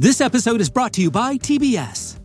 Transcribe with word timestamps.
This 0.00 0.20
episode 0.20 0.60
is 0.60 0.70
brought 0.70 0.92
to 0.92 1.02
you 1.02 1.10
by 1.10 1.38
TBS. 1.38 2.20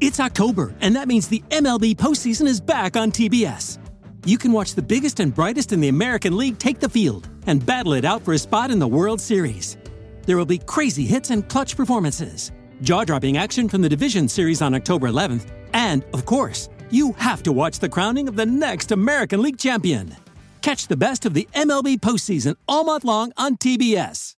It's 0.00 0.20
October, 0.20 0.72
and 0.80 0.94
that 0.94 1.08
means 1.08 1.26
the 1.26 1.42
MLB 1.50 1.96
postseason 1.96 2.46
is 2.46 2.60
back 2.60 2.96
on 2.96 3.10
TBS. 3.10 3.80
You 4.24 4.38
can 4.38 4.52
watch 4.52 4.76
the 4.76 4.82
biggest 4.82 5.18
and 5.18 5.34
brightest 5.34 5.72
in 5.72 5.80
the 5.80 5.88
American 5.88 6.36
League 6.36 6.60
take 6.60 6.78
the 6.78 6.88
field 6.88 7.28
and 7.48 7.66
battle 7.66 7.94
it 7.94 8.04
out 8.04 8.22
for 8.22 8.34
a 8.34 8.38
spot 8.38 8.70
in 8.70 8.78
the 8.78 8.86
World 8.86 9.20
Series. 9.20 9.78
There 10.26 10.36
will 10.36 10.46
be 10.46 10.58
crazy 10.58 11.06
hits 11.06 11.30
and 11.30 11.48
clutch 11.48 11.76
performances, 11.76 12.52
jaw 12.82 13.02
dropping 13.02 13.36
action 13.36 13.68
from 13.68 13.82
the 13.82 13.88
Division 13.88 14.28
Series 14.28 14.62
on 14.62 14.76
October 14.76 15.08
11th, 15.08 15.50
and, 15.72 16.04
of 16.14 16.24
course, 16.24 16.68
you 16.88 17.14
have 17.14 17.42
to 17.42 17.50
watch 17.50 17.80
the 17.80 17.88
crowning 17.88 18.28
of 18.28 18.36
the 18.36 18.46
next 18.46 18.92
American 18.92 19.42
League 19.42 19.58
champion. 19.58 20.14
Catch 20.62 20.86
the 20.86 20.96
best 20.96 21.26
of 21.26 21.34
the 21.34 21.48
MLB 21.52 21.98
postseason 21.98 22.54
all 22.68 22.84
month 22.84 23.02
long 23.02 23.32
on 23.36 23.56
TBS. 23.56 24.36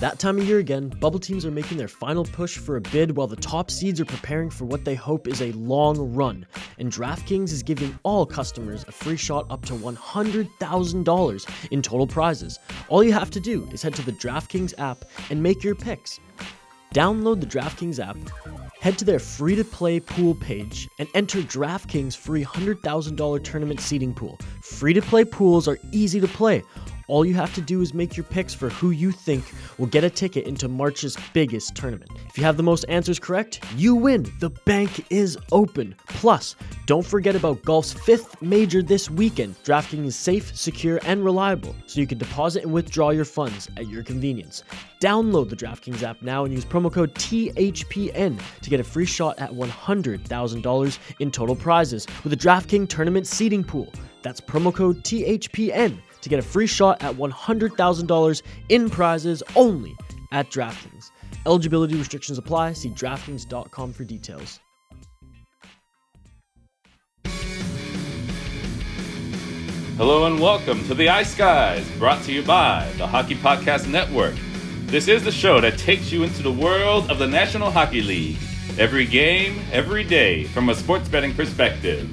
That 0.00 0.18
time 0.18 0.38
of 0.38 0.44
year 0.48 0.58
again. 0.58 0.88
Bubble 0.88 1.18
teams 1.18 1.44
are 1.44 1.50
making 1.50 1.76
their 1.76 1.86
final 1.86 2.24
push 2.24 2.56
for 2.56 2.76
a 2.76 2.80
bid 2.80 3.16
while 3.16 3.26
the 3.26 3.36
top 3.36 3.70
seeds 3.70 4.00
are 4.00 4.06
preparing 4.06 4.48
for 4.48 4.64
what 4.64 4.82
they 4.86 4.94
hope 4.94 5.28
is 5.28 5.42
a 5.42 5.52
long 5.52 6.14
run. 6.14 6.46
And 6.78 6.90
DraftKings 6.90 7.52
is 7.52 7.62
giving 7.62 7.98
all 8.02 8.24
customers 8.24 8.82
a 8.88 8.92
free 8.92 9.18
shot 9.18 9.46
up 9.50 9.66
to 9.66 9.74
$100,000 9.74 11.68
in 11.70 11.82
total 11.82 12.06
prizes. 12.06 12.58
All 12.88 13.04
you 13.04 13.12
have 13.12 13.30
to 13.30 13.40
do 13.40 13.68
is 13.72 13.82
head 13.82 13.94
to 13.96 14.02
the 14.02 14.12
DraftKings 14.12 14.72
app 14.78 15.04
and 15.28 15.42
make 15.42 15.62
your 15.62 15.74
picks. 15.74 16.18
Download 16.94 17.38
the 17.38 17.46
DraftKings 17.46 18.04
app, 18.04 18.16
head 18.80 18.98
to 18.98 19.04
their 19.04 19.18
free 19.18 19.54
to 19.54 19.64
play 19.64 20.00
pool 20.00 20.34
page, 20.34 20.88
and 20.98 21.08
enter 21.14 21.40
DraftKings 21.40 22.16
free 22.16 22.42
$100,000 22.42 23.44
tournament 23.44 23.80
seeding 23.80 24.14
pool. 24.14 24.38
Free 24.62 24.94
to 24.94 25.02
play 25.02 25.24
pools 25.24 25.68
are 25.68 25.78
easy 25.92 26.20
to 26.20 26.26
play. 26.26 26.62
All 27.10 27.24
you 27.24 27.34
have 27.34 27.52
to 27.56 27.60
do 27.60 27.80
is 27.80 27.92
make 27.92 28.16
your 28.16 28.22
picks 28.22 28.54
for 28.54 28.68
who 28.68 28.92
you 28.92 29.10
think 29.10 29.44
will 29.78 29.88
get 29.88 30.04
a 30.04 30.10
ticket 30.10 30.46
into 30.46 30.68
March's 30.68 31.16
biggest 31.32 31.74
tournament. 31.74 32.08
If 32.28 32.38
you 32.38 32.44
have 32.44 32.56
the 32.56 32.62
most 32.62 32.84
answers 32.84 33.18
correct, 33.18 33.64
you 33.74 33.96
win. 33.96 34.32
The 34.38 34.50
bank 34.50 35.04
is 35.10 35.36
open. 35.50 35.96
Plus, 36.06 36.54
don't 36.86 37.04
forget 37.04 37.34
about 37.34 37.64
golf's 37.64 37.92
fifth 37.92 38.40
major 38.40 38.80
this 38.80 39.10
weekend. 39.10 39.56
DraftKings 39.64 40.06
is 40.06 40.14
safe, 40.14 40.56
secure, 40.56 41.00
and 41.02 41.24
reliable, 41.24 41.74
so 41.86 41.98
you 41.98 42.06
can 42.06 42.16
deposit 42.16 42.62
and 42.62 42.72
withdraw 42.72 43.10
your 43.10 43.24
funds 43.24 43.68
at 43.76 43.88
your 43.88 44.04
convenience. 44.04 44.62
Download 45.00 45.48
the 45.48 45.56
DraftKings 45.56 46.04
app 46.04 46.22
now 46.22 46.44
and 46.44 46.54
use 46.54 46.64
promo 46.64 46.92
code 46.92 47.12
THPN 47.16 48.40
to 48.60 48.70
get 48.70 48.78
a 48.78 48.84
free 48.84 49.06
shot 49.06 49.36
at 49.40 49.50
$100,000 49.50 50.98
in 51.18 51.30
total 51.32 51.56
prizes 51.56 52.06
with 52.22 52.32
a 52.32 52.36
DraftKings 52.36 52.88
tournament 52.88 53.26
seeding 53.26 53.64
pool. 53.64 53.92
That's 54.22 54.40
promo 54.40 54.72
code 54.72 55.02
THPN 55.02 55.98
to 56.22 56.28
get 56.28 56.38
a 56.38 56.42
free 56.42 56.66
shot 56.66 57.02
at 57.02 57.14
$100,000 57.14 58.42
in 58.68 58.90
prizes 58.90 59.42
only 59.56 59.96
at 60.32 60.50
DraftKings. 60.50 61.10
Eligibility 61.46 61.94
restrictions 61.96 62.38
apply. 62.38 62.74
See 62.74 62.90
DraftKings.com 62.90 63.92
for 63.92 64.04
details. 64.04 64.60
Hello 69.96 70.24
and 70.24 70.40
welcome 70.40 70.82
to 70.86 70.94
the 70.94 71.10
Ice 71.10 71.34
Guys, 71.34 71.86
brought 71.98 72.22
to 72.24 72.32
you 72.32 72.42
by 72.42 72.90
the 72.96 73.06
Hockey 73.06 73.34
Podcast 73.34 73.86
Network. 73.86 74.34
This 74.86 75.08
is 75.08 75.22
the 75.22 75.30
show 75.30 75.60
that 75.60 75.78
takes 75.78 76.10
you 76.10 76.22
into 76.22 76.42
the 76.42 76.50
world 76.50 77.10
of 77.10 77.18
the 77.18 77.26
National 77.26 77.70
Hockey 77.70 78.00
League. 78.00 78.38
Every 78.78 79.04
game, 79.04 79.60
every 79.72 80.02
day, 80.02 80.44
from 80.44 80.70
a 80.70 80.74
sports 80.74 81.06
betting 81.06 81.34
perspective. 81.34 82.08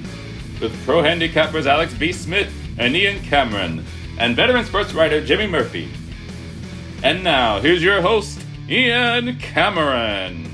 With 0.60 0.84
pro 0.84 1.02
handicappers 1.02 1.64
Alex 1.64 1.94
B. 1.94 2.12
Smith 2.12 2.52
and 2.78 2.94
Ian 2.94 3.22
Cameron, 3.22 3.84
and 4.18 4.34
veteran 4.34 4.64
sports 4.64 4.92
writer 4.94 5.24
Jimmy 5.24 5.46
Murphy. 5.46 5.88
And 7.04 7.22
now, 7.22 7.60
here's 7.60 7.82
your 7.82 8.02
host, 8.02 8.44
Ian 8.68 9.38
Cameron. 9.38 10.44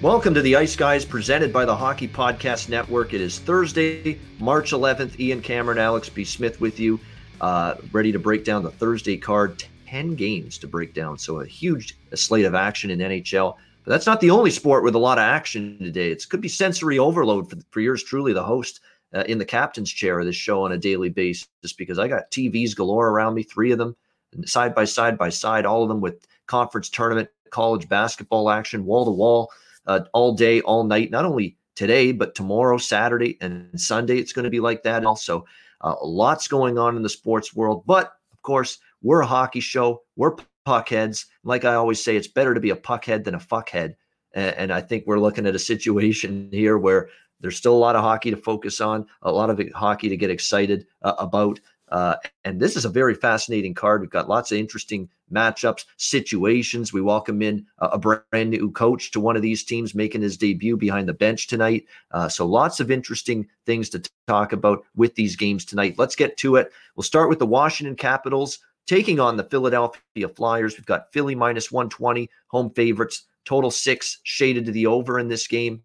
Welcome 0.00 0.32
to 0.32 0.40
the 0.40 0.56
Ice 0.56 0.76
Guys 0.76 1.04
presented 1.04 1.52
by 1.52 1.66
the 1.66 1.76
Hockey 1.76 2.08
Podcast 2.08 2.70
Network. 2.70 3.12
It 3.12 3.20
is 3.20 3.38
Thursday, 3.38 4.18
March 4.38 4.72
11th. 4.72 5.20
Ian 5.20 5.42
Cameron, 5.42 5.78
Alex 5.78 6.08
B. 6.08 6.24
Smith 6.24 6.58
with 6.60 6.80
you, 6.80 6.98
uh, 7.42 7.74
ready 7.92 8.12
to 8.12 8.18
break 8.18 8.44
down 8.44 8.62
the 8.62 8.70
Thursday 8.70 9.18
card. 9.18 9.62
10 9.86 10.14
games 10.14 10.58
to 10.58 10.66
break 10.66 10.94
down. 10.94 11.18
So, 11.18 11.40
a 11.40 11.46
huge 11.46 11.96
slate 12.14 12.46
of 12.46 12.54
action 12.54 12.90
in 12.90 12.98
NHL. 12.98 13.56
But 13.84 13.92
that's 13.92 14.06
not 14.06 14.20
the 14.20 14.30
only 14.30 14.50
sport 14.50 14.82
with 14.82 14.94
a 14.94 14.98
lot 14.98 15.18
of 15.18 15.22
action 15.22 15.78
today. 15.78 16.10
It 16.10 16.28
could 16.28 16.40
be 16.40 16.48
sensory 16.48 16.98
overload 16.98 17.50
for, 17.50 17.56
for 17.70 17.80
yours 17.80 18.02
truly, 18.02 18.32
the 18.32 18.42
host 18.42 18.80
uh, 19.14 19.24
in 19.28 19.38
the 19.38 19.44
captain's 19.44 19.90
chair 19.90 20.18
of 20.18 20.26
this 20.26 20.36
show 20.36 20.64
on 20.64 20.72
a 20.72 20.78
daily 20.78 21.08
basis 21.08 21.48
because 21.76 21.98
I 21.98 22.08
got 22.08 22.30
TVs 22.30 22.74
galore 22.74 23.08
around 23.08 23.34
me, 23.34 23.42
three 23.42 23.72
of 23.72 23.78
them, 23.78 23.96
side 24.44 24.74
by 24.74 24.84
side 24.84 25.16
by 25.16 25.28
side, 25.28 25.66
all 25.66 25.82
of 25.82 25.88
them 25.88 26.00
with 26.00 26.26
conference 26.46 26.88
tournament, 26.88 27.28
college 27.50 27.88
basketball 27.88 28.50
action, 28.50 28.84
wall 28.84 29.04
to 29.04 29.10
wall 29.10 29.50
uh, 29.86 30.00
all 30.12 30.34
day, 30.34 30.60
all 30.62 30.84
night. 30.84 31.10
Not 31.10 31.24
only 31.24 31.56
today, 31.76 32.10
but 32.10 32.34
tomorrow, 32.34 32.78
Saturday, 32.78 33.38
and 33.40 33.80
Sunday. 33.80 34.18
It's 34.18 34.32
going 34.32 34.44
to 34.44 34.50
be 34.50 34.60
like 34.60 34.82
that. 34.82 35.04
Also, 35.04 35.44
uh, 35.82 35.94
lots 36.02 36.48
going 36.48 36.78
on 36.78 36.96
in 36.96 37.02
the 37.02 37.08
sports 37.08 37.54
world. 37.54 37.84
But 37.86 38.12
of 38.32 38.42
course, 38.42 38.78
we're 39.02 39.20
a 39.20 39.26
hockey 39.26 39.60
show. 39.60 40.02
We're 40.16 40.36
puckheads. 40.66 41.26
Like 41.44 41.64
I 41.64 41.74
always 41.74 42.02
say, 42.02 42.16
it's 42.16 42.26
better 42.26 42.54
to 42.54 42.60
be 42.60 42.70
a 42.70 42.76
puckhead 42.76 43.24
than 43.24 43.34
a 43.34 43.38
fuckhead. 43.38 43.94
And, 44.34 44.56
and 44.56 44.72
I 44.72 44.80
think 44.80 45.04
we're 45.06 45.20
looking 45.20 45.46
at 45.46 45.54
a 45.54 45.60
situation 45.60 46.48
here 46.50 46.78
where 46.78 47.10
there's 47.40 47.56
still 47.56 47.74
a 47.74 47.78
lot 47.78 47.96
of 47.96 48.02
hockey 48.02 48.30
to 48.30 48.36
focus 48.36 48.80
on, 48.80 49.06
a 49.22 49.30
lot 49.30 49.50
of 49.50 49.60
hockey 49.74 50.08
to 50.08 50.16
get 50.16 50.30
excited 50.30 50.86
uh, 51.02 51.14
about. 51.18 51.60
Uh, 51.88 52.16
and 52.44 52.58
this 52.58 52.76
is 52.76 52.84
a 52.84 52.90
very 52.90 53.14
fascinating 53.14 53.74
card. 53.74 54.00
We've 54.00 54.10
got 54.10 54.28
lots 54.28 54.50
of 54.50 54.58
interesting 54.58 55.08
matchups, 55.32 55.84
situations. 55.96 56.92
We 56.92 57.00
welcome 57.00 57.42
in 57.42 57.66
a, 57.78 57.86
a 57.86 57.98
brand 57.98 58.50
new 58.50 58.70
coach 58.72 59.10
to 59.12 59.20
one 59.20 59.36
of 59.36 59.42
these 59.42 59.62
teams 59.62 59.94
making 59.94 60.22
his 60.22 60.36
debut 60.36 60.76
behind 60.76 61.08
the 61.08 61.14
bench 61.14 61.46
tonight. 61.46 61.84
Uh, 62.10 62.28
so 62.28 62.46
lots 62.46 62.80
of 62.80 62.90
interesting 62.90 63.46
things 63.66 63.88
to 63.90 64.00
t- 64.00 64.10
talk 64.26 64.52
about 64.52 64.84
with 64.96 65.14
these 65.14 65.36
games 65.36 65.64
tonight. 65.64 65.94
Let's 65.96 66.16
get 66.16 66.36
to 66.38 66.56
it. 66.56 66.72
We'll 66.96 67.04
start 67.04 67.28
with 67.28 67.38
the 67.38 67.46
Washington 67.46 67.96
Capitals 67.96 68.58
taking 68.86 69.20
on 69.20 69.36
the 69.36 69.44
Philadelphia 69.44 70.28
Flyers. 70.28 70.76
We've 70.76 70.86
got 70.86 71.12
Philly 71.12 71.34
minus 71.34 71.70
120, 71.70 72.30
home 72.48 72.70
favorites, 72.70 73.24
total 73.44 73.70
six 73.70 74.18
shaded 74.22 74.66
to 74.66 74.72
the 74.72 74.86
over 74.86 75.18
in 75.18 75.28
this 75.28 75.46
game. 75.46 75.82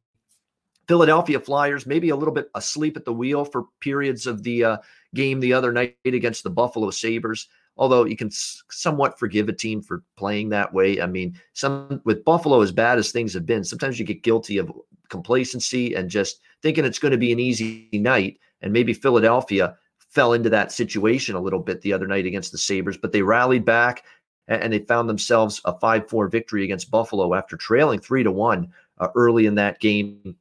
Philadelphia 0.88 1.40
Flyers 1.40 1.86
maybe 1.86 2.10
a 2.10 2.16
little 2.16 2.34
bit 2.34 2.50
asleep 2.56 2.98
at 2.98 3.06
the 3.06 3.14
wheel 3.14 3.46
for 3.46 3.66
periods 3.80 4.28
of 4.28 4.44
the 4.44 4.64
uh, 4.64 4.78
game 5.14 5.40
the 5.40 5.54
other 5.54 5.72
night 5.72 5.96
against 6.06 6.44
the 6.44 6.50
Buffalo 6.50 6.90
Sabres. 6.90 7.48
Although 7.78 8.06
you 8.06 8.18
can 8.18 8.28
s- 8.28 8.64
somewhat 8.70 9.18
forgive 9.18 9.48
a 9.50 9.54
team 9.54 9.82
for 9.82 10.04
playing 10.18 10.50
that 10.50 10.74
way. 10.74 11.02
I 11.02 11.08
mean, 11.08 11.40
some 11.54 12.02
with 12.04 12.26
Buffalo 12.26 12.62
as 12.62 12.72
bad 12.72 12.98
as 12.98 13.12
things 13.12 13.34
have 13.34 13.46
been, 13.46 13.64
sometimes 13.64 14.00
you 14.00 14.06
get 14.06 14.24
guilty 14.24 14.58
of 14.58 14.72
complacency 15.10 15.96
and 15.96 16.10
just 16.10 16.42
thinking 16.62 16.86
it's 16.86 17.00
going 17.00 17.12
to 17.12 17.18
be 17.18 17.32
an 17.32 17.40
easy 17.40 17.90
night. 17.94 18.40
And 18.62 18.74
maybe 18.74 18.94
Philadelphia 18.94 19.78
fell 20.10 20.34
into 20.34 20.50
that 20.50 20.72
situation 20.72 21.36
a 21.36 21.42
little 21.42 21.60
bit 21.60 21.82
the 21.82 21.94
other 21.94 22.08
night 22.08 22.26
against 22.26 22.52
the 22.52 22.58
Sabres, 22.58 22.98
but 22.98 23.12
they 23.12 23.22
rallied 23.22 23.66
back 23.66 24.04
and 24.48 24.74
they 24.74 24.80
found 24.80 25.08
themselves 25.08 25.62
a 25.64 25.74
5-4 25.74 26.30
victory 26.30 26.66
against 26.66 26.92
Buffalo 26.92 27.34
after 27.34 27.56
trailing 27.56 28.00
3 28.00 28.24
to 28.24 28.32
1 28.32 28.72
uh, 29.00 29.08
early 29.16 29.46
in 29.46 29.56
that 29.56 29.80
game 29.80 30.36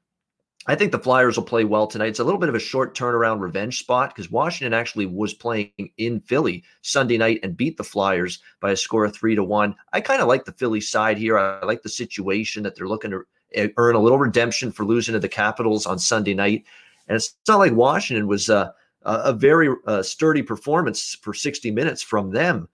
I 0.70 0.76
think 0.76 0.92
the 0.92 1.00
Flyers 1.00 1.36
will 1.36 1.42
play 1.42 1.64
well 1.64 1.88
tonight. 1.88 2.10
It's 2.10 2.20
a 2.20 2.24
little 2.24 2.38
bit 2.38 2.48
of 2.48 2.54
a 2.54 2.60
short 2.60 2.96
turnaround 2.96 3.40
revenge 3.40 3.80
spot 3.80 4.14
because 4.14 4.30
Washington 4.30 4.72
actually 4.72 5.04
was 5.04 5.34
playing 5.34 5.72
in 5.96 6.20
Philly 6.20 6.62
Sunday 6.82 7.18
night 7.18 7.40
and 7.42 7.56
beat 7.56 7.76
the 7.76 7.82
Flyers 7.82 8.38
by 8.60 8.70
a 8.70 8.76
score 8.76 9.04
of 9.04 9.12
three 9.12 9.34
to 9.34 9.42
one. 9.42 9.74
I 9.92 10.00
kind 10.00 10.22
of 10.22 10.28
like 10.28 10.44
the 10.44 10.52
Philly 10.52 10.80
side 10.80 11.18
here. 11.18 11.36
I 11.36 11.64
like 11.64 11.82
the 11.82 11.88
situation 11.88 12.62
that 12.62 12.76
they're 12.76 12.86
looking 12.86 13.10
to 13.10 13.24
eh, 13.52 13.70
earn 13.78 13.96
a 13.96 13.98
little 13.98 14.20
redemption 14.20 14.70
for 14.70 14.84
losing 14.84 15.12
to 15.14 15.18
the 15.18 15.28
Capitals 15.28 15.86
on 15.86 15.98
Sunday 15.98 16.34
night. 16.34 16.64
And 17.08 17.16
it's 17.16 17.34
not 17.48 17.58
like 17.58 17.72
Washington 17.72 18.28
was 18.28 18.48
uh, 18.48 18.70
a 19.02 19.32
very 19.32 19.74
uh, 19.88 20.04
sturdy 20.04 20.42
performance 20.42 21.16
for 21.20 21.34
60 21.34 21.72
minutes 21.72 22.00
from 22.00 22.30
them 22.30 22.68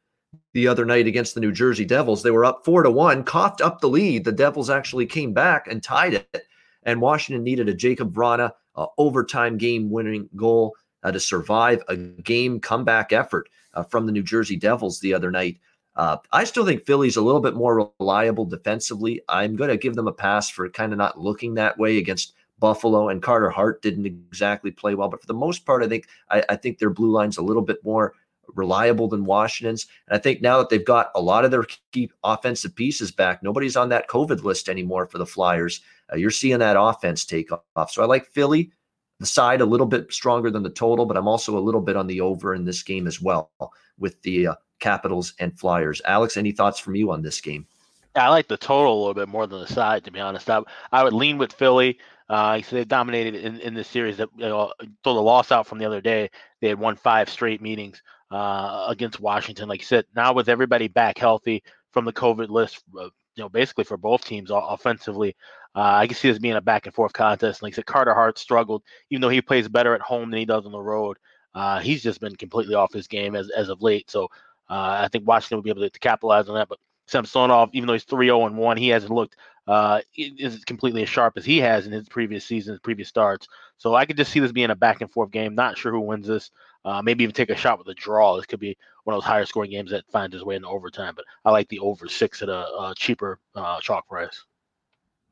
the 0.52 0.68
other 0.68 0.84
night 0.84 1.06
against 1.06 1.34
the 1.34 1.40
New 1.40 1.50
Jersey 1.50 1.86
Devils. 1.86 2.22
They 2.22 2.30
were 2.30 2.44
up 2.44 2.62
four 2.62 2.82
to 2.82 2.90
one, 2.90 3.24
coughed 3.24 3.62
up 3.62 3.80
the 3.80 3.88
lead. 3.88 4.24
The 4.24 4.32
Devils 4.32 4.68
actually 4.68 5.06
came 5.06 5.32
back 5.32 5.66
and 5.66 5.82
tied 5.82 6.12
it 6.12 6.46
and 6.86 7.00
Washington 7.00 7.44
needed 7.44 7.68
a 7.68 7.74
Jakub 7.74 8.12
Vrana 8.12 8.52
uh, 8.76 8.86
overtime 8.96 9.58
game 9.58 9.90
winning 9.90 10.30
goal 10.36 10.74
uh, 11.02 11.12
to 11.12 11.20
survive 11.20 11.82
a 11.88 11.96
game 11.96 12.60
comeback 12.60 13.12
effort 13.12 13.48
uh, 13.74 13.82
from 13.82 14.06
the 14.06 14.12
New 14.12 14.22
Jersey 14.22 14.56
Devils 14.56 15.00
the 15.00 15.12
other 15.12 15.30
night. 15.30 15.58
Uh, 15.96 16.16
I 16.32 16.44
still 16.44 16.64
think 16.64 16.86
Philly's 16.86 17.16
a 17.16 17.22
little 17.22 17.40
bit 17.40 17.54
more 17.54 17.90
reliable 17.98 18.44
defensively. 18.44 19.20
I'm 19.28 19.56
going 19.56 19.70
to 19.70 19.76
give 19.76 19.94
them 19.94 20.08
a 20.08 20.12
pass 20.12 20.48
for 20.48 20.68
kind 20.68 20.92
of 20.92 20.98
not 20.98 21.20
looking 21.20 21.54
that 21.54 21.78
way 21.78 21.98
against 21.98 22.34
Buffalo 22.58 23.08
and 23.08 23.22
Carter 23.22 23.50
Hart 23.50 23.82
didn't 23.82 24.06
exactly 24.06 24.70
play 24.70 24.94
well, 24.94 25.08
but 25.08 25.20
for 25.20 25.26
the 25.26 25.34
most 25.34 25.66
part, 25.66 25.82
I 25.82 25.88
think 25.88 26.06
I, 26.30 26.42
I 26.48 26.56
think 26.56 26.78
their 26.78 26.90
blue 26.90 27.10
line's 27.10 27.36
a 27.36 27.42
little 27.42 27.62
bit 27.62 27.84
more 27.84 28.14
reliable 28.54 29.08
than 29.08 29.24
Washington's. 29.24 29.86
And 30.08 30.16
I 30.16 30.20
think 30.20 30.40
now 30.40 30.58
that 30.58 30.68
they've 30.68 30.84
got 30.84 31.10
a 31.14 31.20
lot 31.20 31.44
of 31.44 31.50
their 31.50 31.64
key 31.92 32.10
offensive 32.24 32.74
pieces 32.74 33.10
back, 33.10 33.42
nobody's 33.42 33.76
on 33.76 33.88
that 33.90 34.08
COVID 34.08 34.42
list 34.42 34.68
anymore 34.68 35.06
for 35.06 35.18
the 35.18 35.26
Flyers. 35.26 35.80
Uh, 36.12 36.16
you're 36.16 36.30
seeing 36.30 36.58
that 36.58 36.80
offense 36.80 37.24
take 37.24 37.50
off. 37.74 37.90
So 37.90 38.02
I 38.02 38.06
like 38.06 38.26
Philly, 38.26 38.70
the 39.18 39.26
side 39.26 39.60
a 39.60 39.66
little 39.66 39.86
bit 39.86 40.12
stronger 40.12 40.50
than 40.50 40.62
the 40.62 40.70
total, 40.70 41.06
but 41.06 41.16
I'm 41.16 41.28
also 41.28 41.58
a 41.58 41.60
little 41.60 41.80
bit 41.80 41.96
on 41.96 42.06
the 42.06 42.20
over 42.20 42.54
in 42.54 42.64
this 42.64 42.82
game 42.82 43.06
as 43.06 43.20
well 43.20 43.50
with 43.98 44.20
the 44.22 44.48
uh, 44.48 44.54
Capitals 44.78 45.34
and 45.38 45.58
Flyers. 45.58 46.02
Alex, 46.04 46.36
any 46.36 46.52
thoughts 46.52 46.78
from 46.78 46.94
you 46.94 47.10
on 47.10 47.22
this 47.22 47.40
game? 47.40 47.66
I 48.14 48.28
like 48.28 48.48
the 48.48 48.56
total 48.56 48.94
a 48.94 48.98
little 48.98 49.14
bit 49.14 49.28
more 49.28 49.46
than 49.46 49.60
the 49.60 49.66
side, 49.66 50.04
to 50.04 50.10
be 50.10 50.20
honest. 50.20 50.48
I, 50.48 50.62
I 50.92 51.04
would 51.04 51.12
lean 51.12 51.38
with 51.38 51.52
Philly. 51.52 51.98
Uh, 52.28 52.60
they 52.70 52.84
dominated 52.84 53.34
in, 53.34 53.60
in 53.60 53.74
this 53.74 53.88
series. 53.88 54.16
That 54.16 54.28
you 54.36 54.48
know, 54.48 54.72
throw 55.04 55.14
the 55.14 55.22
loss 55.22 55.52
out 55.52 55.66
from 55.66 55.78
the 55.78 55.84
other 55.84 56.00
day, 56.00 56.30
they 56.60 56.68
had 56.68 56.78
won 56.78 56.96
five 56.96 57.28
straight 57.28 57.60
meetings 57.60 58.02
uh, 58.30 58.86
against 58.88 59.20
Washington. 59.20 59.68
Like 59.68 59.80
you 59.80 59.86
said, 59.86 60.04
now 60.14 60.32
with 60.32 60.48
everybody 60.48 60.88
back 60.88 61.18
healthy 61.18 61.62
from 61.92 62.04
the 62.04 62.12
COVID 62.12 62.48
list, 62.48 62.82
uh, 62.98 63.04
you 63.34 63.44
know, 63.44 63.48
basically 63.48 63.84
for 63.84 63.96
both 63.96 64.24
teams 64.24 64.50
offensively, 64.52 65.36
uh, 65.74 65.80
I 65.80 66.06
can 66.06 66.16
see 66.16 66.28
this 66.30 66.38
being 66.38 66.56
a 66.56 66.60
back 66.60 66.86
and 66.86 66.94
forth 66.94 67.12
contest. 67.12 67.62
Like 67.62 67.74
I 67.74 67.76
said, 67.76 67.86
Carter 67.86 68.14
Hart 68.14 68.38
struggled, 68.38 68.82
even 69.10 69.20
though 69.20 69.28
he 69.28 69.42
plays 69.42 69.68
better 69.68 69.94
at 69.94 70.00
home 70.00 70.30
than 70.30 70.38
he 70.38 70.46
does 70.46 70.64
on 70.64 70.72
the 70.72 70.80
road. 70.80 71.18
Uh, 71.54 71.80
he's 71.80 72.02
just 72.02 72.20
been 72.20 72.36
completely 72.36 72.74
off 72.74 72.92
his 72.92 73.06
game 73.06 73.34
as, 73.36 73.50
as 73.50 73.68
of 73.68 73.82
late. 73.82 74.10
So 74.10 74.24
uh, 74.68 75.00
I 75.02 75.08
think 75.08 75.26
Washington 75.26 75.58
will 75.58 75.62
be 75.62 75.70
able 75.70 75.82
to, 75.82 75.90
to 75.90 75.98
capitalize 75.98 76.48
on 76.48 76.54
that. 76.54 76.68
But 76.68 76.78
Samsonov, 77.06 77.70
even 77.72 77.86
though 77.86 77.92
he's 77.92 78.04
3 78.04 78.26
0 78.26 78.46
and 78.46 78.56
1, 78.56 78.76
he 78.76 78.88
hasn't 78.88 79.12
looked 79.12 79.36
uh, 79.66 80.00
is 80.16 80.64
completely 80.64 81.02
as 81.02 81.08
sharp 81.08 81.34
as 81.36 81.44
he 81.44 81.58
has 81.58 81.86
in 81.86 81.92
his 81.92 82.08
previous 82.08 82.44
seasons, 82.44 82.78
previous 82.82 83.08
starts. 83.08 83.48
So 83.78 83.94
I 83.94 84.06
could 84.06 84.16
just 84.16 84.30
see 84.30 84.40
this 84.40 84.52
being 84.52 84.70
a 84.70 84.76
back 84.76 85.00
and 85.00 85.10
forth 85.10 85.30
game. 85.30 85.54
Not 85.54 85.76
sure 85.76 85.92
who 85.92 86.00
wins 86.00 86.26
this. 86.26 86.50
Uh, 86.86 87.02
maybe 87.02 87.24
even 87.24 87.34
take 87.34 87.50
a 87.50 87.56
shot 87.56 87.78
with 87.78 87.88
a 87.88 87.94
draw. 87.94 88.36
This 88.36 88.46
could 88.46 88.60
be 88.60 88.78
one 89.02 89.14
of 89.14 89.20
those 89.20 89.26
higher 89.26 89.44
scoring 89.44 89.72
games 89.72 89.90
that 89.90 90.08
finds 90.12 90.36
its 90.36 90.44
way 90.44 90.54
into 90.54 90.68
overtime. 90.68 91.14
But 91.16 91.24
I 91.44 91.50
like 91.50 91.68
the 91.68 91.80
over 91.80 92.06
six 92.06 92.42
at 92.42 92.48
a, 92.48 92.60
a 92.60 92.94
cheaper 92.96 93.40
uh, 93.56 93.80
chalk 93.80 94.08
price. 94.08 94.44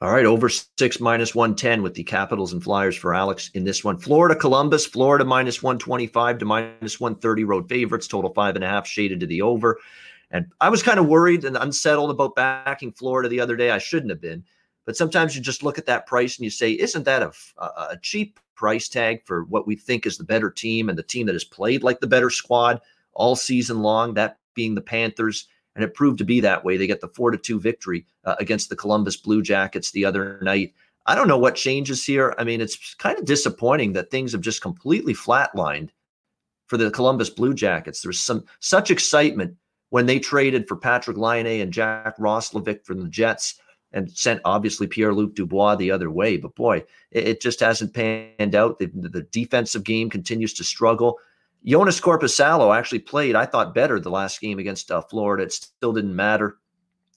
All 0.00 0.10
right, 0.10 0.26
over 0.26 0.48
six 0.48 0.98
minus 0.98 1.32
110 1.32 1.80
with 1.80 1.94
the 1.94 2.02
Capitals 2.02 2.52
and 2.52 2.62
Flyers 2.62 2.96
for 2.96 3.14
Alex 3.14 3.50
in 3.54 3.62
this 3.62 3.84
one. 3.84 3.96
Florida, 3.96 4.34
Columbus, 4.34 4.84
Florida 4.84 5.24
minus 5.24 5.62
125 5.62 6.38
to 6.38 6.44
minus 6.44 6.98
130 6.98 7.44
road 7.44 7.68
favorites, 7.68 8.08
total 8.08 8.34
five 8.34 8.56
and 8.56 8.64
a 8.64 8.68
half 8.68 8.86
shaded 8.86 9.20
to 9.20 9.26
the 9.26 9.40
over. 9.40 9.78
And 10.32 10.46
I 10.60 10.68
was 10.70 10.82
kind 10.82 10.98
of 10.98 11.06
worried 11.06 11.44
and 11.44 11.56
unsettled 11.56 12.10
about 12.10 12.34
backing 12.34 12.90
Florida 12.90 13.28
the 13.28 13.38
other 13.38 13.54
day. 13.54 13.70
I 13.70 13.78
shouldn't 13.78 14.10
have 14.10 14.20
been. 14.20 14.44
But 14.84 14.96
sometimes 14.96 15.36
you 15.36 15.40
just 15.40 15.62
look 15.62 15.78
at 15.78 15.86
that 15.86 16.06
price 16.06 16.36
and 16.36 16.44
you 16.44 16.50
say, 16.50 16.72
isn't 16.72 17.04
that 17.04 17.22
a, 17.22 17.32
a 17.62 17.96
cheap 18.02 18.40
price 18.54 18.88
tag 18.88 19.22
for 19.24 19.44
what 19.44 19.66
we 19.66 19.76
think 19.76 20.06
is 20.06 20.18
the 20.18 20.24
better 20.24 20.50
team 20.50 20.88
and 20.88 20.98
the 20.98 21.02
team 21.02 21.26
that 21.26 21.34
has 21.34 21.44
played 21.44 21.82
like 21.82 22.00
the 22.00 22.06
better 22.06 22.30
squad 22.30 22.80
all 23.12 23.36
season 23.36 23.80
long, 23.80 24.14
that 24.14 24.38
being 24.54 24.74
the 24.74 24.80
Panthers? 24.80 25.48
And 25.74 25.82
it 25.82 25.94
proved 25.94 26.18
to 26.18 26.24
be 26.24 26.40
that 26.40 26.64
way. 26.64 26.76
They 26.76 26.86
get 26.86 27.00
the 27.00 27.08
four 27.08 27.30
to 27.30 27.38
two 27.38 27.58
victory 27.58 28.06
uh, 28.24 28.36
against 28.38 28.68
the 28.68 28.76
Columbus 28.76 29.16
Blue 29.16 29.42
Jackets 29.42 29.90
the 29.90 30.04
other 30.04 30.38
night. 30.42 30.72
I 31.06 31.14
don't 31.14 31.28
know 31.28 31.38
what 31.38 31.56
changes 31.56 32.04
here. 32.04 32.34
I 32.38 32.44
mean, 32.44 32.60
it's 32.60 32.94
kind 32.94 33.18
of 33.18 33.24
disappointing 33.24 33.92
that 33.92 34.10
things 34.10 34.32
have 34.32 34.40
just 34.40 34.62
completely 34.62 35.14
flatlined 35.14 35.90
for 36.66 36.76
the 36.76 36.90
Columbus 36.90 37.28
Blue 37.28 37.54
Jackets. 37.54 38.00
There's 38.00 38.20
some 38.20 38.44
such 38.60 38.90
excitement 38.90 39.56
when 39.90 40.06
they 40.06 40.18
traded 40.18 40.66
for 40.66 40.76
Patrik 40.76 41.16
Laine 41.16 41.60
and 41.60 41.72
Jack 41.72 42.16
Roslovic 42.18 42.84
from 42.84 43.00
the 43.00 43.08
Jets 43.08 43.60
and 43.94 44.10
sent 44.10 44.40
obviously 44.44 44.86
Pierre 44.86 45.14
Luc 45.14 45.34
Dubois 45.34 45.76
the 45.76 45.90
other 45.90 46.10
way. 46.10 46.36
But 46.36 46.54
boy, 46.54 46.84
it, 47.10 47.28
it 47.28 47.40
just 47.40 47.60
hasn't 47.60 47.94
panned 47.94 48.54
out. 48.54 48.78
The, 48.78 48.90
the, 48.92 49.22
defensive 49.22 49.84
game 49.84 50.10
continues 50.10 50.52
to 50.54 50.64
struggle. 50.64 51.18
Joonas 51.64 52.02
Korpisalo 52.02 52.76
actually 52.76 52.98
played, 52.98 53.36
I 53.36 53.46
thought, 53.46 53.74
better 53.74 53.98
the 53.98 54.10
last 54.10 54.40
game 54.40 54.58
against 54.58 54.90
uh, 54.90 55.00
Florida. 55.00 55.44
It 55.44 55.52
still 55.52 55.92
didn't 55.92 56.14
matter. 56.14 56.58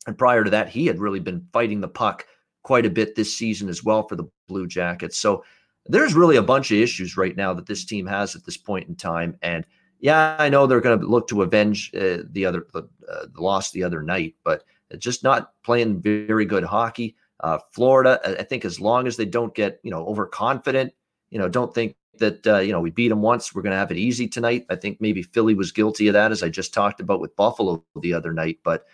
And 0.05 0.17
prior 0.17 0.43
to 0.43 0.49
that, 0.51 0.69
he 0.69 0.85
had 0.85 0.99
really 0.99 1.19
been 1.19 1.45
fighting 1.51 1.81
the 1.81 1.87
puck 1.89 2.25
quite 2.63 2.85
a 2.85 2.89
bit 2.89 3.15
this 3.15 3.35
season 3.35 3.67
as 3.67 3.83
well 3.83 4.07
for 4.07 4.15
the 4.15 4.29
Blue 4.47 4.67
Jackets. 4.67 5.17
So 5.17 5.43
there's 5.87 6.13
really 6.13 6.37
a 6.37 6.43
bunch 6.43 6.71
of 6.71 6.77
issues 6.77 7.17
right 7.17 7.35
now 7.35 7.53
that 7.53 7.65
this 7.65 7.83
team 7.83 8.05
has 8.05 8.35
at 8.35 8.45
this 8.45 8.57
point 8.57 8.87
in 8.87 8.95
time. 8.95 9.37
And 9.41 9.65
yeah, 9.99 10.35
I 10.39 10.47
know 10.47 10.67
they're 10.67 10.81
going 10.81 10.99
to 10.99 11.05
look 11.05 11.27
to 11.29 11.41
avenge 11.41 11.91
uh, 11.95 12.19
the 12.29 12.45
other 12.45 12.67
the, 12.73 12.87
uh, 13.11 13.25
the, 13.33 13.41
loss 13.41 13.71
the 13.71 13.83
other 13.83 14.03
night, 14.03 14.35
but 14.43 14.63
just 14.97 15.23
not 15.23 15.51
playing 15.63 16.01
very 16.01 16.45
good 16.45 16.63
hockey. 16.63 17.15
Uh, 17.39 17.59
Florida, 17.71 18.19
I 18.39 18.43
think, 18.43 18.65
as 18.65 18.79
long 18.79 19.07
as 19.07 19.17
they 19.17 19.25
don't 19.25 19.53
get 19.53 19.79
you 19.83 19.91
know 19.91 20.05
overconfident, 20.07 20.93
you 21.29 21.39
know, 21.39 21.47
don't 21.47 21.73
think 21.73 21.95
that 22.19 22.45
uh, 22.47 22.59
you 22.59 22.71
know 22.71 22.81
we 22.81 22.89
beat 22.89 23.09
them 23.09 23.21
once, 23.21 23.53
we're 23.53 23.61
going 23.61 23.71
to 23.71 23.77
have 23.77 23.91
it 23.91 23.97
easy 23.97 24.27
tonight. 24.27 24.65
I 24.69 24.75
think 24.75 24.99
maybe 24.99 25.21
Philly 25.21 25.53
was 25.53 25.71
guilty 25.71 26.07
of 26.07 26.13
that, 26.13 26.31
as 26.31 26.43
I 26.43 26.49
just 26.49 26.73
talked 26.73 26.99
about 26.99 27.19
with 27.19 27.35
Buffalo 27.35 27.83
the 28.01 28.13
other 28.13 28.33
night. 28.33 28.59
But 28.63 28.85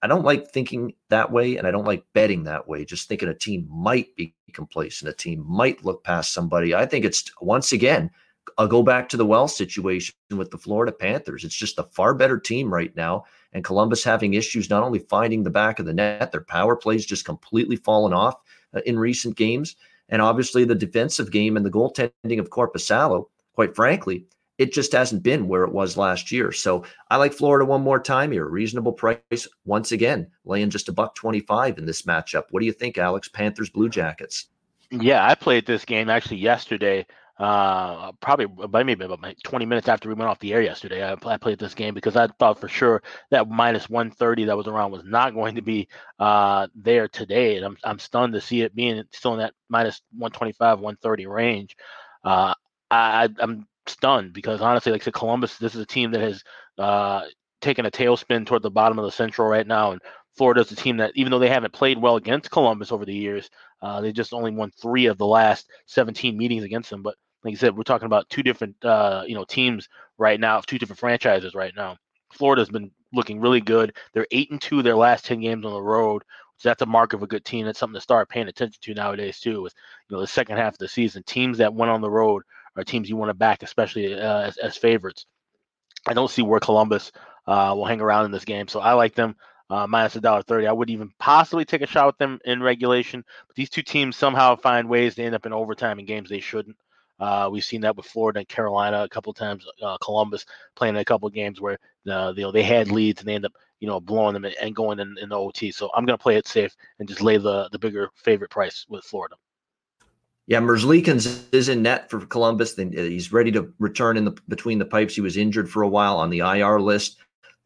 I 0.00 0.06
don't 0.06 0.24
like 0.24 0.50
thinking 0.50 0.94
that 1.10 1.32
way, 1.32 1.56
and 1.56 1.66
I 1.66 1.70
don't 1.70 1.86
like 1.86 2.04
betting 2.14 2.44
that 2.44 2.68
way. 2.68 2.84
Just 2.84 3.08
thinking 3.08 3.28
a 3.28 3.34
team 3.34 3.66
might 3.68 4.14
be 4.16 4.34
complacent, 4.52 5.10
a 5.10 5.14
team 5.14 5.44
might 5.46 5.84
look 5.84 6.04
past 6.04 6.32
somebody. 6.32 6.74
I 6.74 6.86
think 6.86 7.04
it's 7.04 7.24
once 7.40 7.72
again 7.72 8.10
I'll 8.56 8.68
go 8.68 8.82
back 8.82 9.08
to 9.08 9.16
the 9.16 9.26
well 9.26 9.48
situation 9.48 10.14
with 10.30 10.50
the 10.50 10.58
Florida 10.58 10.92
Panthers. 10.92 11.44
It's 11.44 11.56
just 11.56 11.78
a 11.78 11.84
far 11.84 12.14
better 12.14 12.38
team 12.38 12.72
right 12.72 12.94
now. 12.96 13.24
And 13.52 13.64
Columbus 13.64 14.04
having 14.04 14.34
issues 14.34 14.70
not 14.70 14.82
only 14.82 14.98
finding 14.98 15.42
the 15.42 15.50
back 15.50 15.78
of 15.78 15.86
the 15.86 15.94
net, 15.94 16.32
their 16.32 16.42
power 16.42 16.76
plays 16.76 17.06
just 17.06 17.24
completely 17.24 17.76
fallen 17.76 18.12
off 18.12 18.36
uh, 18.74 18.80
in 18.86 18.98
recent 18.98 19.36
games. 19.36 19.76
And 20.08 20.22
obviously 20.22 20.64
the 20.64 20.74
defensive 20.74 21.30
game 21.30 21.56
and 21.56 21.64
the 21.64 21.70
goaltending 21.70 22.38
of 22.38 22.50
Korpisalo, 22.50 23.26
quite 23.54 23.74
frankly, 23.74 24.26
it 24.58 24.72
just 24.72 24.92
hasn't 24.92 25.22
been 25.22 25.48
where 25.48 25.64
it 25.64 25.72
was 25.72 25.96
last 25.96 26.32
year. 26.32 26.50
So 26.50 26.84
I 27.10 27.16
like 27.16 27.32
Florida 27.32 27.64
one 27.64 27.82
more 27.82 28.00
time 28.00 28.32
here. 28.32 28.46
Reasonable 28.46 28.92
price 28.92 29.48
once 29.64 29.92
again, 29.92 30.28
laying 30.44 30.70
just 30.70 30.88
a 30.88 30.92
buck 30.92 31.14
25 31.14 31.78
in 31.78 31.86
this 31.86 32.02
matchup. 32.02 32.44
What 32.50 32.60
do 32.60 32.66
you 32.66 32.72
think, 32.72 32.98
Alex? 32.98 33.28
Panthers, 33.28 33.70
Blue 33.70 33.88
Jackets. 33.88 34.48
Yeah, 34.90 35.26
I 35.26 35.34
played 35.34 35.66
this 35.66 35.84
game 35.84 36.10
actually 36.10 36.38
yesterday 36.38 37.06
uh, 37.38 38.10
probably 38.20 38.46
by 38.46 38.82
maybe 38.82 39.04
about 39.04 39.24
20 39.44 39.64
minutes 39.64 39.88
after 39.88 40.08
we 40.08 40.14
went 40.14 40.28
off 40.28 40.40
the 40.40 40.52
air 40.52 40.60
yesterday. 40.60 41.04
I, 41.04 41.16
I, 41.24 41.36
played 41.36 41.58
this 41.58 41.74
game 41.74 41.94
because 41.94 42.16
I 42.16 42.26
thought 42.26 42.60
for 42.60 42.68
sure 42.68 43.00
that 43.30 43.48
minus 43.48 43.88
130 43.88 44.46
that 44.46 44.56
was 44.56 44.66
around 44.66 44.90
was 44.90 45.04
not 45.04 45.34
going 45.34 45.54
to 45.54 45.62
be 45.62 45.88
uh, 46.18 46.66
there 46.74 47.06
today. 47.06 47.56
And 47.56 47.64
I'm, 47.64 47.76
I'm 47.84 47.98
stunned 48.00 48.32
to 48.32 48.40
see 48.40 48.62
it 48.62 48.74
being 48.74 49.04
still 49.12 49.34
in 49.34 49.38
that 49.38 49.54
minus 49.68 50.02
125, 50.12 50.80
130 50.80 51.26
range. 51.26 51.76
Uh, 52.24 52.54
I, 52.90 53.28
I'm 53.38 53.68
stunned 53.86 54.32
because 54.32 54.60
honestly, 54.60 54.90
like 54.90 55.02
I 55.02 55.04
said, 55.04 55.14
Columbus, 55.14 55.58
this 55.58 55.76
is 55.76 55.80
a 55.80 55.86
team 55.86 56.10
that 56.10 56.20
has 56.20 56.42
uh, 56.76 57.22
taken 57.60 57.86
a 57.86 57.90
tailspin 57.90 58.46
toward 58.46 58.62
the 58.62 58.70
bottom 58.70 58.98
of 58.98 59.04
the 59.04 59.12
Central 59.12 59.46
right 59.46 59.66
now. 59.66 59.92
And 59.92 60.02
Florida's 60.36 60.72
a 60.72 60.76
team 60.76 60.96
that, 60.98 61.12
even 61.14 61.30
though 61.30 61.38
they 61.38 61.48
haven't 61.48 61.72
played 61.72 61.98
well 61.98 62.16
against 62.16 62.50
Columbus 62.50 62.92
over 62.92 63.04
the 63.04 63.14
years, 63.14 63.48
uh, 63.82 64.00
they 64.00 64.12
just 64.12 64.32
only 64.32 64.50
won 64.50 64.70
three 64.70 65.06
of 65.06 65.18
the 65.18 65.26
last 65.26 65.68
17 65.86 66.36
meetings 66.36 66.64
against 66.64 66.90
them. 66.90 67.02
But 67.02 67.16
like 67.48 67.56
I 67.56 67.60
said, 67.60 67.76
we're 67.76 67.82
talking 67.82 68.06
about 68.06 68.28
two 68.28 68.42
different 68.42 68.76
uh, 68.84 69.24
you 69.26 69.34
know 69.34 69.44
teams 69.44 69.88
right 70.18 70.38
now, 70.38 70.60
two 70.60 70.78
different 70.78 71.00
franchises 71.00 71.54
right 71.54 71.72
now. 71.74 71.96
Florida's 72.30 72.68
been 72.68 72.90
looking 73.12 73.40
really 73.40 73.62
good. 73.62 73.96
They're 74.12 74.26
eight 74.30 74.50
and 74.50 74.60
two 74.60 74.82
their 74.82 74.96
last 74.96 75.24
ten 75.24 75.40
games 75.40 75.64
on 75.64 75.72
the 75.72 75.82
road. 75.82 76.24
So 76.58 76.68
that's 76.68 76.82
a 76.82 76.86
mark 76.86 77.14
of 77.14 77.22
a 77.22 77.26
good 77.26 77.44
team. 77.44 77.64
That's 77.64 77.78
something 77.78 77.94
to 77.94 78.00
start 78.02 78.28
paying 78.28 78.48
attention 78.48 78.78
to 78.82 78.94
nowadays 78.94 79.40
too. 79.40 79.62
With 79.62 79.74
you 80.08 80.16
know 80.16 80.20
the 80.20 80.26
second 80.26 80.58
half 80.58 80.74
of 80.74 80.78
the 80.78 80.88
season, 80.88 81.22
teams 81.22 81.58
that 81.58 81.72
went 81.72 81.90
on 81.90 82.02
the 82.02 82.10
road 82.10 82.42
are 82.76 82.84
teams 82.84 83.08
you 83.08 83.16
want 83.16 83.30
to 83.30 83.34
back, 83.34 83.62
especially 83.62 84.12
uh, 84.12 84.40
as, 84.40 84.58
as 84.58 84.76
favorites. 84.76 85.24
I 86.06 86.12
don't 86.12 86.30
see 86.30 86.42
where 86.42 86.60
Columbus 86.60 87.12
uh, 87.46 87.72
will 87.74 87.86
hang 87.86 88.02
around 88.02 88.26
in 88.26 88.30
this 88.30 88.44
game, 88.44 88.68
so 88.68 88.80
I 88.80 88.92
like 88.92 89.14
them 89.14 89.36
uh, 89.70 89.86
minus 89.86 90.16
a 90.16 90.20
dollar 90.20 90.42
thirty. 90.42 90.66
I 90.66 90.72
would 90.72 90.90
even 90.90 91.12
possibly 91.18 91.64
take 91.64 91.80
a 91.80 91.86
shot 91.86 92.08
with 92.08 92.18
them 92.18 92.40
in 92.44 92.62
regulation, 92.62 93.24
but 93.46 93.56
these 93.56 93.70
two 93.70 93.82
teams 93.82 94.16
somehow 94.16 94.56
find 94.56 94.86
ways 94.86 95.14
to 95.14 95.22
end 95.22 95.34
up 95.34 95.46
in 95.46 95.54
overtime 95.54 95.98
in 95.98 96.04
games 96.04 96.28
they 96.28 96.40
shouldn't. 96.40 96.76
Uh, 97.18 97.48
we've 97.50 97.64
seen 97.64 97.80
that 97.80 97.96
with 97.96 98.06
Florida 98.06 98.40
and 98.40 98.48
Carolina 98.48 99.02
a 99.02 99.08
couple 99.08 99.32
times. 99.32 99.66
Uh, 99.82 99.96
Columbus 99.98 100.46
playing 100.76 100.96
a 100.96 101.04
couple 101.04 101.28
games 101.30 101.60
where 101.60 101.78
uh, 102.08 102.32
you 102.36 102.42
know 102.42 102.52
they 102.52 102.62
had 102.62 102.90
leads 102.90 103.20
and 103.20 103.28
they 103.28 103.34
end 103.34 103.44
up 103.44 103.52
you 103.80 103.88
know 103.88 104.00
blowing 104.00 104.34
them 104.34 104.46
and 104.60 104.74
going 104.74 105.00
in, 105.00 105.16
in 105.20 105.28
the 105.28 105.36
OT. 105.36 105.70
So 105.70 105.90
I'm 105.94 106.04
going 106.04 106.16
to 106.16 106.22
play 106.22 106.36
it 106.36 106.46
safe 106.46 106.74
and 106.98 107.08
just 107.08 107.22
lay 107.22 107.36
the 107.36 107.68
the 107.70 107.78
bigger 107.78 108.10
favorite 108.14 108.50
price 108.50 108.86
with 108.88 109.04
Florida. 109.04 109.36
Yeah, 110.46 110.60
Merzlikins 110.60 111.44
is 111.52 111.68
in 111.68 111.82
net 111.82 112.08
for 112.08 112.24
Columbus. 112.24 112.78
Uh, 112.78 112.86
he's 112.90 113.32
ready 113.32 113.52
to 113.52 113.72
return 113.78 114.16
in 114.16 114.24
the 114.24 114.34
between 114.48 114.78
the 114.78 114.86
pipes. 114.86 115.14
He 115.14 115.20
was 115.20 115.36
injured 115.36 115.70
for 115.70 115.82
a 115.82 115.88
while 115.88 116.16
on 116.16 116.30
the 116.30 116.38
IR 116.38 116.80
list. 116.80 117.18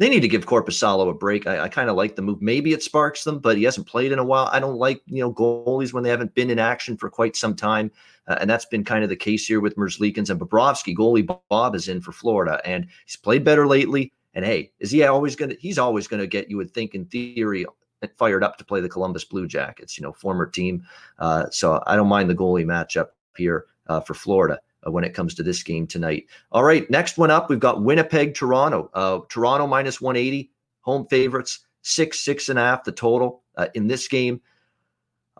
They 0.03 0.09
need 0.09 0.23
to 0.23 0.29
give 0.29 0.47
Korpisalo 0.47 1.09
a 1.09 1.15
break. 1.15 1.47
I, 1.47 1.61
I 1.61 1.69
kind 1.69 1.89
of 1.89 1.95
like 1.95 2.17
the 2.17 2.23
move. 2.23 2.43
Maybe 2.43 2.73
it 2.73 2.83
sparks 2.83 3.23
them, 3.23 3.39
but 3.39 3.57
he 3.57 3.63
hasn't 3.63 3.87
played 3.87 4.11
in 4.11 4.19
a 4.19 4.25
while. 4.25 4.51
I 4.51 4.59
don't 4.59 4.75
like 4.75 5.01
you 5.07 5.21
know 5.21 5.33
goalies 5.33 5.93
when 5.93 6.03
they 6.03 6.11
haven't 6.11 6.35
been 6.35 6.51
in 6.51 6.59
action 6.59 6.97
for 6.97 7.09
quite 7.09 7.37
some 7.37 7.55
time, 7.55 7.89
uh, 8.27 8.37
and 8.41 8.51
that's 8.51 8.65
been 8.65 8.83
kind 8.83 9.05
of 9.05 9.11
the 9.11 9.15
case 9.17 9.47
here 9.47 9.61
with 9.61 9.77
Merzlikins 9.77 10.29
and 10.29 10.41
Bobrovsky. 10.41 10.93
Goalie 10.93 11.39
Bob 11.49 11.77
is 11.77 11.87
in 11.87 12.01
for 12.01 12.11
Florida, 12.11 12.61
and 12.65 12.89
he's 13.07 13.15
played 13.15 13.45
better 13.45 13.65
lately. 13.65 14.13
And 14.35 14.45
hey, 14.45 14.73
is 14.81 14.91
he 14.91 15.05
always 15.05 15.37
going 15.37 15.51
to? 15.51 15.57
He's 15.61 15.79
always 15.79 16.09
going 16.09 16.19
to 16.19 16.27
get 16.27 16.51
you 16.51 16.57
would 16.57 16.75
think 16.75 16.97
in 16.97 17.05
theory 17.05 17.65
fired 18.19 18.43
up 18.43 18.59
to 18.59 18.65
play 18.65 18.81
the 18.81 18.89
Columbus 18.89 19.23
Blue 19.23 19.47
Jackets. 19.47 19.97
You 19.97 20.03
know, 20.03 20.13
former 20.13 20.47
team. 20.47 20.85
Uh, 21.21 21.49
so 21.51 21.81
I 21.87 21.95
don't 21.95 22.09
mind 22.09 22.29
the 22.29 22.35
goalie 22.35 22.67
matchup 22.67 23.11
here 23.37 23.67
uh, 23.87 24.01
for 24.01 24.15
Florida. 24.15 24.59
Uh, 24.87 24.91
when 24.91 25.05
it 25.05 25.15
comes 25.15 25.35
to 25.35 25.43
this 25.43 25.62
game 25.62 25.87
tonight. 25.87 26.27
All 26.51 26.65
right, 26.65 26.89
next 26.91 27.19
one 27.19 27.31
up, 27.31 27.49
we've 27.49 27.61
got 27.61 27.83
Winnipeg, 27.83 28.35
Toronto. 28.35 28.91
Uh, 28.95 29.21
Toronto 29.29 29.67
minus 29.67 30.01
180, 30.01 30.51
home 30.81 31.07
favorites, 31.09 31.61
six, 31.83 32.21
six 32.21 32.49
and 32.49 32.59
a 32.59 32.62
half 32.62 32.85
the 32.85 32.93
total 32.93 33.43
uh, 33.57 33.69
in 33.75 33.87
this 33.87 34.09
game. 34.09 34.41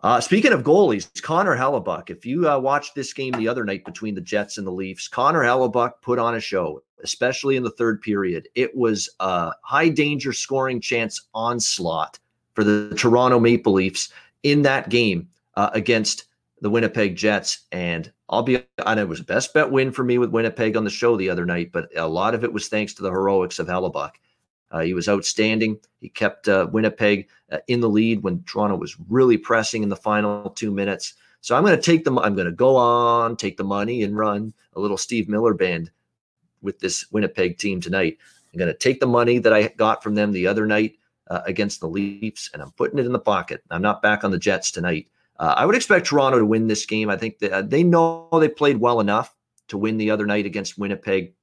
Uh, 0.03 0.19
speaking 0.19 0.51
of 0.51 0.63
goalies, 0.63 1.21
Connor 1.21 1.55
Hellebuyck. 1.55 2.09
If 2.09 2.25
you 2.25 2.49
uh, 2.49 2.59
watched 2.59 2.93
this 2.93 3.13
game 3.13 3.31
the 3.33 3.47
other 3.47 3.63
night 3.63 3.85
between 3.85 4.15
the 4.15 4.21
Jets 4.21 4.57
and 4.57 4.67
the 4.67 4.71
Leafs, 4.71 5.07
Connor 5.07 5.43
Hellebuyck 5.43 5.93
put 6.01 6.19
on 6.19 6.35
a 6.35 6.41
show, 6.41 6.83
especially 7.03 7.55
in 7.55 7.63
the 7.63 7.71
third 7.71 8.01
period. 8.01 8.49
It 8.53 8.75
was 8.75 9.09
a 9.21 9.51
high 9.61 9.87
danger 9.87 10.33
scoring 10.33 10.81
chance 10.81 11.21
onslaught 11.33 12.19
for 12.53 12.65
the 12.65 12.93
Toronto 12.97 13.39
Maple 13.39 13.71
Leafs 13.71 14.11
in 14.43 14.61
that 14.63 14.89
game 14.89 15.29
uh, 15.55 15.69
against 15.73 16.25
the 16.59 16.69
Winnipeg 16.69 17.15
Jets. 17.15 17.61
And 17.71 18.11
I'll 18.33 18.41
be, 18.41 18.63
and 18.85 18.99
it 18.99 19.07
was 19.07 19.19
a 19.19 19.23
best 19.23 19.53
bet 19.53 19.69
win 19.69 19.91
for 19.91 20.03
me 20.03 20.17
with 20.17 20.31
Winnipeg 20.31 20.75
on 20.75 20.83
the 20.83 20.89
show 20.89 21.15
the 21.15 21.29
other 21.29 21.45
night, 21.45 21.71
but 21.71 21.89
a 21.95 22.07
lot 22.07 22.33
of 22.33 22.43
it 22.43 22.51
was 22.51 22.67
thanks 22.67 22.93
to 22.95 23.03
the 23.03 23.11
heroics 23.11 23.59
of 23.59 23.67
Hellebuyck. 23.67 24.13
Uh, 24.71 24.81
he 24.81 24.95
was 24.95 25.07
outstanding. 25.07 25.79
He 26.01 26.09
kept 26.09 26.47
uh, 26.47 26.67
Winnipeg 26.71 27.29
uh, 27.51 27.59
in 27.67 27.79
the 27.79 27.89
lead 27.89 28.23
when 28.23 28.43
Toronto 28.43 28.75
was 28.75 28.97
really 29.07 29.37
pressing 29.37 29.83
in 29.83 29.89
the 29.89 29.95
final 29.95 30.49
two 30.49 30.71
minutes. 30.71 31.13
So 31.41 31.55
I'm 31.55 31.63
going 31.63 31.75
to 31.75 31.81
take 31.81 32.05
them. 32.05 32.17
I'm 32.17 32.33
going 32.33 32.47
to 32.47 32.51
go 32.51 32.75
on, 32.75 33.37
take 33.37 33.55
the 33.55 33.63
money, 33.63 34.01
and 34.01 34.17
run 34.17 34.51
a 34.75 34.79
little 34.79 34.97
Steve 34.97 35.29
Miller 35.29 35.53
band 35.53 35.91
with 36.63 36.79
this 36.79 37.05
Winnipeg 37.11 37.59
team 37.59 37.81
tonight. 37.81 38.17
I'm 38.51 38.57
going 38.57 38.71
to 38.71 38.77
take 38.77 38.99
the 38.99 39.05
money 39.05 39.37
that 39.37 39.53
I 39.53 39.67
got 39.67 40.01
from 40.01 40.15
them 40.15 40.31
the 40.31 40.47
other 40.47 40.65
night 40.65 40.95
uh, 41.29 41.41
against 41.45 41.81
the 41.81 41.87
Leafs, 41.87 42.49
and 42.53 42.63
I'm 42.63 42.71
putting 42.71 42.97
it 42.97 43.05
in 43.05 43.11
the 43.11 43.19
pocket. 43.19 43.61
I'm 43.69 43.83
not 43.83 44.01
back 44.01 44.23
on 44.23 44.31
the 44.31 44.39
Jets 44.39 44.71
tonight. 44.71 45.07
Uh, 45.43 45.55
I 45.57 45.65
would 45.65 45.75
expect 45.75 46.07
Toronto 46.07 46.39
to 46.39 46.45
win 46.45 46.67
this 46.67 46.85
game. 46.85 47.09
I 47.09 47.17
think 47.17 47.39
that 47.39 47.51
uh, 47.51 47.61
they 47.63 47.83
know 47.83 48.29
they 48.31 48.47
played 48.47 48.77
well 48.77 49.01
enough 49.01 49.35
to 49.67 49.77
win 49.77 49.97
the 49.97 50.09
other 50.09 50.25
night 50.25 50.45
against 50.45 50.77
Winnipeg. 50.77 51.33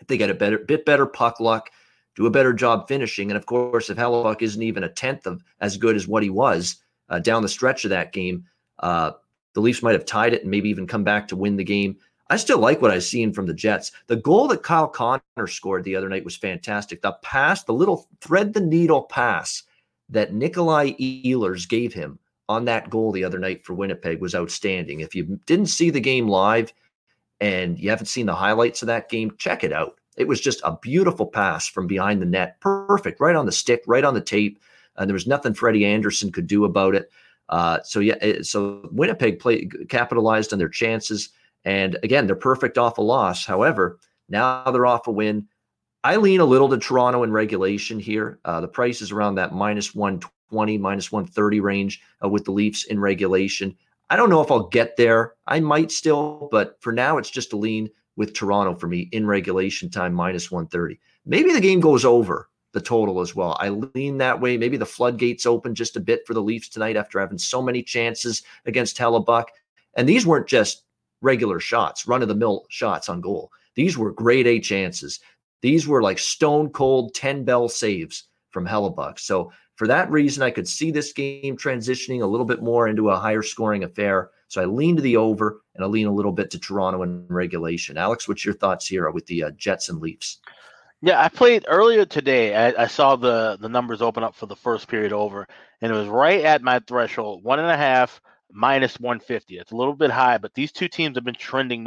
If 0.00 0.08
they 0.08 0.16
get 0.16 0.30
a 0.30 0.34
better, 0.34 0.58
bit 0.58 0.84
better 0.84 1.06
puck 1.06 1.38
luck, 1.38 1.70
do 2.16 2.26
a 2.26 2.30
better 2.30 2.52
job 2.52 2.88
finishing. 2.88 3.30
And 3.30 3.38
of 3.38 3.46
course, 3.46 3.88
if 3.88 3.98
Hellebuyck 3.98 4.42
isn't 4.42 4.62
even 4.64 4.82
a 4.82 4.88
tenth 4.88 5.28
of 5.28 5.44
as 5.60 5.76
good 5.76 5.94
as 5.94 6.08
what 6.08 6.24
he 6.24 6.28
was 6.28 6.82
uh, 7.08 7.20
down 7.20 7.42
the 7.42 7.48
stretch 7.48 7.84
of 7.84 7.90
that 7.90 8.12
game, 8.12 8.44
uh, 8.80 9.12
the 9.54 9.60
Leafs 9.60 9.80
might 9.80 9.92
have 9.92 10.04
tied 10.04 10.34
it 10.34 10.42
and 10.42 10.50
maybe 10.50 10.68
even 10.68 10.88
come 10.88 11.04
back 11.04 11.28
to 11.28 11.36
win 11.36 11.54
the 11.54 11.62
game. 11.62 11.96
I 12.28 12.38
still 12.38 12.58
like 12.58 12.82
what 12.82 12.90
I've 12.90 13.04
seen 13.04 13.32
from 13.32 13.46
the 13.46 13.54
Jets. 13.54 13.92
The 14.08 14.16
goal 14.16 14.48
that 14.48 14.64
Kyle 14.64 14.88
Connor 14.88 15.46
scored 15.46 15.84
the 15.84 15.94
other 15.94 16.08
night 16.08 16.24
was 16.24 16.36
fantastic. 16.36 17.00
The 17.00 17.12
pass, 17.22 17.62
the 17.62 17.74
little 17.74 18.08
thread 18.20 18.54
the 18.54 18.60
needle 18.60 19.02
pass 19.02 19.62
that 20.08 20.34
Nikolai 20.34 20.94
Ehlers 20.94 21.68
gave 21.68 21.94
him 21.94 22.18
on 22.48 22.64
that 22.66 22.90
goal 22.90 23.12
the 23.12 23.24
other 23.24 23.38
night 23.38 23.64
for 23.64 23.74
Winnipeg 23.74 24.20
was 24.20 24.34
outstanding. 24.34 25.00
If 25.00 25.14
you 25.14 25.40
didn't 25.46 25.66
see 25.66 25.90
the 25.90 26.00
game 26.00 26.28
live 26.28 26.72
and 27.40 27.78
you 27.78 27.90
haven't 27.90 28.06
seen 28.06 28.26
the 28.26 28.34
highlights 28.34 28.82
of 28.82 28.86
that 28.86 29.08
game, 29.08 29.32
check 29.38 29.64
it 29.64 29.72
out. 29.72 29.98
It 30.16 30.28
was 30.28 30.40
just 30.40 30.60
a 30.64 30.78
beautiful 30.80 31.26
pass 31.26 31.68
from 31.68 31.86
behind 31.86 32.22
the 32.22 32.26
net. 32.26 32.60
Perfect, 32.60 33.20
right 33.20 33.36
on 33.36 33.46
the 33.46 33.52
stick, 33.52 33.82
right 33.86 34.04
on 34.04 34.14
the 34.14 34.20
tape. 34.20 34.58
And 34.96 35.08
there 35.08 35.14
was 35.14 35.26
nothing 35.26 35.52
Freddie 35.52 35.84
Andersen 35.84 36.32
could 36.32 36.46
do 36.46 36.64
about 36.64 36.94
it. 36.94 37.10
Uh, 37.48 37.80
so 37.82 38.00
yeah, 38.00 38.42
so 38.42 38.88
Winnipeg 38.92 39.38
played 39.38 39.88
capitalized 39.88 40.52
on 40.52 40.58
their 40.58 40.68
chances, 40.68 41.30
and 41.64 41.96
again, 42.02 42.26
they're 42.26 42.34
perfect 42.34 42.78
off 42.78 42.98
a 42.98 43.02
loss. 43.02 43.44
However, 43.44 43.98
now 44.28 44.64
they're 44.70 44.86
off 44.86 45.06
a 45.06 45.12
win. 45.12 45.46
I 46.02 46.16
lean 46.16 46.40
a 46.40 46.44
little 46.44 46.68
to 46.68 46.78
Toronto 46.78 47.22
in 47.22 47.32
regulation 47.32 47.98
here. 47.98 48.38
Uh, 48.44 48.60
the 48.60 48.68
price 48.68 49.02
is 49.02 49.12
around 49.12 49.36
that 49.36 49.54
minus 49.54 49.94
120, 50.50 50.78
minus 50.78 51.12
130 51.12 51.60
range 51.60 52.00
uh, 52.22 52.28
with 52.28 52.44
the 52.44 52.52
Leafs 52.52 52.84
in 52.84 53.00
regulation. 53.00 53.76
I 54.10 54.16
don't 54.16 54.30
know 54.30 54.40
if 54.40 54.50
I'll 54.50 54.68
get 54.68 54.96
there. 54.96 55.34
I 55.46 55.60
might 55.60 55.90
still, 55.90 56.48
but 56.52 56.76
for 56.80 56.92
now, 56.92 57.18
it's 57.18 57.30
just 57.30 57.52
a 57.52 57.56
lean 57.56 57.90
with 58.16 58.34
Toronto 58.34 58.74
for 58.74 58.86
me 58.86 59.08
in 59.12 59.26
regulation 59.26 59.90
time, 59.90 60.14
minus 60.14 60.50
130. 60.50 60.98
Maybe 61.24 61.52
the 61.52 61.60
game 61.60 61.80
goes 61.80 62.04
over 62.04 62.48
the 62.72 62.80
total 62.80 63.20
as 63.20 63.34
well. 63.34 63.56
I 63.58 63.70
lean 63.70 64.18
that 64.18 64.40
way. 64.40 64.56
Maybe 64.56 64.76
the 64.76 64.86
floodgates 64.86 65.46
open 65.46 65.74
just 65.74 65.96
a 65.96 66.00
bit 66.00 66.26
for 66.26 66.34
the 66.34 66.42
Leafs 66.42 66.68
tonight 66.68 66.96
after 66.96 67.18
having 67.18 67.38
so 67.38 67.62
many 67.62 67.82
chances 67.82 68.42
against 68.66 68.98
Hellebuyck. 68.98 69.46
And 69.96 70.08
these 70.08 70.26
weren't 70.26 70.46
just 70.46 70.84
regular 71.22 71.58
shots, 71.58 72.06
run 72.06 72.22
of 72.22 72.28
the 72.28 72.34
mill 72.34 72.66
shots 72.68 73.08
on 73.08 73.20
goal. 73.20 73.50
These 73.74 73.96
were 73.96 74.12
grade 74.12 74.46
A 74.46 74.60
chances. 74.60 75.20
These 75.62 75.88
were 75.88 76.02
like 76.02 76.18
stone 76.18 76.68
cold 76.70 77.14
10 77.14 77.44
bell 77.44 77.68
saves 77.68 78.24
from 78.50 78.66
Hellebuyck. 78.66 79.18
So 79.18 79.52
for 79.76 79.86
that 79.86 80.10
reason, 80.10 80.42
I 80.42 80.50
could 80.50 80.66
see 80.66 80.90
this 80.90 81.12
game 81.12 81.56
transitioning 81.56 82.22
a 82.22 82.26
little 82.26 82.46
bit 82.46 82.62
more 82.62 82.88
into 82.88 83.10
a 83.10 83.16
higher 83.16 83.42
scoring 83.42 83.84
affair. 83.84 84.30
So 84.48 84.62
I 84.62 84.64
lean 84.64 84.96
to 84.96 85.02
the 85.02 85.16
over 85.16 85.60
and 85.74 85.84
I 85.84 85.86
lean 85.86 86.06
a 86.06 86.12
little 86.12 86.32
bit 86.32 86.50
to 86.52 86.58
Toronto 86.58 87.02
in 87.02 87.26
regulation. 87.28 87.98
Alex, 87.98 88.26
what's 88.26 88.44
your 88.44 88.54
thoughts 88.54 88.86
here 88.86 89.10
with 89.10 89.26
the 89.26 89.44
uh, 89.44 89.50
Jets 89.50 89.88
and 89.90 90.00
Leafs? 90.00 90.40
Yeah, 91.02 91.20
I 91.20 91.28
played 91.28 91.66
earlier 91.68 92.06
today. 92.06 92.54
I, 92.54 92.84
I, 92.84 92.86
saw 92.86 93.16
the 93.16 93.58
the 93.60 93.68
numbers 93.68 94.00
open 94.00 94.24
up 94.24 94.34
for 94.34 94.46
the 94.46 94.56
first 94.56 94.88
period 94.88 95.12
over, 95.12 95.46
and 95.82 95.92
it 95.92 95.94
was 95.94 96.08
right 96.08 96.42
at 96.42 96.62
my 96.62 96.80
threshold, 96.80 97.44
one 97.44 97.58
and 97.58 97.70
a 97.70 97.76
half 97.76 98.20
minus 98.50 98.98
150. 98.98 99.58
It's 99.58 99.72
a 99.72 99.76
little 99.76 99.94
bit 99.94 100.10
high, 100.10 100.38
but 100.38 100.54
these 100.54 100.72
two 100.72 100.88
teams 100.88 101.16
have 101.18 101.24
been 101.24 101.34
trending 101.34 101.84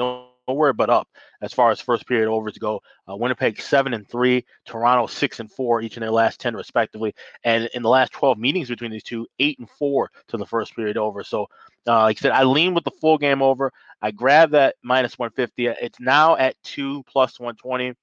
nowhere 0.50 0.74
but 0.74 0.90
up 0.90 1.08
as 1.42 1.54
far 1.54 1.72
as 1.72 1.80
first 1.80 2.08
period 2.08 2.30
overs 2.30 2.58
go. 2.58 2.82
Uh, 3.10 3.16
Winnipeg 3.16 3.62
seven 3.62 3.94
and 3.94 4.08
three, 4.08 4.46
Toronto 4.66 5.08
six 5.08 5.40
and 5.40 5.52
four, 5.52 5.82
each 5.82 5.98
in 5.98 6.02
their 6.02 6.12
last 6.12 6.40
ten 6.40 6.56
respectively, 6.56 7.14
and 7.44 7.70
in 7.74 7.84
the 7.84 7.90
last 7.90 8.12
12 8.12 8.38
meetings 8.38 8.70
between 8.70 8.92
these 8.92 9.04
two, 9.04 9.28
eight 9.40 9.60
and 9.60 9.70
four 9.70 10.12
to 10.28 10.38
the 10.38 10.46
first 10.46 10.76
period 10.76 10.98
over. 10.98 11.24
So 11.24 11.48
uh, 11.88 12.02
like 12.02 12.18
I 12.18 12.22
said, 12.22 12.32
I 12.32 12.44
lean 12.44 12.74
with 12.74 12.84
the 12.84 12.92
full 12.92 13.18
game 13.18 13.42
over. 13.42 13.72
I 14.02 14.12
grab 14.12 14.52
that 14.52 14.76
minus 14.84 15.18
150. 15.18 15.68
It's 15.68 16.00
now 16.00 16.36
at 16.36 16.56
two 16.64 17.04
plus 17.04 17.40
120. 17.40 17.94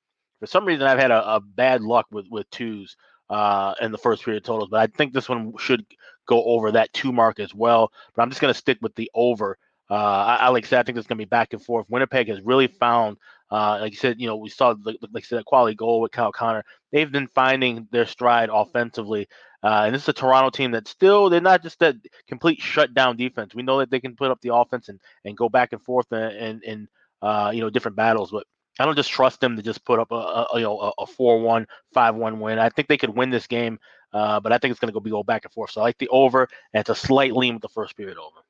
For 0.41 0.47
some 0.47 0.65
reason, 0.65 0.87
I've 0.87 0.99
had 0.99 1.11
a, 1.11 1.37
a 1.37 1.41
bad 1.41 1.83
luck 1.83 2.07
with 2.11 2.27
with 2.31 2.49
twos 2.51 2.97
uh, 3.31 3.75
in 3.81 3.93
the 3.93 3.99
first 3.99 4.25
period 4.25 4.45
totals, 4.45 4.69
but 4.71 4.81
I 4.81 4.87
think 4.87 5.13
this 5.13 5.29
one 5.29 5.55
should 5.59 5.85
go 6.27 6.45
over 6.45 6.73
that 6.73 6.93
two 6.93 7.13
mark 7.13 7.41
as 7.41 7.55
well. 7.55 7.93
But 8.15 8.23
I'm 8.23 8.31
just 8.31 8.41
going 8.41 8.53
to 8.53 8.59
stick 8.59 8.79
with 8.83 8.95
the 8.95 9.11
over. 9.15 9.59
Uh, 9.91 9.95
I, 9.95 10.49
I 10.49 10.61
think 10.61 10.75
it's 10.75 10.87
going 10.89 11.03
to 11.03 11.15
be 11.17 11.25
back 11.25 11.53
and 11.53 11.63
forth. 11.63 11.87
Winnipeg 11.89 12.29
has 12.29 12.41
really 12.43 12.67
found, 12.67 13.19
uh, 13.51 13.79
like 13.81 13.93
you 13.93 13.99
said, 13.99 14.21
you 14.21 14.27
know, 14.27 14.37
we 14.37 14.49
saw 14.49 14.75
like, 14.83 14.97
like 15.13 15.25
I 15.25 15.27
said, 15.27 15.39
a 15.39 15.45
quality 15.45 15.77
goal 15.77 16.01
with 16.01 16.13
Kyle 16.13 16.33
Connor. 16.33 16.65
They've 16.93 17.11
been 17.11 17.29
finding 17.29 17.87
their 17.93 18.07
stride 18.07 18.51
offensively 18.53 19.29
uh, 19.67 19.83
and 19.87 19.95
this 19.95 20.03
is 20.03 20.09
a 20.09 20.13
Toronto 20.13 20.51
team 20.51 20.71
that 20.71 20.87
still 20.87 21.29
they're 21.29 21.41
not 21.41 21.61
just 21.61 21.81
that 21.81 21.97
complete 22.29 22.61
shutdown 22.61 23.17
defense. 23.17 23.53
We 23.53 23.65
know 23.65 23.79
that 23.79 23.91
they 23.91 23.99
can 23.99 24.15
put 24.15 24.31
up 24.31 24.41
the 24.41 24.55
offense 24.55 24.89
and, 24.89 25.01
and 25.25 25.37
go 25.37 25.49
back 25.49 25.73
and 25.73 25.83
forth 25.83 26.13
in 26.13 26.89
uh, 27.21 27.51
you 27.53 27.61
know 27.61 27.71
different 27.71 27.97
battles, 27.97 28.31
but 28.31 28.47
I 28.79 28.85
don't 28.85 28.95
just 28.95 29.11
trust 29.11 29.41
them 29.41 29.57
to 29.57 29.63
just 29.63 29.85
put 29.85 29.99
up 29.99 30.13
a, 30.13 30.15
a 30.15 30.47
you 30.55 30.63
know 30.63 30.93
a 30.99 31.07
four 31.07 31.41
one 31.41 31.67
five 31.93 32.15
one 32.15 32.39
win. 32.39 32.61
I 32.61 32.69
think 32.69 32.87
they 32.87 32.97
could 32.97 33.17
win 33.17 33.31
this 33.31 33.49
game, 33.49 33.81
uh, 34.13 34.39
but 34.39 34.53
I 34.53 34.59
think 34.59 34.71
it's 34.71 34.79
going 34.79 34.91
to 34.91 34.95
go 34.95 35.01
be 35.01 35.11
go 35.11 35.25
back 35.25 35.45
and 35.45 35.53
forth. 35.53 35.73
So 35.73 35.81
I 35.81 35.85
like 35.85 35.99
the 35.99 36.09
over, 36.11 36.43
and 36.73 36.81
it's 36.81 36.91
a 36.91 36.95
slight 36.95 37.35
lean 37.35 37.55
with 37.55 37.63
the 37.63 37.69
first 37.69 37.97
period 37.97 38.19
over. 38.19 38.46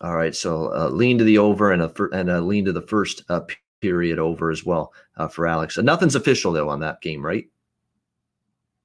All 0.00 0.16
right, 0.16 0.34
so 0.34 0.74
uh, 0.74 0.88
lean 0.88 1.18
to 1.18 1.24
the 1.24 1.38
over 1.38 1.72
and 1.72 1.82
a 1.82 1.92
and 2.12 2.28
a 2.28 2.40
lean 2.40 2.64
to 2.64 2.72
the 2.72 2.82
first 2.82 3.22
uh, 3.28 3.42
period 3.80 4.18
over 4.18 4.50
as 4.50 4.64
well 4.64 4.92
uh, 5.16 5.28
for 5.28 5.46
Alex. 5.46 5.78
Nothing's 5.78 6.16
official 6.16 6.52
though 6.52 6.68
on 6.68 6.80
that 6.80 7.00
game, 7.00 7.24
right? 7.24 7.46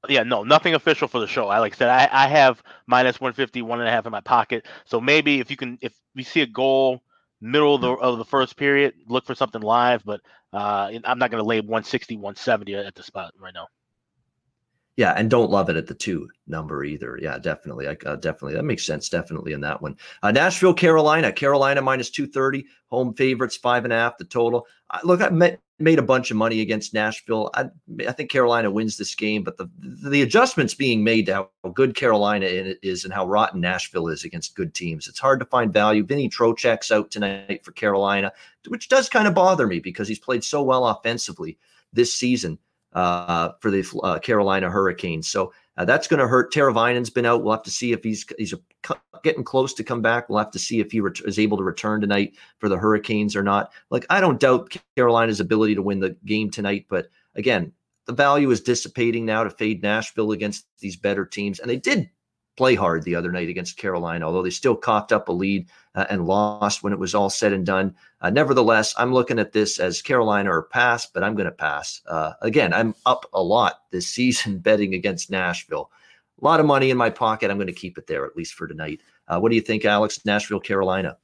yeah, 0.08 0.24
no, 0.24 0.44
nothing 0.44 0.75
official 0.75 1.08
for 1.08 1.20
the 1.20 1.28
show. 1.28 1.50
I 1.50 1.70
said, 1.72 1.89
I, 1.89 2.08
I 2.12 2.28
have 2.28 2.63
minus 2.88 3.20
150, 3.20 3.62
one 3.63 3.80
and 3.80 3.89
a 3.89 3.92
half 3.92 4.06
in 4.06 4.12
my 4.12 4.22
pocket. 4.22 4.66
So 4.86 5.01
maybe 5.01 5.39
if 5.39 5.51
you 5.51 5.58
can, 5.58 5.78
if 5.82 5.94
we 6.16 6.24
see 6.24 6.42
a 6.42 6.48
goal 6.48 7.01
middle 7.42 7.75
of 7.75 7.82
the, 7.82 7.92
of 7.92 8.18
the 8.18 8.25
first 8.25 8.56
period, 8.56 8.94
look 9.08 9.25
for 9.25 9.36
something 9.36 9.62
live. 9.62 10.04
But 10.06 10.22
uh, 10.54 10.92
I'm 11.04 11.20
not 11.20 11.32
going 11.32 11.44
to 11.44 11.48
lay 11.48 11.60
160, 11.60 12.16
170 12.16 12.75
at 12.75 12.96
the 12.96 13.04
spot 13.04 13.34
right 13.39 13.54
now. 13.54 13.68
Yeah, 15.00 15.13
and 15.15 15.29
don't 15.29 15.50
love 15.50 15.70
it 15.70 15.77
at 15.77 15.88
the 15.88 15.94
two 15.94 16.27
number 16.46 16.84
either. 16.84 17.18
Yeah, 17.22 17.39
definitely. 17.39 17.88
I, 17.88 17.96
uh, 18.06 18.18
definitely. 18.18 18.56
That 18.56 18.65
makes 18.65 18.86
sense. 18.86 19.08
Definitely 19.08 19.53
in 19.53 19.62
that 19.62 19.82
one. 19.82 19.96
Uh, 20.22 20.32
Nashville, 20.32 20.74
Carolina. 20.74 21.32
Carolina 21.32 21.82
minus 21.82 22.10
230. 22.10 22.65
Home 22.88 23.13
favorites, 23.13 23.56
five 23.56 23.86
and 23.86 23.94
a 23.94 23.96
half 23.96 24.18
the 24.18 24.25
total. 24.25 24.68
Uh, 24.89 25.00
look, 25.06 25.22
I 25.22 25.29
met, 25.29 25.62
made 25.79 26.00
a 26.00 26.01
bunch 26.01 26.32
of 26.32 26.36
money 26.36 26.60
against 26.60 26.94
Nashville. 26.94 27.50
I, 27.53 27.70
I 28.10 28.12
think 28.12 28.29
Carolina 28.29 28.70
wins 28.70 28.98
this 28.98 29.15
game, 29.15 29.41
but 29.41 29.56
the 29.56 29.70
the 29.79 30.22
adjustments 30.22 30.74
being 30.74 31.01
made 31.01 31.27
to 31.27 31.48
how 31.63 31.70
good 31.70 31.96
Carolina 31.96 32.48
is 32.50 33.06
and 33.06 33.13
how 33.13 33.25
rotten 33.25 33.62
Nashville 33.62 34.10
is 34.10 34.25
against 34.25 34.58
good 34.58 34.74
teams. 34.74 35.08
It's 35.08 35.18
hard 35.18 35.39
to 35.39 35.46
find 35.46 35.72
value. 35.72 36.03
Vinny 36.03 36.29
Trocheck's 36.29 36.91
out 36.91 37.10
tonight 37.10 37.63
for 37.63 37.72
Carolina, 37.72 38.34
which 38.68 38.89
does 38.89 39.08
kind 39.08 39.29
of 39.29 39.34
bother 39.34 39.65
me 39.65 39.79
because 39.79 40.10
he's 40.10 40.20
played 40.20 40.44
so 40.44 40.62
well 40.62 40.86
offensively 40.88 41.58
this 41.94 42.13
season 42.13 42.60
uh, 42.93 43.50
for 43.60 43.72
the 43.72 43.86
uh, 44.03 44.19
Carolina 44.19 44.69
Hurricanes. 44.69 45.27
So 45.27 45.53
uh, 45.77 45.86
that's 45.86 46.08
going 46.08 46.19
to 46.19 46.27
hurt. 46.27 46.53
Teravainen's 46.53 47.10
been 47.10 47.25
out. 47.25 47.43
We'll 47.43 47.53
have 47.53 47.63
to 47.63 47.72
see 47.72 47.91
if 47.91 48.03
he's 48.03 48.25
he's 48.38 48.53
getting 49.24 49.43
close 49.43 49.74
to 49.75 49.84
come 49.84 50.01
back. 50.01 50.29
We'll 50.29 50.39
have 50.39 50.51
to 50.51 50.60
see 50.60 50.79
if 50.79 50.91
he 50.91 51.00
ret- 51.00 51.22
is 51.25 51.39
able 51.39 51.58
to 51.58 51.63
return 51.63 52.01
tonight 52.01 52.36
for 52.60 52.69
the 52.69 52.77
Hurricanes 52.77 53.36
or 53.36 53.43
not. 53.43 53.72
Like 53.89 54.05
I 54.10 54.19
don't 54.19 54.39
doubt 54.39 54.75
Carolina's 54.96 55.39
ability 55.39 55.75
to 55.75 55.81
win 55.81 56.00
the 56.00 56.15
game 56.25 56.50
tonight, 56.50 56.86
but 56.89 57.08
again, 57.36 57.72
the 58.05 58.13
value 58.13 58.50
is 58.50 58.62
dissipating 58.62 59.25
now 59.25 59.43
to 59.43 59.50
fade 59.50 59.84
Nashville 59.84 60.31
against 60.31 60.65
these 60.79 60.96
better 60.96 61.25
teams, 61.25 61.60
and 61.60 61.69
they 61.69 61.77
did 61.77 62.10
play 62.60 62.75
hard 62.75 63.04
the 63.04 63.16
other 63.16 63.32
night 63.32 63.48
against 63.48 63.78
Carolina, 63.78 64.25
although 64.25 64.44
they 64.44 64.50
still 64.50 64.75
coughed 64.75 65.13
up 65.13 65.30
a 65.30 65.32
lead 65.32 65.70
uh, 65.96 66.06
and 66.10 66.25
lost 66.25 66.84
when 66.84 66.92
it 66.92 67.00
was 67.00 67.16
all 67.16 67.30
said 67.30 67.54
and 67.54 67.66
done. 67.66 67.96
Uh, 68.20 68.30
nevertheless, 68.30 68.94
I'm 68.98 69.13
looking 69.13 69.39
at 69.39 69.54
this 69.54 69.80
as 69.80 70.01
Carolina 70.01 70.51
or 70.51 70.63
pass, 70.63 71.06
but 71.06 71.24
I'm 71.24 71.36
going 71.36 71.46
to 71.46 71.54
pass. 71.54 72.01
Uh, 72.06 72.34
again, 72.42 72.74
I'm 72.74 72.96
up 73.06 73.25
a 73.32 73.42
lot 73.42 73.84
this 73.92 74.08
season 74.18 74.58
betting 74.58 74.94
against 74.94 75.32
Nashville. 75.32 75.89
A 76.42 76.44
lot 76.44 76.60
of 76.60 76.66
money 76.66 76.89
in 76.89 76.98
my 76.98 77.10
pocket. 77.10 77.50
I'm 77.50 77.56
going 77.56 77.68
to 77.68 77.74
keep 77.74 77.98
it 77.98 78.08
there 78.08 78.25
at 78.25 78.36
least 78.36 78.56
for 78.56 78.68
tonight. 78.68 79.00
Uh, 79.30 79.39
what 79.39 79.51
do 79.51 79.56
you 79.56 79.62
think, 79.62 79.86
Alex? 79.86 80.25
Nashville, 80.25 80.60
Carolina. 80.60 81.16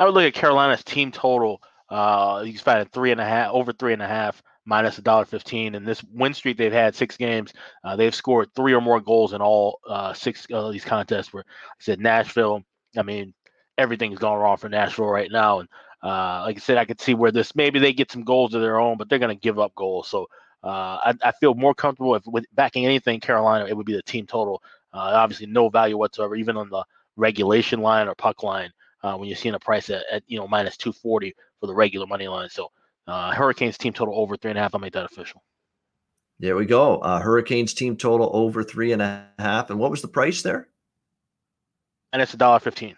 I 0.00 0.04
would 0.04 0.14
look 0.14 0.24
at 0.24 0.34
Carolina's 0.34 0.82
team 0.82 1.12
total. 1.12 1.62
Uh, 1.88 2.42
he's 2.42 2.60
found 2.60 2.90
three 2.90 3.12
and 3.12 3.20
a 3.20 3.24
half, 3.24 3.52
over 3.52 3.72
three 3.72 3.92
and 3.92 4.02
a 4.02 4.08
half 4.08 4.42
minus 4.64 4.98
a 4.98 5.02
dollar 5.02 5.24
fifteen. 5.24 5.74
And 5.74 5.86
this 5.86 6.02
win 6.12 6.34
streak 6.34 6.56
they've 6.56 6.72
had 6.72 6.94
six 6.94 7.16
games, 7.16 7.52
uh, 7.84 7.96
they've 7.96 8.14
scored 8.14 8.54
three 8.54 8.74
or 8.74 8.80
more 8.80 9.00
goals 9.00 9.32
in 9.32 9.40
all 9.40 9.80
uh, 9.88 10.12
six 10.12 10.46
of 10.52 10.72
these 10.72 10.84
contests. 10.84 11.32
Where 11.32 11.44
I 11.46 11.74
said 11.80 12.00
Nashville, 12.00 12.62
I 12.96 13.02
mean 13.02 13.34
everything's 13.78 14.18
going 14.18 14.40
wrong 14.40 14.56
for 14.56 14.68
Nashville 14.68 15.06
right 15.06 15.30
now, 15.30 15.60
and 15.60 15.68
uh, 16.02 16.42
like 16.44 16.56
I 16.56 16.60
said, 16.60 16.78
I 16.78 16.84
could 16.84 17.00
see 17.00 17.14
where 17.14 17.30
this 17.30 17.54
maybe 17.54 17.78
they 17.78 17.92
get 17.92 18.10
some 18.10 18.24
goals 18.24 18.54
of 18.54 18.60
their 18.60 18.80
own, 18.80 18.96
but 18.96 19.08
they're 19.08 19.20
going 19.20 19.36
to 19.36 19.40
give 19.40 19.58
up 19.58 19.74
goals. 19.74 20.08
So 20.08 20.26
uh, 20.64 20.98
I, 21.04 21.14
I, 21.22 21.32
feel 21.32 21.54
more 21.54 21.74
comfortable 21.74 22.14
if 22.14 22.24
with 22.26 22.44
backing 22.54 22.86
anything 22.86 23.20
Carolina, 23.20 23.66
it 23.66 23.76
would 23.76 23.86
be 23.86 23.94
the 23.94 24.02
team 24.02 24.26
total. 24.26 24.62
Uh, 24.92 25.10
obviously, 25.14 25.46
no 25.46 25.68
value 25.68 25.96
whatsoever, 25.96 26.34
even 26.34 26.56
on 26.56 26.68
the 26.70 26.84
regulation 27.16 27.80
line 27.80 28.08
or 28.08 28.14
puck 28.14 28.42
line. 28.42 28.70
Uh, 29.02 29.16
when 29.16 29.28
you're 29.28 29.36
seeing 29.36 29.54
a 29.54 29.58
price 29.58 29.90
at, 29.90 30.04
at 30.10 30.22
you 30.28 30.38
know 30.38 30.46
minus 30.46 30.76
240 30.76 31.34
for 31.60 31.66
the 31.66 31.74
regular 31.74 32.06
money 32.06 32.28
line, 32.28 32.48
so 32.48 32.70
uh, 33.06 33.32
Hurricanes 33.32 33.78
team 33.78 33.92
total 33.92 34.18
over 34.18 34.36
three 34.36 34.50
and 34.50 34.58
a 34.58 34.62
half. 34.62 34.74
I'll 34.74 34.80
make 34.80 34.92
that 34.94 35.04
official. 35.04 35.42
There 36.38 36.56
we 36.56 36.66
go. 36.66 36.98
Uh, 36.98 37.20
Hurricanes 37.20 37.74
team 37.74 37.96
total 37.96 38.30
over 38.32 38.64
three 38.64 38.92
and 38.92 39.02
a 39.02 39.26
half. 39.38 39.70
And 39.70 39.78
what 39.78 39.90
was 39.90 40.02
the 40.02 40.08
price 40.08 40.42
there? 40.42 40.68
And 42.12 42.20
it's 42.20 42.34
a 42.34 42.36
dollar 42.36 42.58
fifteen. 42.58 42.96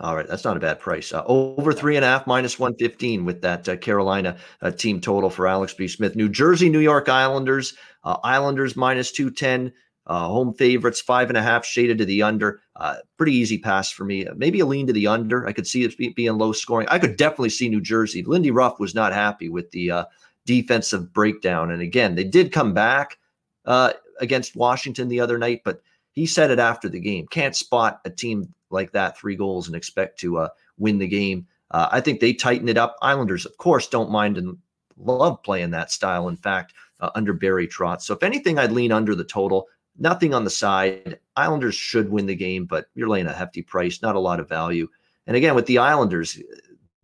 All 0.00 0.16
right, 0.16 0.26
that's 0.26 0.42
not 0.44 0.56
a 0.56 0.60
bad 0.60 0.80
price. 0.80 1.12
Uh, 1.12 1.22
over 1.26 1.72
three 1.72 1.96
and 1.96 2.04
a 2.04 2.08
half, 2.08 2.26
minus 2.26 2.58
one 2.58 2.74
fifteen 2.76 3.24
with 3.24 3.42
that 3.42 3.68
uh, 3.68 3.76
Carolina 3.76 4.38
uh, 4.60 4.70
team 4.70 5.00
total 5.00 5.30
for 5.30 5.46
Alex 5.46 5.74
B. 5.74 5.86
Smith. 5.86 6.16
New 6.16 6.28
Jersey, 6.28 6.68
New 6.68 6.80
York 6.80 7.08
Islanders, 7.08 7.74
uh, 8.02 8.16
Islanders 8.24 8.74
minus 8.74 9.12
two 9.12 9.30
ten. 9.30 9.72
Uh, 10.06 10.26
home 10.26 10.52
favorites, 10.52 11.00
five 11.00 11.28
and 11.28 11.38
a 11.38 11.42
half, 11.42 11.64
shaded 11.64 11.96
to 11.98 12.04
the 12.04 12.22
under. 12.22 12.60
Uh, 12.74 12.96
pretty 13.16 13.34
easy 13.34 13.56
pass 13.56 13.90
for 13.90 14.04
me. 14.04 14.26
Maybe 14.34 14.58
a 14.58 14.66
lean 14.66 14.86
to 14.88 14.92
the 14.92 15.06
under. 15.06 15.46
I 15.46 15.52
could 15.52 15.66
see 15.66 15.84
it 15.84 16.16
being 16.16 16.38
low 16.38 16.52
scoring. 16.52 16.88
I 16.90 16.98
could 16.98 17.16
definitely 17.16 17.50
see 17.50 17.68
New 17.68 17.80
Jersey. 17.80 18.24
Lindy 18.24 18.50
Ruff 18.50 18.80
was 18.80 18.96
not 18.96 19.12
happy 19.12 19.48
with 19.48 19.70
the 19.70 19.90
uh, 19.92 20.04
defensive 20.44 21.12
breakdown. 21.12 21.70
And 21.70 21.80
again, 21.80 22.16
they 22.16 22.24
did 22.24 22.50
come 22.50 22.74
back 22.74 23.18
uh, 23.64 23.92
against 24.18 24.56
Washington 24.56 25.06
the 25.06 25.20
other 25.20 25.38
night, 25.38 25.62
but 25.64 25.82
he 26.10 26.26
said 26.26 26.50
it 26.50 26.58
after 26.58 26.88
the 26.88 27.00
game. 27.00 27.28
Can't 27.28 27.54
spot 27.54 28.00
a 28.04 28.10
team 28.10 28.52
like 28.70 28.90
that, 28.92 29.16
three 29.16 29.36
goals, 29.36 29.68
and 29.68 29.76
expect 29.76 30.18
to 30.20 30.38
uh, 30.38 30.48
win 30.78 30.98
the 30.98 31.06
game. 31.06 31.46
Uh, 31.70 31.88
I 31.92 32.00
think 32.00 32.18
they 32.18 32.32
tighten 32.32 32.68
it 32.68 32.76
up. 32.76 32.96
Islanders, 33.02 33.46
of 33.46 33.56
course, 33.56 33.86
don't 33.86 34.10
mind 34.10 34.36
and 34.36 34.58
love 34.96 35.42
playing 35.44 35.70
that 35.70 35.92
style. 35.92 36.26
In 36.26 36.36
fact, 36.36 36.74
under 37.14 37.32
Barry 37.32 37.66
Trotz. 37.66 38.02
So 38.02 38.14
if 38.14 38.22
anything, 38.22 38.58
I'd 38.58 38.72
lean 38.72 38.92
under 38.92 39.14
the 39.14 39.24
total. 39.24 39.66
Nothing 39.98 40.34
on 40.34 40.44
the 40.44 40.50
side. 40.50 41.18
Islanders 41.36 41.74
should 41.74 42.10
win 42.10 42.26
the 42.26 42.34
game, 42.34 42.64
but 42.66 42.86
you're 42.94 43.08
laying 43.08 43.26
a 43.26 43.32
hefty 43.32 43.62
price, 43.62 44.02
not 44.02 44.16
a 44.16 44.20
lot 44.20 44.40
of 44.40 44.48
value. 44.48 44.88
And 45.26 45.36
again, 45.36 45.54
with 45.54 45.66
the 45.66 45.78
Islanders, 45.78 46.40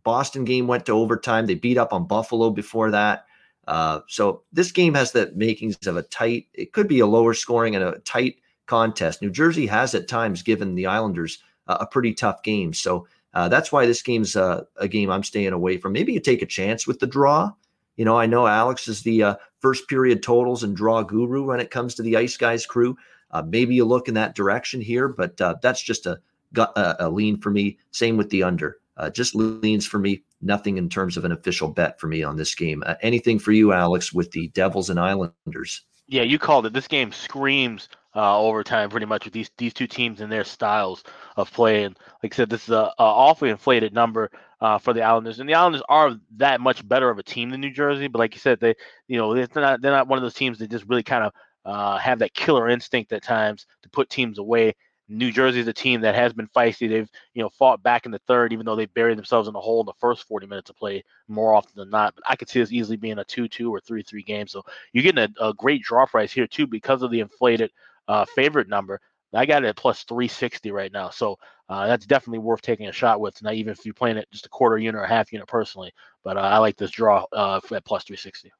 Boston 0.02 0.44
game 0.44 0.66
went 0.66 0.86
to 0.86 0.92
overtime. 0.92 1.46
They 1.46 1.54
beat 1.54 1.78
up 1.78 1.92
on 1.92 2.06
Buffalo 2.06 2.50
before 2.50 2.90
that. 2.90 3.26
Uh, 3.66 4.00
so 4.08 4.42
this 4.52 4.72
game 4.72 4.94
has 4.94 5.12
the 5.12 5.30
makings 5.36 5.86
of 5.86 5.98
a 5.98 6.02
tight, 6.02 6.46
it 6.54 6.72
could 6.72 6.88
be 6.88 7.00
a 7.00 7.06
lower 7.06 7.34
scoring 7.34 7.76
and 7.76 7.84
a 7.84 7.98
tight 8.00 8.36
contest. 8.66 9.20
New 9.20 9.30
Jersey 9.30 9.66
has 9.66 9.94
at 9.94 10.08
times 10.08 10.42
given 10.42 10.74
the 10.74 10.86
Islanders 10.86 11.42
a 11.66 11.86
pretty 11.86 12.14
tough 12.14 12.42
game. 12.42 12.72
So 12.72 13.06
uh, 13.34 13.48
that's 13.48 13.70
why 13.70 13.84
this 13.84 14.00
game's 14.00 14.36
a 14.36 14.66
game 14.88 15.10
I'm 15.10 15.22
staying 15.22 15.52
away 15.52 15.76
from. 15.76 15.92
Maybe 15.92 16.14
you 16.14 16.20
take 16.20 16.40
a 16.40 16.46
chance 16.46 16.86
with 16.86 16.98
the 16.98 17.06
draw. 17.06 17.52
You 17.98 18.04
know, 18.04 18.16
I 18.16 18.26
know 18.26 18.46
Alex 18.46 18.86
is 18.86 19.02
the 19.02 19.22
uh, 19.24 19.34
first 19.60 19.88
period 19.88 20.22
totals 20.22 20.62
and 20.62 20.74
draw 20.74 21.02
guru 21.02 21.44
when 21.44 21.60
it 21.60 21.72
comes 21.72 21.96
to 21.96 22.02
the 22.02 22.16
Ice 22.16 22.36
Guys 22.36 22.64
crew. 22.64 22.96
Uh, 23.32 23.42
maybe 23.42 23.74
you 23.74 23.84
look 23.84 24.06
in 24.06 24.14
that 24.14 24.36
direction 24.36 24.80
here, 24.80 25.08
but 25.08 25.38
uh, 25.40 25.56
that's 25.60 25.82
just 25.82 26.06
a, 26.06 26.18
a, 26.56 26.96
a, 27.00 27.10
lean 27.10 27.38
for 27.38 27.50
me. 27.50 27.76
Same 27.90 28.16
with 28.16 28.30
the 28.30 28.44
under. 28.44 28.78
Uh, 28.96 29.10
just 29.10 29.34
leans 29.34 29.84
for 29.84 29.98
me. 29.98 30.22
Nothing 30.40 30.78
in 30.78 30.88
terms 30.88 31.16
of 31.16 31.24
an 31.24 31.32
official 31.32 31.68
bet 31.68 31.98
for 31.98 32.06
me 32.06 32.22
on 32.22 32.36
this 32.36 32.54
game. 32.54 32.84
Uh, 32.86 32.94
anything 33.02 33.38
for 33.38 33.50
you, 33.50 33.72
Alex, 33.72 34.12
with 34.12 34.30
the 34.30 34.48
Devils 34.48 34.90
and 34.90 35.00
Islanders? 35.00 35.82
Yeah, 36.06 36.22
you 36.22 36.38
called 36.38 36.66
it. 36.66 36.72
This 36.72 36.88
game 36.88 37.12
screams 37.12 37.88
uh, 38.16 38.38
overtime 38.38 38.90
pretty 38.90 39.06
much 39.06 39.24
with 39.24 39.34
these 39.34 39.50
these 39.58 39.74
two 39.74 39.86
teams 39.86 40.20
and 40.20 40.32
their 40.32 40.44
styles 40.44 41.04
of 41.36 41.52
play. 41.52 41.84
And 41.84 41.98
like 42.22 42.34
I 42.34 42.36
said, 42.36 42.50
this 42.50 42.64
is 42.64 42.70
a, 42.70 42.92
a 42.98 43.02
awfully 43.02 43.50
inflated 43.50 43.92
number 43.92 44.30
uh, 44.60 44.78
for 44.78 44.92
the 44.92 45.02
Islanders, 45.02 45.40
and 45.40 45.48
the 45.48 45.54
Islanders 45.54 45.82
are 45.88 46.16
that 46.36 46.60
much 46.60 46.86
better 46.86 47.10
of 47.10 47.18
a 47.18 47.22
team 47.22 47.50
than 47.50 47.60
New 47.60 47.70
Jersey. 47.70 48.08
But 48.08 48.18
like 48.18 48.34
you 48.34 48.40
said, 48.40 48.60
they 48.60 48.74
you 49.06 49.18
know 49.18 49.34
they're 49.34 49.48
not 49.54 49.80
they're 49.80 49.92
not 49.92 50.08
one 50.08 50.18
of 50.18 50.22
those 50.22 50.34
teams 50.34 50.58
that 50.58 50.70
just 50.70 50.86
really 50.86 51.02
kind 51.02 51.24
of 51.24 51.32
uh, 51.64 51.98
have 51.98 52.18
that 52.20 52.34
killer 52.34 52.68
instinct 52.68 53.12
at 53.12 53.22
times 53.22 53.66
to 53.82 53.90
put 53.90 54.10
teams 54.10 54.38
away. 54.38 54.74
New 55.10 55.32
Jersey 55.32 55.60
is 55.60 55.68
a 55.68 55.72
team 55.72 56.02
that 56.02 56.14
has 56.14 56.34
been 56.34 56.48
feisty. 56.48 56.88
They've 56.88 57.08
you 57.34 57.42
know 57.42 57.50
fought 57.50 57.82
back 57.82 58.04
in 58.04 58.12
the 58.12 58.20
third, 58.26 58.52
even 58.52 58.66
though 58.66 58.76
they 58.76 58.86
buried 58.86 59.16
themselves 59.16 59.48
in 59.48 59.54
a 59.54 59.60
hole 59.60 59.80
in 59.80 59.86
the 59.86 59.92
first 60.00 60.24
40 60.24 60.46
minutes 60.46 60.70
of 60.70 60.76
play 60.76 61.02
more 61.28 61.54
often 61.54 61.72
than 61.76 61.90
not. 61.90 62.14
But 62.14 62.24
I 62.28 62.36
could 62.36 62.48
see 62.48 62.60
this 62.60 62.72
easily 62.72 62.96
being 62.96 63.18
a 63.18 63.24
2-2 63.24 63.70
or 63.70 63.80
3-3 63.80 64.24
game. 64.26 64.46
So 64.46 64.64
you're 64.92 65.04
getting 65.04 65.34
a, 65.40 65.48
a 65.48 65.54
great 65.54 65.82
draw 65.82 66.04
price 66.04 66.32
here 66.32 66.46
too 66.46 66.66
because 66.66 67.02
of 67.02 67.10
the 67.10 67.20
inflated 67.20 67.70
uh, 68.08 68.24
favorite 68.34 68.68
number. 68.68 69.00
I 69.34 69.44
got 69.44 69.62
it 69.62 69.68
at 69.68 69.76
plus 69.76 70.04
360 70.04 70.70
right 70.70 70.90
now. 70.90 71.10
So 71.10 71.38
uh, 71.68 71.86
that's 71.86 72.06
definitely 72.06 72.38
worth 72.38 72.62
taking 72.62 72.86
a 72.86 72.92
shot 72.92 73.20
with. 73.20 73.40
Now, 73.42 73.52
even 73.52 73.72
if 73.72 73.84
you're 73.84 73.94
playing 73.94 74.16
it 74.16 74.28
just 74.32 74.46
a 74.46 74.48
quarter 74.48 74.78
unit 74.78 75.00
or 75.00 75.06
half 75.06 75.32
unit 75.32 75.46
personally, 75.46 75.92
but 76.24 76.36
uh, 76.36 76.40
I 76.40 76.58
like 76.58 76.76
this 76.76 76.90
draw 76.90 77.26
uh, 77.32 77.60
at 77.70 77.84
plus 77.84 78.04
360. 78.04 78.50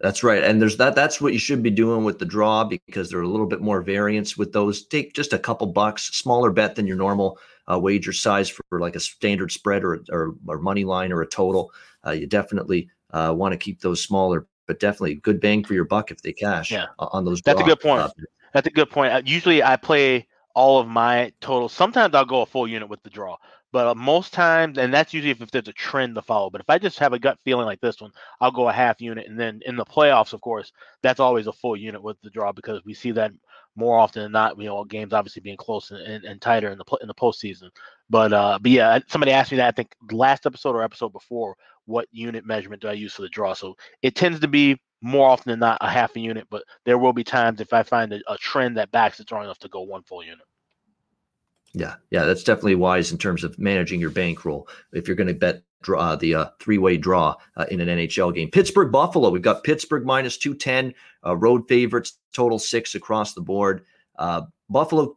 That's 0.00 0.24
right, 0.24 0.42
and 0.42 0.60
there's 0.60 0.76
that. 0.78 0.96
That's 0.96 1.20
what 1.20 1.32
you 1.32 1.38
should 1.38 1.62
be 1.62 1.70
doing 1.70 2.04
with 2.04 2.18
the 2.18 2.24
draw 2.24 2.64
because 2.64 3.08
there 3.08 3.20
are 3.20 3.22
a 3.22 3.28
little 3.28 3.46
bit 3.46 3.60
more 3.60 3.80
variance 3.80 4.36
with 4.36 4.52
those. 4.52 4.84
Take 4.84 5.14
just 5.14 5.32
a 5.32 5.38
couple 5.38 5.68
bucks, 5.68 6.10
smaller 6.18 6.50
bet 6.50 6.74
than 6.74 6.86
your 6.86 6.96
normal 6.96 7.38
uh, 7.70 7.78
wager 7.78 8.12
size 8.12 8.50
for 8.50 8.80
like 8.80 8.96
a 8.96 9.00
standard 9.00 9.52
spread 9.52 9.84
or 9.84 10.04
or, 10.10 10.34
or 10.48 10.58
money 10.58 10.84
line 10.84 11.12
or 11.12 11.22
a 11.22 11.26
total. 11.26 11.72
Uh, 12.04 12.10
you 12.10 12.26
definitely 12.26 12.90
uh, 13.12 13.32
want 13.34 13.52
to 13.52 13.58
keep 13.58 13.80
those 13.80 14.02
smaller 14.02 14.46
but 14.66 14.80
definitely 14.80 15.16
good 15.16 15.40
bang 15.40 15.64
for 15.64 15.74
your 15.74 15.84
buck 15.84 16.10
if 16.10 16.22
they 16.22 16.32
cash 16.32 16.70
yeah. 16.70 16.86
on 16.98 17.24
those. 17.24 17.42
That's 17.42 17.60
a 17.60 17.64
good 17.64 17.80
point. 17.80 18.10
That's 18.52 18.66
a 18.66 18.70
good 18.70 18.90
point. 18.90 19.12
Uh, 19.12 19.22
usually 19.24 19.62
I 19.62 19.76
play 19.76 20.28
all 20.54 20.78
of 20.78 20.86
my 20.86 21.32
totals. 21.40 21.72
Sometimes 21.72 22.14
I'll 22.14 22.24
go 22.24 22.42
a 22.42 22.46
full 22.46 22.68
unit 22.68 22.88
with 22.88 23.02
the 23.02 23.10
draw, 23.10 23.36
but 23.72 23.88
uh, 23.88 23.94
most 23.96 24.32
times, 24.32 24.78
and 24.78 24.94
that's 24.94 25.12
usually 25.12 25.32
if, 25.32 25.42
if, 25.42 25.50
there's 25.50 25.66
a 25.66 25.72
trend 25.72 26.14
to 26.14 26.22
follow. 26.22 26.50
But 26.50 26.60
if 26.60 26.70
I 26.70 26.78
just 26.78 27.00
have 27.00 27.12
a 27.12 27.18
gut 27.18 27.38
feeling 27.44 27.66
like 27.66 27.80
this 27.80 28.00
one, 28.00 28.12
I'll 28.40 28.52
go 28.52 28.68
a 28.68 28.72
half 28.72 29.00
unit. 29.00 29.26
And 29.26 29.38
then 29.38 29.60
in 29.66 29.74
the 29.74 29.84
playoffs, 29.84 30.32
of 30.32 30.40
course, 30.40 30.72
that's 31.02 31.20
always 31.20 31.48
a 31.48 31.52
full 31.52 31.76
unit 31.76 32.00
with 32.00 32.16
the 32.22 32.30
draw 32.30 32.52
because 32.52 32.84
we 32.84 32.94
see 32.94 33.10
that 33.10 33.32
more 33.76 33.98
often 33.98 34.22
than 34.22 34.32
not. 34.32 34.58
You 34.58 34.66
know, 34.66 34.84
games 34.84 35.12
obviously 35.12 35.40
being 35.40 35.56
close 35.56 35.90
and, 35.90 36.00
and, 36.00 36.24
and 36.24 36.40
tighter 36.40 36.70
in 36.70 36.78
the 36.78 36.98
in 37.00 37.08
the 37.08 37.14
postseason. 37.14 37.70
But 38.10 38.32
uh, 38.32 38.58
but 38.60 38.70
yeah, 38.70 38.98
somebody 39.08 39.32
asked 39.32 39.50
me 39.50 39.56
that 39.58 39.68
I 39.68 39.72
think 39.72 39.94
last 40.10 40.46
episode 40.46 40.76
or 40.76 40.82
episode 40.82 41.12
before 41.12 41.56
what 41.86 42.08
unit 42.12 42.46
measurement 42.46 42.82
do 42.82 42.88
I 42.88 42.92
use 42.92 43.12
for 43.12 43.22
the 43.22 43.28
draw? 43.28 43.54
So 43.54 43.76
it 44.02 44.14
tends 44.14 44.40
to 44.40 44.48
be 44.48 44.80
more 45.00 45.28
often 45.28 45.50
than 45.50 45.60
not 45.60 45.78
a 45.80 45.88
half 45.88 46.16
a 46.16 46.20
unit, 46.20 46.46
but 46.50 46.64
there 46.84 46.98
will 46.98 47.12
be 47.12 47.24
times 47.24 47.60
if 47.60 47.72
I 47.72 47.82
find 47.82 48.12
a, 48.12 48.20
a 48.26 48.38
trend 48.38 48.78
that 48.78 48.90
backs 48.90 49.20
it 49.20 49.24
strong 49.24 49.44
enough 49.44 49.58
to 49.58 49.68
go 49.68 49.82
one 49.82 50.02
full 50.02 50.24
unit. 50.24 50.46
Yeah, 51.74 51.96
yeah, 52.10 52.24
that's 52.24 52.44
definitely 52.44 52.76
wise 52.76 53.10
in 53.10 53.18
terms 53.18 53.42
of 53.42 53.58
managing 53.58 54.00
your 54.00 54.10
bankroll. 54.10 54.68
If 54.92 55.08
you're 55.08 55.16
going 55.16 55.28
to 55.28 55.34
bet 55.34 55.62
draw 55.84 56.16
the 56.16 56.34
uh, 56.34 56.46
three-way 56.58 56.96
draw 56.96 57.36
uh, 57.56 57.66
in 57.70 57.80
an 57.80 57.88
NHL 57.88 58.34
game, 58.34 58.50
Pittsburgh 58.50 58.90
Buffalo, 58.90 59.30
we've 59.30 59.42
got 59.42 59.62
Pittsburgh 59.62 60.04
minus 60.04 60.36
two 60.36 60.54
ten, 60.54 60.92
uh, 61.24 61.36
road 61.36 61.68
favorites, 61.68 62.18
total 62.32 62.58
six 62.58 62.96
across 62.96 63.34
the 63.34 63.40
board. 63.40 63.84
Uh, 64.18 64.42
Buffalo 64.68 65.16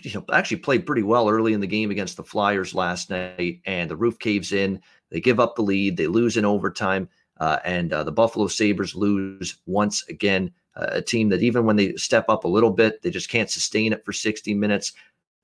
you 0.00 0.12
know, 0.14 0.24
actually 0.32 0.56
played 0.58 0.86
pretty 0.86 1.02
well 1.02 1.28
early 1.28 1.52
in 1.52 1.60
the 1.60 1.66
game 1.66 1.90
against 1.90 2.16
the 2.16 2.24
Flyers 2.24 2.74
last 2.74 3.10
night, 3.10 3.60
and 3.66 3.90
the 3.90 3.96
roof 3.96 4.18
caves 4.18 4.52
in. 4.52 4.80
They 5.10 5.20
give 5.20 5.40
up 5.40 5.56
the 5.56 5.62
lead. 5.62 5.96
They 5.96 6.06
lose 6.06 6.36
in 6.36 6.44
overtime, 6.44 7.08
uh, 7.38 7.58
and 7.64 7.92
uh, 7.92 8.04
the 8.04 8.12
Buffalo 8.12 8.46
Sabres 8.46 8.94
lose 8.94 9.58
once 9.66 10.06
again. 10.08 10.52
Uh, 10.74 10.86
a 10.92 11.02
team 11.02 11.28
that 11.28 11.42
even 11.42 11.66
when 11.66 11.76
they 11.76 11.94
step 11.96 12.24
up 12.30 12.44
a 12.44 12.48
little 12.48 12.70
bit, 12.70 13.02
they 13.02 13.10
just 13.10 13.28
can't 13.28 13.50
sustain 13.50 13.92
it 13.92 14.02
for 14.06 14.12
60 14.12 14.54
minutes. 14.54 14.94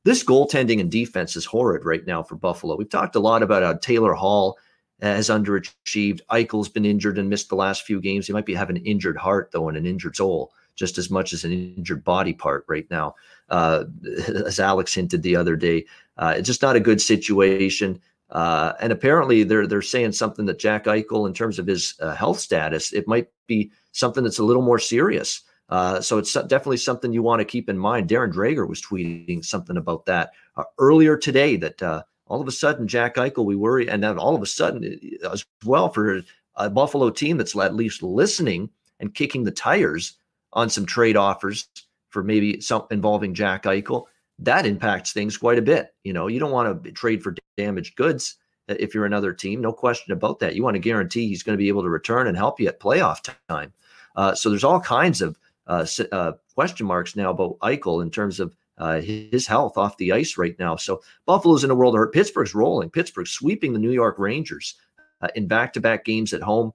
This 0.08 0.24
goaltending 0.24 0.80
and 0.80 0.90
defense 0.90 1.36
is 1.36 1.44
horrid 1.44 1.84
right 1.84 2.06
now 2.06 2.22
for 2.22 2.34
Buffalo. 2.34 2.76
We've 2.76 2.88
talked 2.88 3.14
a 3.14 3.20
lot 3.20 3.42
about 3.42 3.62
how 3.62 3.74
Taylor 3.74 4.14
Hall 4.14 4.56
has 5.02 5.28
underachieved. 5.28 6.20
Eichel's 6.30 6.70
been 6.70 6.86
injured 6.86 7.18
and 7.18 7.28
missed 7.28 7.50
the 7.50 7.56
last 7.56 7.82
few 7.82 8.00
games. 8.00 8.26
He 8.26 8.32
might 8.32 8.46
be 8.46 8.54
having 8.54 8.78
an 8.78 8.86
injured 8.86 9.18
heart 9.18 9.50
though 9.52 9.68
and 9.68 9.76
an 9.76 9.84
injured 9.84 10.16
soul 10.16 10.50
just 10.76 10.96
as 10.96 11.10
much 11.10 11.34
as 11.34 11.44
an 11.44 11.52
injured 11.52 12.04
body 12.04 12.32
part 12.32 12.64
right 12.68 12.86
now, 12.90 13.16
uh, 13.50 13.84
as 14.46 14.58
Alex 14.58 14.94
hinted 14.94 15.22
the 15.22 15.36
other 15.36 15.56
day. 15.56 15.84
Uh, 16.16 16.32
it's 16.38 16.46
just 16.46 16.62
not 16.62 16.74
a 16.74 16.80
good 16.80 17.02
situation. 17.02 18.00
Uh, 18.30 18.72
and 18.80 18.94
apparently, 18.94 19.42
they're 19.42 19.66
they're 19.66 19.82
saying 19.82 20.12
something 20.12 20.46
that 20.46 20.58
Jack 20.58 20.84
Eichel, 20.84 21.26
in 21.26 21.34
terms 21.34 21.58
of 21.58 21.66
his 21.66 21.94
uh, 22.00 22.14
health 22.14 22.40
status, 22.40 22.94
it 22.94 23.06
might 23.06 23.28
be 23.46 23.70
something 23.92 24.24
that's 24.24 24.38
a 24.38 24.44
little 24.44 24.62
more 24.62 24.78
serious 24.78 25.42
Uh, 25.68 26.00
so 26.00 26.18
it's 26.18 26.32
definitely 26.32 26.78
something 26.78 27.12
you 27.12 27.22
want 27.22 27.40
to 27.40 27.44
keep 27.44 27.68
in 27.68 27.78
mind. 27.78 28.08
Darren 28.08 28.32
Dreger 28.32 28.66
was 28.66 28.80
tweeting 28.80 29.44
something 29.44 29.76
about 29.76 30.06
that 30.06 30.30
uh, 30.56 30.64
earlier 30.78 31.16
today 31.16 31.56
that 31.56 31.82
uh, 31.82 32.02
all 32.26 32.40
of 32.40 32.48
a 32.48 32.52
sudden 32.52 32.88
Jack 32.88 33.16
Eichel, 33.16 33.44
we 33.44 33.56
worry, 33.56 33.88
and 33.88 34.02
then 34.02 34.18
all 34.18 34.34
of 34.34 34.42
a 34.42 34.46
sudden 34.46 34.98
uh, 35.24 35.30
as 35.30 35.44
well 35.64 35.90
for 35.90 36.22
a 36.56 36.70
Buffalo 36.70 37.10
team 37.10 37.36
that's 37.36 37.56
at 37.56 37.74
least 37.74 38.02
listening 38.02 38.70
and 39.00 39.14
kicking 39.14 39.44
the 39.44 39.50
tires 39.50 40.14
on 40.52 40.70
some 40.70 40.86
trade 40.86 41.16
offers 41.16 41.68
for 42.08 42.22
maybe 42.22 42.60
some 42.60 42.86
involving 42.90 43.34
Jack 43.34 43.64
Eichel, 43.64 44.06
that 44.38 44.66
impacts 44.66 45.12
things 45.12 45.36
quite 45.36 45.58
a 45.58 45.62
bit. 45.62 45.94
You 46.04 46.12
know, 46.12 46.26
you 46.26 46.38
don't 46.38 46.52
want 46.52 46.82
to 46.84 46.92
trade 46.92 47.22
for 47.22 47.34
damaged 47.56 47.96
goods 47.96 48.36
uh, 48.68 48.74
if 48.78 48.94
you're 48.94 49.04
another 49.04 49.32
team, 49.32 49.60
no 49.60 49.72
question 49.72 50.12
about 50.12 50.38
that. 50.38 50.54
You 50.54 50.62
want 50.62 50.74
to 50.74 50.80
guarantee 50.80 51.28
he's 51.28 51.42
going 51.42 51.54
to 51.54 51.62
be 51.62 51.68
able 51.68 51.82
to 51.82 51.90
return 51.90 52.26
and 52.26 52.36
help 52.36 52.58
you 52.58 52.68
at 52.68 52.80
playoff 52.80 53.28
time. 53.48 53.72
Uh, 54.16 54.34
so 54.34 54.48
there's 54.48 54.64
all 54.64 54.80
kinds 54.80 55.20
of 55.20 55.38
uh, 55.68 55.86
uh, 56.12 56.32
question 56.54 56.86
marks 56.86 57.14
now 57.14 57.30
about 57.30 57.58
Eichel 57.60 58.02
in 58.02 58.10
terms 58.10 58.40
of 58.40 58.56
uh, 58.78 59.00
his 59.00 59.46
health 59.46 59.76
off 59.76 59.96
the 59.96 60.12
ice 60.12 60.36
right 60.36 60.58
now. 60.58 60.76
So 60.76 61.02
Buffalo's 61.26 61.64
in 61.64 61.70
a 61.70 61.74
world 61.74 61.94
of 61.94 61.98
hurt. 61.98 62.12
Pittsburgh's 62.12 62.54
rolling. 62.54 62.90
Pittsburgh 62.90 63.26
sweeping 63.26 63.72
the 63.72 63.78
New 63.78 63.90
York 63.90 64.18
Rangers 64.18 64.74
uh, 65.20 65.28
in 65.34 65.46
back-to-back 65.46 66.04
games 66.04 66.32
at 66.32 66.42
home. 66.42 66.72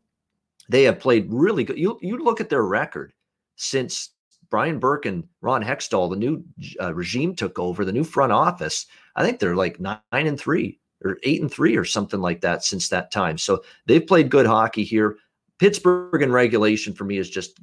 They 0.70 0.84
have 0.84 1.00
played 1.00 1.28
really 1.30 1.64
good. 1.64 1.78
You 1.78 2.00
you 2.02 2.18
look 2.18 2.40
at 2.40 2.50
their 2.50 2.64
record 2.64 3.14
since 3.56 4.12
Brian 4.50 4.80
Burke 4.80 5.06
and 5.06 5.24
Ron 5.42 5.64
Hextall, 5.64 6.10
the 6.10 6.16
new 6.16 6.44
uh, 6.80 6.94
regime 6.94 7.36
took 7.36 7.58
over, 7.58 7.84
the 7.84 7.92
new 7.92 8.04
front 8.04 8.32
office. 8.32 8.86
I 9.16 9.26
think 9.26 9.40
they're 9.40 9.56
like 9.56 9.80
nine 9.80 10.00
and 10.12 10.40
three 10.40 10.80
or 11.04 11.18
eight 11.24 11.42
and 11.42 11.52
three 11.52 11.76
or 11.76 11.84
something 11.86 12.22
like 12.22 12.42
that 12.42 12.64
since 12.64 12.90
that 12.90 13.12
time. 13.12 13.38
So 13.38 13.64
they've 13.88 14.06
played 14.06 14.30
good 14.30 14.46
hockey 14.46 14.84
here. 14.84 15.18
Pittsburgh 15.64 16.22
in 16.22 16.30
regulation 16.30 16.94
for 16.94 17.06
me 17.06 17.18
is 17.18 17.30
just 17.30 17.58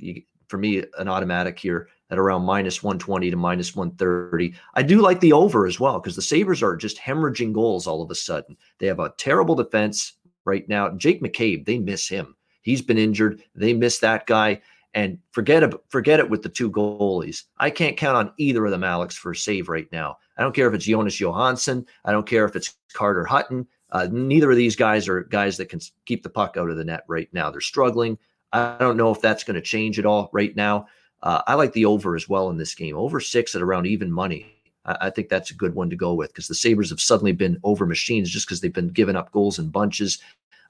for 0.48 0.56
me 0.56 0.82
an 0.96 1.06
automatic 1.06 1.58
here 1.58 1.88
at 2.08 2.18
around 2.18 2.46
minus 2.46 2.82
120 2.82 3.30
to 3.30 3.36
minus 3.36 3.76
130. 3.76 4.54
I 4.72 4.82
do 4.82 5.02
like 5.02 5.20
the 5.20 5.34
over 5.34 5.66
as 5.66 5.78
well 5.78 6.00
because 6.00 6.16
the 6.16 6.22
Sabres 6.22 6.62
are 6.62 6.76
just 6.76 6.96
hemorrhaging 6.96 7.52
goals 7.52 7.86
all 7.86 8.00
of 8.00 8.10
a 8.10 8.14
sudden. 8.14 8.56
They 8.78 8.86
have 8.86 9.00
a 9.00 9.12
terrible 9.18 9.54
defense 9.54 10.14
right 10.46 10.66
now. 10.66 10.88
Jake 10.92 11.22
McCabe, 11.22 11.66
they 11.66 11.78
miss 11.78 12.08
him. 12.08 12.36
He's 12.62 12.80
been 12.80 12.96
injured. 12.96 13.42
They 13.54 13.74
miss 13.74 13.98
that 13.98 14.26
guy. 14.26 14.62
And 14.94 15.18
forget 15.32 15.62
it, 15.62 15.74
forget 15.90 16.20
it 16.20 16.30
with 16.30 16.40
the 16.40 16.48
two 16.48 16.70
goalies. 16.70 17.42
I 17.58 17.68
can't 17.68 17.98
count 17.98 18.16
on 18.16 18.32
either 18.38 18.64
of 18.64 18.70
them, 18.70 18.82
Alex, 18.82 19.14
for 19.14 19.32
a 19.32 19.36
save 19.36 19.68
right 19.68 19.92
now. 19.92 20.16
I 20.38 20.42
don't 20.42 20.54
care 20.54 20.68
if 20.68 20.72
it's 20.72 20.86
Jonas 20.86 21.20
Johansson. 21.20 21.84
I 22.06 22.12
don't 22.12 22.26
care 22.26 22.46
if 22.46 22.56
it's 22.56 22.76
Carter 22.94 23.26
Hutton. 23.26 23.66
Uh, 23.92 24.08
neither 24.10 24.50
of 24.50 24.56
these 24.56 24.76
guys 24.76 25.08
are 25.08 25.24
guys 25.24 25.56
that 25.56 25.68
can 25.68 25.80
keep 26.06 26.22
the 26.22 26.30
puck 26.30 26.56
out 26.56 26.70
of 26.70 26.76
the 26.76 26.84
net 26.84 27.04
right 27.08 27.28
now. 27.32 27.50
They're 27.50 27.60
struggling. 27.60 28.18
I 28.52 28.76
don't 28.78 28.96
know 28.96 29.10
if 29.10 29.20
that's 29.20 29.44
going 29.44 29.54
to 29.54 29.60
change 29.60 29.98
at 29.98 30.06
all 30.06 30.30
right 30.32 30.54
now. 30.54 30.86
Uh, 31.22 31.42
I 31.46 31.54
like 31.54 31.72
the 31.72 31.84
over 31.84 32.16
as 32.16 32.28
well 32.28 32.50
in 32.50 32.56
this 32.56 32.74
game. 32.74 32.96
Over 32.96 33.20
six 33.20 33.54
at 33.54 33.62
around 33.62 33.86
even 33.86 34.10
money. 34.10 34.46
I, 34.84 34.96
I 35.02 35.10
think 35.10 35.28
that's 35.28 35.50
a 35.50 35.54
good 35.54 35.74
one 35.74 35.90
to 35.90 35.96
go 35.96 36.14
with 36.14 36.30
because 36.30 36.48
the 36.48 36.54
Sabres 36.54 36.90
have 36.90 37.00
suddenly 37.00 37.32
been 37.32 37.58
over 37.62 37.86
machines 37.86 38.30
just 38.30 38.46
because 38.46 38.60
they've 38.60 38.72
been 38.72 38.88
giving 38.88 39.16
up 39.16 39.32
goals 39.32 39.58
in 39.58 39.68
bunches. 39.68 40.18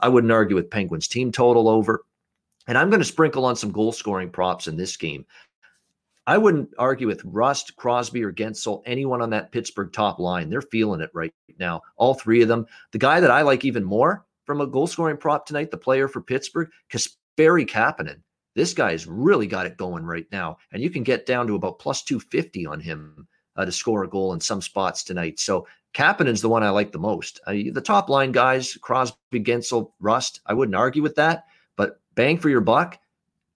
I 0.00 0.08
wouldn't 0.08 0.32
argue 0.32 0.56
with 0.56 0.70
Penguins 0.70 1.08
team 1.08 1.30
total 1.30 1.68
over. 1.68 2.04
And 2.66 2.76
I'm 2.76 2.90
going 2.90 3.00
to 3.00 3.06
sprinkle 3.06 3.44
on 3.44 3.56
some 3.56 3.72
goal 3.72 3.92
scoring 3.92 4.30
props 4.30 4.68
in 4.68 4.76
this 4.76 4.96
game. 4.96 5.24
I 6.30 6.38
wouldn't 6.38 6.72
argue 6.78 7.08
with 7.08 7.24
Rust, 7.24 7.74
Crosby, 7.74 8.22
or 8.22 8.32
Guentzel, 8.32 8.84
anyone 8.86 9.20
on 9.20 9.30
that 9.30 9.50
Pittsburgh 9.50 9.92
top 9.92 10.20
line. 10.20 10.48
They're 10.48 10.62
feeling 10.62 11.00
it 11.00 11.10
right 11.12 11.34
now. 11.58 11.80
All 11.96 12.14
three 12.14 12.40
of 12.40 12.46
them. 12.46 12.66
The 12.92 12.98
guy 12.98 13.18
that 13.18 13.32
I 13.32 13.42
like 13.42 13.64
even 13.64 13.82
more 13.82 14.24
from 14.46 14.60
a 14.60 14.66
goal 14.68 14.86
scoring 14.86 15.16
prop 15.16 15.44
tonight, 15.44 15.72
the 15.72 15.76
player 15.76 16.06
for 16.06 16.20
Pittsburgh, 16.20 16.70
Kasperi 16.88 17.68
Kapanen. 17.68 18.20
This 18.54 18.72
guy's 18.74 19.08
really 19.08 19.48
got 19.48 19.66
it 19.66 19.76
going 19.76 20.04
right 20.04 20.26
now. 20.30 20.58
And 20.70 20.80
you 20.80 20.88
can 20.88 21.02
get 21.02 21.26
down 21.26 21.48
to 21.48 21.56
about 21.56 21.80
plus 21.80 22.04
250 22.04 22.64
on 22.64 22.78
him 22.78 23.26
uh, 23.56 23.64
to 23.64 23.72
score 23.72 24.04
a 24.04 24.08
goal 24.08 24.32
in 24.32 24.40
some 24.40 24.62
spots 24.62 25.02
tonight. 25.02 25.40
So 25.40 25.66
Kapanen's 25.94 26.42
the 26.42 26.48
one 26.48 26.62
I 26.62 26.70
like 26.70 26.92
the 26.92 26.98
most. 27.00 27.40
Uh, 27.44 27.54
the 27.72 27.82
top 27.84 28.08
line 28.08 28.30
guys, 28.30 28.78
Crosby, 28.80 29.40
Guentzel, 29.40 29.90
Rust, 29.98 30.42
I 30.46 30.54
wouldn't 30.54 30.76
argue 30.76 31.02
with 31.02 31.16
that. 31.16 31.46
But 31.76 32.00
bang 32.14 32.38
for 32.38 32.50
your 32.50 32.60
buck, 32.60 33.00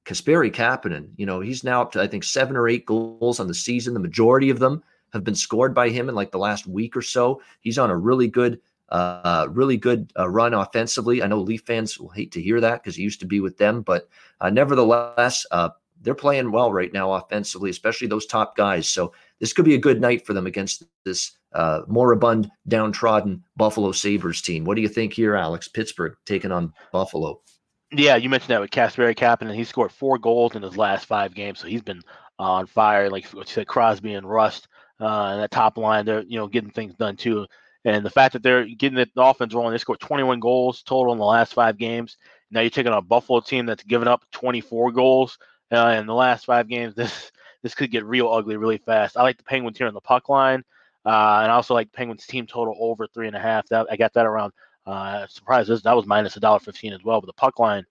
Kasperi 0.04 0.52
Kapanen, 0.52 1.08
you 1.16 1.26
know, 1.26 1.40
he's 1.40 1.64
now 1.64 1.82
up 1.82 1.92
to, 1.92 2.02
I 2.02 2.06
think, 2.06 2.24
seven 2.24 2.56
or 2.56 2.68
eight 2.68 2.84
goals 2.84 3.40
on 3.40 3.46
the 3.46 3.54
season. 3.54 3.94
The 3.94 4.00
majority 4.00 4.50
of 4.50 4.58
them 4.58 4.82
have 5.12 5.24
been 5.24 5.34
scored 5.34 5.74
by 5.74 5.88
him 5.88 6.08
in 6.08 6.14
like 6.14 6.30
the 6.30 6.38
last 6.38 6.66
week 6.66 6.96
or 6.96 7.02
so. 7.02 7.40
He's 7.60 7.78
on 7.78 7.90
a 7.90 7.96
really 7.96 8.28
good, 8.28 8.60
uh, 8.90 9.46
really 9.50 9.76
good 9.76 10.12
uh, 10.18 10.28
run 10.28 10.52
offensively. 10.52 11.22
I 11.22 11.26
know 11.26 11.40
Leaf 11.40 11.62
fans 11.66 11.98
will 11.98 12.10
hate 12.10 12.32
to 12.32 12.42
hear 12.42 12.60
that 12.60 12.82
because 12.82 12.96
he 12.96 13.02
used 13.02 13.20
to 13.20 13.26
be 13.26 13.40
with 13.40 13.56
them, 13.56 13.82
but 13.82 14.08
uh, 14.40 14.50
nevertheless, 14.50 15.46
uh, 15.50 15.70
they're 16.02 16.14
playing 16.14 16.52
well 16.52 16.70
right 16.70 16.92
now 16.92 17.12
offensively, 17.12 17.70
especially 17.70 18.06
those 18.06 18.26
top 18.26 18.56
guys. 18.56 18.86
So 18.86 19.14
this 19.40 19.54
could 19.54 19.64
be 19.64 19.74
a 19.74 19.78
good 19.78 20.02
night 20.02 20.26
for 20.26 20.34
them 20.34 20.46
against 20.46 20.84
this 21.04 21.32
uh, 21.54 21.80
moribund, 21.86 22.50
downtrodden 22.68 23.42
Buffalo 23.56 23.92
Sabres 23.92 24.42
team. 24.42 24.64
What 24.64 24.74
do 24.76 24.82
you 24.82 24.88
think 24.88 25.14
here, 25.14 25.34
Alex? 25.34 25.66
Pittsburgh 25.66 26.14
taking 26.26 26.52
on 26.52 26.74
Buffalo. 26.92 27.40
Yeah, 27.96 28.16
you 28.16 28.28
mentioned 28.28 28.50
that 28.50 28.60
with 28.60 28.70
Kasperi 28.70 29.14
Kapanen. 29.14 29.54
He 29.54 29.64
scored 29.64 29.92
four 29.92 30.18
goals 30.18 30.56
in 30.56 30.62
his 30.62 30.76
last 30.76 31.06
five 31.06 31.34
games, 31.34 31.60
so 31.60 31.68
he's 31.68 31.82
been 31.82 32.02
on 32.38 32.66
fire. 32.66 33.08
Like 33.10 33.32
you 33.32 33.42
said, 33.46 33.68
Crosby 33.68 34.14
and 34.14 34.28
Rust, 34.28 34.68
uh, 35.00 35.26
and 35.32 35.42
that 35.42 35.50
top 35.52 35.78
line, 35.78 36.04
they're 36.04 36.22
you 36.22 36.38
know 36.38 36.48
getting 36.48 36.70
things 36.70 36.94
done 36.94 37.16
too. 37.16 37.46
And 37.84 38.04
the 38.04 38.10
fact 38.10 38.32
that 38.32 38.42
they're 38.42 38.64
getting 38.66 38.96
the 38.98 39.08
offense 39.16 39.54
rolling, 39.54 39.72
they 39.72 39.78
scored 39.78 40.00
21 40.00 40.40
goals 40.40 40.82
total 40.82 41.12
in 41.12 41.18
the 41.18 41.24
last 41.24 41.54
five 41.54 41.76
games. 41.78 42.16
Now 42.50 42.62
you're 42.62 42.70
taking 42.70 42.92
a 42.92 43.02
Buffalo 43.02 43.40
team 43.40 43.66
that's 43.66 43.84
given 43.84 44.08
up 44.08 44.24
24 44.32 44.92
goals 44.92 45.38
uh, 45.70 45.96
in 45.98 46.06
the 46.06 46.14
last 46.14 46.46
five 46.46 46.68
games. 46.68 46.94
This 46.96 47.30
this 47.62 47.74
could 47.74 47.90
get 47.90 48.04
real 48.04 48.30
ugly 48.30 48.56
really 48.56 48.78
fast. 48.78 49.16
I 49.16 49.22
like 49.22 49.38
the 49.38 49.44
Penguins 49.44 49.78
here 49.78 49.86
on 49.86 49.94
the 49.94 50.00
puck 50.00 50.28
line, 50.28 50.64
uh, 51.06 51.40
and 51.42 51.52
I 51.52 51.54
also 51.54 51.74
like 51.74 51.92
Penguins 51.92 52.26
team 52.26 52.46
total 52.46 52.76
over 52.78 53.06
three 53.06 53.26
and 53.28 53.36
a 53.36 53.40
half. 53.40 53.66
That 53.68 53.86
I 53.90 53.96
got 53.96 54.12
that 54.14 54.26
around 54.26 54.52
uh, 54.86 55.26
surprised 55.28 55.68
this 55.68 55.82
that 55.82 55.96
was 55.96 56.06
minus 56.06 56.36
a 56.36 56.40
dollar 56.40 56.60
fifteen 56.60 56.92
as 56.92 57.02
well, 57.04 57.20
but 57.20 57.26
the 57.26 57.32
puck 57.34 57.58
line 57.58 57.84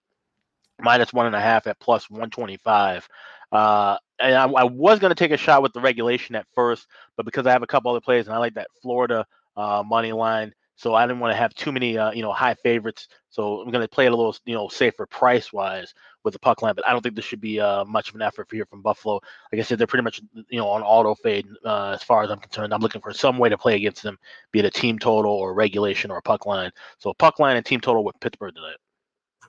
minus 0.80 1.12
one 1.12 1.26
and 1.26 1.36
a 1.36 1.40
half 1.40 1.66
at 1.66 1.78
plus 1.80 2.08
one 2.10 2.30
twenty 2.30 2.56
five. 2.58 3.08
Uh, 3.52 3.96
and 4.20 4.34
I, 4.34 4.44
I 4.46 4.64
was 4.64 4.98
going 4.98 5.10
to 5.10 5.14
take 5.14 5.30
a 5.30 5.36
shot 5.36 5.62
with 5.62 5.72
the 5.72 5.80
regulation 5.80 6.34
at 6.34 6.46
first, 6.54 6.86
but 7.16 7.24
because 7.24 7.46
I 7.46 7.52
have 7.52 7.62
a 7.62 7.68
couple 7.68 7.90
other 7.90 8.00
plays 8.00 8.26
and 8.26 8.34
I 8.34 8.38
like 8.38 8.54
that 8.54 8.68
Florida 8.82 9.26
uh, 9.56 9.82
money 9.86 10.12
line, 10.12 10.52
so 10.76 10.94
I 10.94 11.06
didn't 11.06 11.20
want 11.20 11.32
to 11.32 11.36
have 11.36 11.54
too 11.54 11.72
many 11.72 11.98
uh, 11.98 12.12
you 12.12 12.22
know 12.22 12.32
high 12.32 12.54
favorites. 12.54 13.08
So 13.30 13.60
I'm 13.60 13.70
going 13.70 13.82
to 13.82 13.88
play 13.88 14.06
it 14.06 14.12
a 14.12 14.16
little 14.16 14.36
you 14.44 14.54
know 14.54 14.68
safer 14.68 15.06
price 15.06 15.52
wise 15.52 15.94
with 16.24 16.32
the 16.32 16.38
puck 16.38 16.62
line, 16.62 16.74
but 16.74 16.86
I 16.86 16.92
don't 16.92 17.02
think 17.02 17.14
this 17.14 17.24
should 17.24 17.40
be 17.40 17.60
uh, 17.60 17.84
much 17.84 18.08
of 18.08 18.14
an 18.14 18.22
effort 18.22 18.48
for 18.48 18.56
here 18.56 18.66
from 18.66 18.82
Buffalo. 18.82 19.20
Like 19.52 19.60
I 19.60 19.62
said, 19.62 19.78
they're 19.78 19.86
pretty 19.86 20.04
much 20.04 20.20
you 20.48 20.58
know 20.58 20.68
on 20.68 20.82
auto 20.82 21.14
fade 21.14 21.46
uh, 21.64 21.90
as 21.90 22.02
far 22.02 22.24
as 22.24 22.30
I'm 22.30 22.40
concerned. 22.40 22.72
I'm 22.72 22.80
looking 22.80 23.00
for 23.00 23.12
some 23.12 23.38
way 23.38 23.48
to 23.48 23.58
play 23.58 23.76
against 23.76 24.02
them, 24.02 24.18
be 24.50 24.58
it 24.58 24.64
a 24.64 24.70
team 24.70 24.98
total 24.98 25.32
or 25.32 25.54
regulation 25.54 26.10
or 26.10 26.16
a 26.16 26.22
puck 26.22 26.46
line. 26.46 26.70
So 26.98 27.12
puck 27.14 27.38
line 27.38 27.56
and 27.56 27.64
team 27.64 27.80
total 27.80 28.04
with 28.04 28.18
Pittsburgh 28.20 28.54
tonight. 28.54 28.76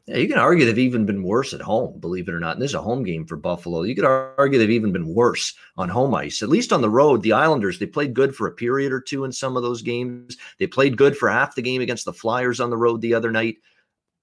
Yeah, 0.08 0.18
you 0.18 0.28
can 0.28 0.38
argue 0.38 0.66
they've 0.66 0.78
even 0.78 1.08
been 1.08 1.24
worse 1.24 1.54
at 1.54 1.62
home, 1.62 2.00
believe 2.00 2.28
it 2.28 2.34
or 2.34 2.40
not. 2.40 2.54
And 2.54 2.62
this 2.62 2.72
is 2.72 2.76
a 2.76 2.82
home 2.82 3.04
game 3.04 3.26
for 3.26 3.38
Buffalo. 3.38 3.82
You 3.82 3.96
could 3.96 4.06
argue 4.06 4.60
they've 4.60 4.70
even 4.70 4.92
been 4.92 5.16
worse 5.16 5.56
on 5.78 5.90
home 5.90 6.14
ice. 6.14 6.44
At 6.44 6.50
least 6.50 6.72
on 6.72 6.82
the 6.82 6.90
road, 6.92 7.24
the 7.24 7.34
Islanders, 7.34 7.80
they 7.80 7.88
played 7.88 8.14
good 8.14 8.36
for 8.36 8.46
a 8.46 8.52
period 8.52 8.92
or 8.92 9.02
two 9.02 9.24
in 9.24 9.32
some 9.32 9.58
of 9.58 9.64
those 9.64 9.82
games. 9.82 10.38
They 10.60 10.68
played 10.68 10.96
good 10.96 11.18
for 11.18 11.28
half 11.28 11.56
the 11.56 11.64
game 11.64 11.82
against 11.82 12.06
the 12.06 12.14
Flyers 12.14 12.60
on 12.60 12.70
the 12.70 12.78
road 12.78 13.02
the 13.02 13.16
other 13.16 13.32
night 13.32 13.58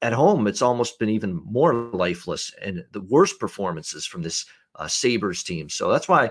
at 0.02 0.12
home, 0.12 0.46
it's 0.46 0.62
almost 0.62 0.98
been 0.98 1.08
even 1.08 1.40
more 1.44 1.72
lifeless 1.92 2.52
and 2.60 2.84
the 2.90 3.00
worst 3.00 3.38
performances 3.38 4.04
from 4.04 4.22
this 4.22 4.44
uh, 4.76 4.88
Sabres 4.88 5.42
team. 5.44 5.68
So 5.68 5.90
that's 5.90 6.08
why 6.08 6.30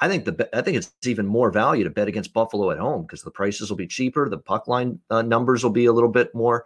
I 0.00 0.08
think 0.08 0.24
the 0.24 0.48
I 0.56 0.62
think 0.62 0.78
it's 0.78 0.90
even 1.04 1.26
more 1.26 1.50
value 1.50 1.84
to 1.84 1.90
bet 1.90 2.08
against 2.08 2.32
Buffalo 2.32 2.70
at 2.70 2.78
home 2.78 3.02
because 3.02 3.22
the 3.22 3.30
prices 3.30 3.68
will 3.68 3.76
be 3.76 3.86
cheaper, 3.86 4.28
the 4.28 4.38
puck 4.38 4.66
line 4.66 4.98
uh, 5.10 5.22
numbers 5.22 5.62
will 5.62 5.70
be 5.70 5.84
a 5.84 5.92
little 5.92 6.10
bit 6.10 6.34
more 6.34 6.64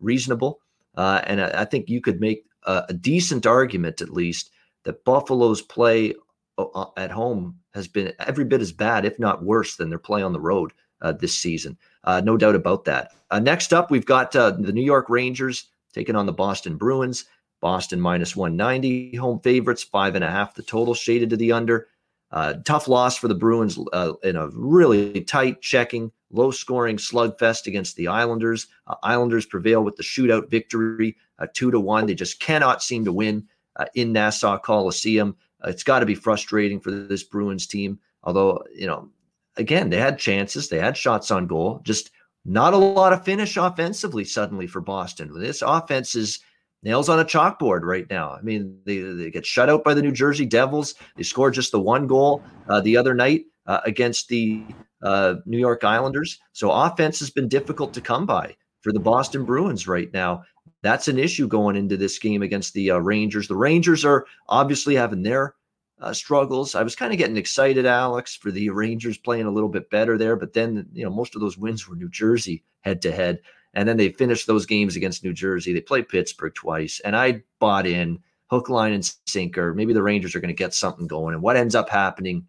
reasonable, 0.00 0.60
uh, 0.96 1.20
and 1.24 1.40
I, 1.40 1.62
I, 1.62 1.64
think 1.64 1.88
you 1.88 2.00
could 2.00 2.20
make 2.20 2.44
a, 2.64 2.84
a, 2.88 2.92
decent 2.92 3.46
argument 3.46 4.00
at 4.02 4.10
least 4.10 4.50
that 4.82 5.04
Buffalo's 5.04 5.62
play 5.62 6.12
uh, 6.58 6.64
uh, 6.74 6.90
at 6.96 7.12
home 7.12 7.56
has 7.72 7.86
been 7.86 8.12
every 8.18 8.44
bit 8.44 8.60
as 8.60 8.72
bad, 8.72 9.04
if 9.04 9.16
not 9.20 9.44
worse, 9.44 9.76
than 9.76 9.88
their 9.88 10.00
play 10.00 10.22
on 10.22 10.32
the 10.32 10.40
road 10.40 10.72
uh, 11.02 11.12
this 11.12 11.38
season. 11.38 11.78
no 12.24 12.36
doubt 12.36 12.56
about 12.56 12.84
that. 12.84 13.12
next 13.42 13.72
up, 13.72 13.92
we've 13.92 14.06
got 14.06 14.32
the 14.32 14.72
New 14.72 14.82
York 14.82 15.08
Rangers 15.08 15.68
taking 15.92 16.16
on 16.16 16.26
the 16.26 16.32
Boston 16.32 16.76
Bruins. 16.76 17.24
Boston 17.60 18.00
minus 18.00 18.34
190 18.34 19.16
home 19.16 19.38
favorites, 19.40 19.84
five 19.84 20.16
and 20.16 20.24
a 20.24 20.30
half 20.30 20.54
the 20.54 20.62
total 20.62 20.94
shaded 20.94 21.30
to 21.30 21.36
the 21.36 21.52
under. 21.52 21.88
Uh, 22.32 22.54
tough 22.64 22.88
loss 22.88 23.16
for 23.16 23.28
the 23.28 23.34
Bruins 23.34 23.78
uh, 23.92 24.14
in 24.24 24.36
a 24.36 24.48
really 24.48 25.20
tight 25.20 25.60
checking, 25.60 26.10
low 26.30 26.50
scoring 26.50 26.96
slugfest 26.96 27.66
against 27.66 27.94
the 27.96 28.08
Islanders. 28.08 28.66
Uh, 28.86 28.94
Islanders 29.02 29.46
prevail 29.46 29.84
with 29.84 29.96
the 29.96 30.02
shootout 30.02 30.50
victory, 30.50 31.16
uh, 31.38 31.46
two 31.52 31.70
to 31.70 31.78
one. 31.78 32.06
They 32.06 32.14
just 32.14 32.40
cannot 32.40 32.82
seem 32.82 33.04
to 33.04 33.12
win 33.12 33.46
uh, 33.76 33.84
in 33.94 34.12
Nassau 34.12 34.58
Coliseum. 34.58 35.36
Uh, 35.62 35.68
it's 35.68 35.84
got 35.84 36.00
to 36.00 36.06
be 36.06 36.14
frustrating 36.14 36.80
for 36.80 36.90
this 36.90 37.22
Bruins 37.22 37.66
team. 37.66 37.98
Although, 38.24 38.64
you 38.74 38.86
know, 38.86 39.10
again, 39.56 39.90
they 39.90 39.98
had 39.98 40.18
chances, 40.18 40.68
they 40.68 40.78
had 40.78 40.96
shots 40.96 41.30
on 41.30 41.46
goal, 41.46 41.80
just 41.84 42.10
not 42.44 42.74
a 42.74 42.78
lot 42.78 43.12
of 43.12 43.24
finish 43.24 43.56
offensively 43.56 44.24
suddenly 44.24 44.66
for 44.66 44.80
Boston. 44.80 45.32
This 45.38 45.62
offense 45.62 46.14
is 46.14 46.40
nails 46.82 47.08
on 47.08 47.20
a 47.20 47.24
chalkboard 47.24 47.82
right 47.82 48.08
now. 48.10 48.30
I 48.30 48.42
mean, 48.42 48.78
they, 48.84 48.98
they 48.98 49.30
get 49.30 49.46
shut 49.46 49.68
out 49.68 49.84
by 49.84 49.94
the 49.94 50.02
New 50.02 50.12
Jersey 50.12 50.46
Devils. 50.46 50.94
They 51.16 51.22
scored 51.22 51.54
just 51.54 51.72
the 51.72 51.80
one 51.80 52.06
goal 52.06 52.42
uh, 52.68 52.80
the 52.80 52.96
other 52.96 53.14
night 53.14 53.44
uh, 53.66 53.80
against 53.84 54.28
the 54.28 54.64
uh, 55.02 55.36
New 55.46 55.58
York 55.58 55.84
Islanders. 55.84 56.40
So 56.52 56.70
offense 56.70 57.20
has 57.20 57.30
been 57.30 57.48
difficult 57.48 57.94
to 57.94 58.00
come 58.00 58.26
by 58.26 58.56
for 58.80 58.92
the 58.92 59.00
Boston 59.00 59.44
Bruins 59.44 59.86
right 59.86 60.12
now. 60.12 60.42
That's 60.82 61.06
an 61.06 61.18
issue 61.18 61.46
going 61.46 61.76
into 61.76 61.96
this 61.96 62.18
game 62.18 62.42
against 62.42 62.74
the 62.74 62.90
uh, 62.90 62.98
Rangers. 62.98 63.46
The 63.46 63.56
Rangers 63.56 64.04
are 64.04 64.26
obviously 64.48 64.96
having 64.96 65.22
their 65.22 65.54
uh, 66.02 66.12
struggles. 66.12 66.74
I 66.74 66.82
was 66.82 66.96
kind 66.96 67.12
of 67.12 67.18
getting 67.18 67.36
excited, 67.36 67.86
Alex, 67.86 68.34
for 68.34 68.50
the 68.50 68.68
Rangers 68.70 69.16
playing 69.16 69.46
a 69.46 69.50
little 69.50 69.68
bit 69.68 69.88
better 69.88 70.18
there, 70.18 70.36
but 70.36 70.52
then 70.52 70.86
you 70.92 71.04
know 71.04 71.10
most 71.10 71.34
of 71.34 71.40
those 71.40 71.56
wins 71.56 71.88
were 71.88 71.94
New 71.94 72.10
Jersey 72.10 72.64
head 72.80 73.00
to 73.02 73.12
head, 73.12 73.40
and 73.72 73.88
then 73.88 73.96
they 73.96 74.10
finished 74.10 74.48
those 74.48 74.66
games 74.66 74.96
against 74.96 75.22
New 75.22 75.32
Jersey. 75.32 75.72
They 75.72 75.80
played 75.80 76.08
Pittsburgh 76.08 76.54
twice, 76.54 77.00
and 77.04 77.16
I 77.16 77.42
bought 77.60 77.86
in 77.86 78.18
hook, 78.50 78.68
line, 78.68 78.92
and 78.92 79.14
sinker. 79.26 79.72
Maybe 79.72 79.94
the 79.94 80.02
Rangers 80.02 80.34
are 80.34 80.40
going 80.40 80.48
to 80.48 80.54
get 80.54 80.74
something 80.74 81.06
going, 81.06 81.34
and 81.34 81.42
what 81.42 81.56
ends 81.56 81.76
up 81.76 81.88
happening? 81.88 82.46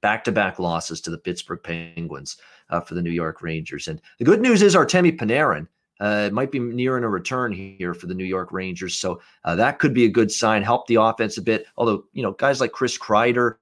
Back 0.00 0.22
to 0.24 0.32
back 0.32 0.60
losses 0.60 1.00
to 1.02 1.10
the 1.10 1.18
Pittsburgh 1.18 1.62
Penguins 1.62 2.36
uh, 2.70 2.80
for 2.80 2.94
the 2.94 3.02
New 3.02 3.10
York 3.10 3.42
Rangers. 3.42 3.88
And 3.88 4.00
the 4.18 4.24
good 4.24 4.40
news 4.40 4.62
is 4.62 4.76
Artemi 4.76 5.18
Panarin 5.18 5.66
uh, 6.00 6.30
might 6.32 6.50
be 6.50 6.58
nearing 6.58 7.04
a 7.04 7.08
return 7.08 7.52
here 7.52 7.94
for 7.94 8.06
the 8.06 8.14
New 8.14 8.24
York 8.24 8.52
Rangers. 8.52 8.94
So 8.94 9.20
uh, 9.44 9.56
that 9.56 9.78
could 9.78 9.94
be 9.94 10.04
a 10.04 10.10
good 10.10 10.30
sign, 10.30 10.62
help 10.62 10.86
the 10.86 10.96
offense 10.96 11.38
a 11.38 11.42
bit. 11.42 11.66
Although, 11.76 12.04
you 12.12 12.22
know, 12.22 12.32
guys 12.32 12.60
like 12.60 12.72
Chris 12.72 12.98
Kreider 12.98 13.56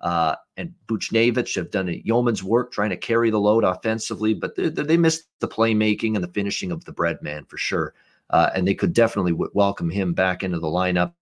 uh, 0.00 0.36
and 0.56 0.72
Buchnevich 0.86 1.54
have 1.56 1.70
done 1.70 1.88
a 1.88 2.02
yeoman's 2.04 2.44
work 2.44 2.72
trying 2.72 2.90
to 2.90 2.96
carry 2.96 3.30
the 3.30 3.40
load 3.40 3.64
offensively, 3.64 4.34
but 4.34 4.54
they, 4.54 4.68
they 4.68 4.96
missed 4.96 5.24
the 5.40 5.48
playmaking 5.48 6.14
and 6.14 6.22
the 6.22 6.28
finishing 6.28 6.70
of 6.70 6.84
the 6.84 6.92
bread 6.92 7.20
man 7.22 7.44
for 7.46 7.56
sure. 7.56 7.94
Uh, 8.30 8.50
and 8.54 8.66
they 8.66 8.74
could 8.74 8.92
definitely 8.92 9.32
w- 9.32 9.50
welcome 9.54 9.90
him 9.90 10.14
back 10.14 10.42
into 10.42 10.58
the 10.58 10.66
lineup. 10.66 11.12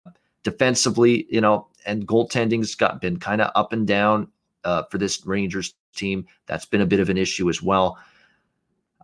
Defensively, 0.45 1.27
you 1.31 1.41
know, 1.41 1.69
and 1.87 2.07
goaltending's 2.07 2.75
got 2.75 3.01
been 3.01 3.19
kind 3.19 3.41
of 3.41 3.51
up 3.55 3.73
and 3.73 3.87
down 3.87 4.29
uh, 4.65 4.83
for 4.91 4.99
this 4.99 5.25
Rangers 5.25 5.75
team. 5.95 6.27
That's 6.47 6.67
been 6.67 6.81
a 6.81 6.87
bit 6.87 7.01
of 7.01 7.09
an 7.11 7.19
issue 7.19 7.49
as 7.49 7.63
well. 7.63 7.99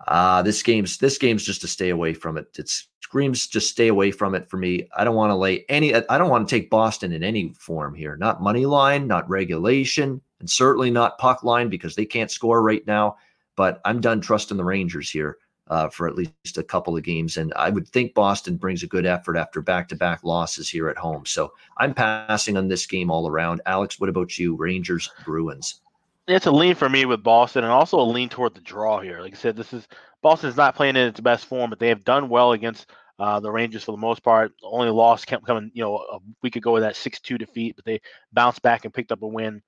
Uh, 0.06 0.42
this 0.42 0.62
game's 0.62 0.98
this 0.98 1.18
game's 1.18 1.44
just 1.44 1.60
to 1.60 1.68
stay 1.68 1.90
away 1.90 2.14
from 2.14 2.38
it. 2.38 2.46
It 2.58 2.70
screams 3.00 3.46
just 3.46 3.70
stay 3.70 3.88
away 3.88 4.10
from 4.10 4.34
it 4.34 4.48
for 4.48 4.56
me. 4.56 4.88
I 4.96 5.04
don't 5.04 5.16
want 5.16 5.30
to 5.30 5.34
lay 5.34 5.64
any. 5.68 5.94
I 5.94 6.18
don't 6.18 6.30
want 6.30 6.48
to 6.48 6.54
take 6.54 6.70
Boston 6.70 7.12
in 7.12 7.24
any 7.24 7.52
form 7.58 7.94
here. 7.94 8.16
Not 8.16 8.42
money 8.42 8.66
line, 8.66 9.06
not 9.06 9.28
regulation, 9.28 10.20
and 10.40 10.48
certainly 10.48 10.90
not 10.90 11.18
puck 11.18 11.42
line 11.42 11.68
because 11.68 11.96
they 11.96 12.04
can't 12.04 12.30
score 12.30 12.62
right 12.62 12.86
now. 12.86 13.16
But 13.56 13.80
I'm 13.84 14.00
done 14.00 14.20
trusting 14.20 14.56
the 14.56 14.64
Rangers 14.64 15.10
here 15.10 15.38
uh, 15.66 15.88
for 15.88 16.06
at 16.06 16.14
least 16.14 16.58
a 16.58 16.62
couple 16.62 16.96
of 16.96 17.02
games, 17.02 17.36
and 17.36 17.52
I 17.56 17.70
would 17.70 17.88
think 17.88 18.14
Boston 18.14 18.56
brings 18.56 18.82
a 18.82 18.86
good 18.86 19.04
effort 19.04 19.36
after 19.36 19.60
back-to-back 19.60 20.22
losses 20.22 20.68
here 20.68 20.88
at 20.88 20.96
home. 20.96 21.26
So 21.26 21.52
I'm 21.76 21.92
passing 21.92 22.56
on 22.56 22.68
this 22.68 22.86
game 22.86 23.10
all 23.10 23.28
around. 23.28 23.62
Alex, 23.66 23.98
what 23.98 24.08
about 24.08 24.38
you? 24.38 24.54
Rangers, 24.54 25.10
Bruins 25.24 25.80
it's 26.28 26.46
a 26.46 26.52
lean 26.52 26.74
for 26.74 26.88
me 26.88 27.04
with 27.06 27.22
Boston, 27.22 27.64
and 27.64 27.72
also 27.72 28.00
a 28.00 28.02
lean 28.02 28.28
toward 28.28 28.54
the 28.54 28.60
draw 28.60 29.00
here. 29.00 29.20
Like 29.20 29.34
I 29.34 29.36
said, 29.36 29.56
this 29.56 29.72
is 29.72 29.88
Boston's 30.22 30.56
not 30.56 30.76
playing 30.76 30.96
in 30.96 31.08
its 31.08 31.20
best 31.20 31.46
form, 31.46 31.70
but 31.70 31.78
they 31.78 31.88
have 31.88 32.04
done 32.04 32.28
well 32.28 32.52
against 32.52 32.86
uh, 33.18 33.40
the 33.40 33.50
Rangers 33.50 33.84
for 33.84 33.92
the 33.92 33.98
most 33.98 34.22
part. 34.22 34.52
Only 34.62 34.90
loss 34.90 35.24
kept 35.24 35.46
coming, 35.46 35.70
you 35.74 35.82
know, 35.82 35.96
a 35.98 36.18
week 36.42 36.56
ago 36.56 36.72
with 36.72 36.82
that 36.82 36.96
six-two 36.96 37.38
defeat, 37.38 37.76
but 37.76 37.84
they 37.84 38.00
bounced 38.32 38.62
back 38.62 38.84
and 38.84 38.94
picked 38.94 39.12
up 39.12 39.22
a 39.22 39.26
win 39.28 39.62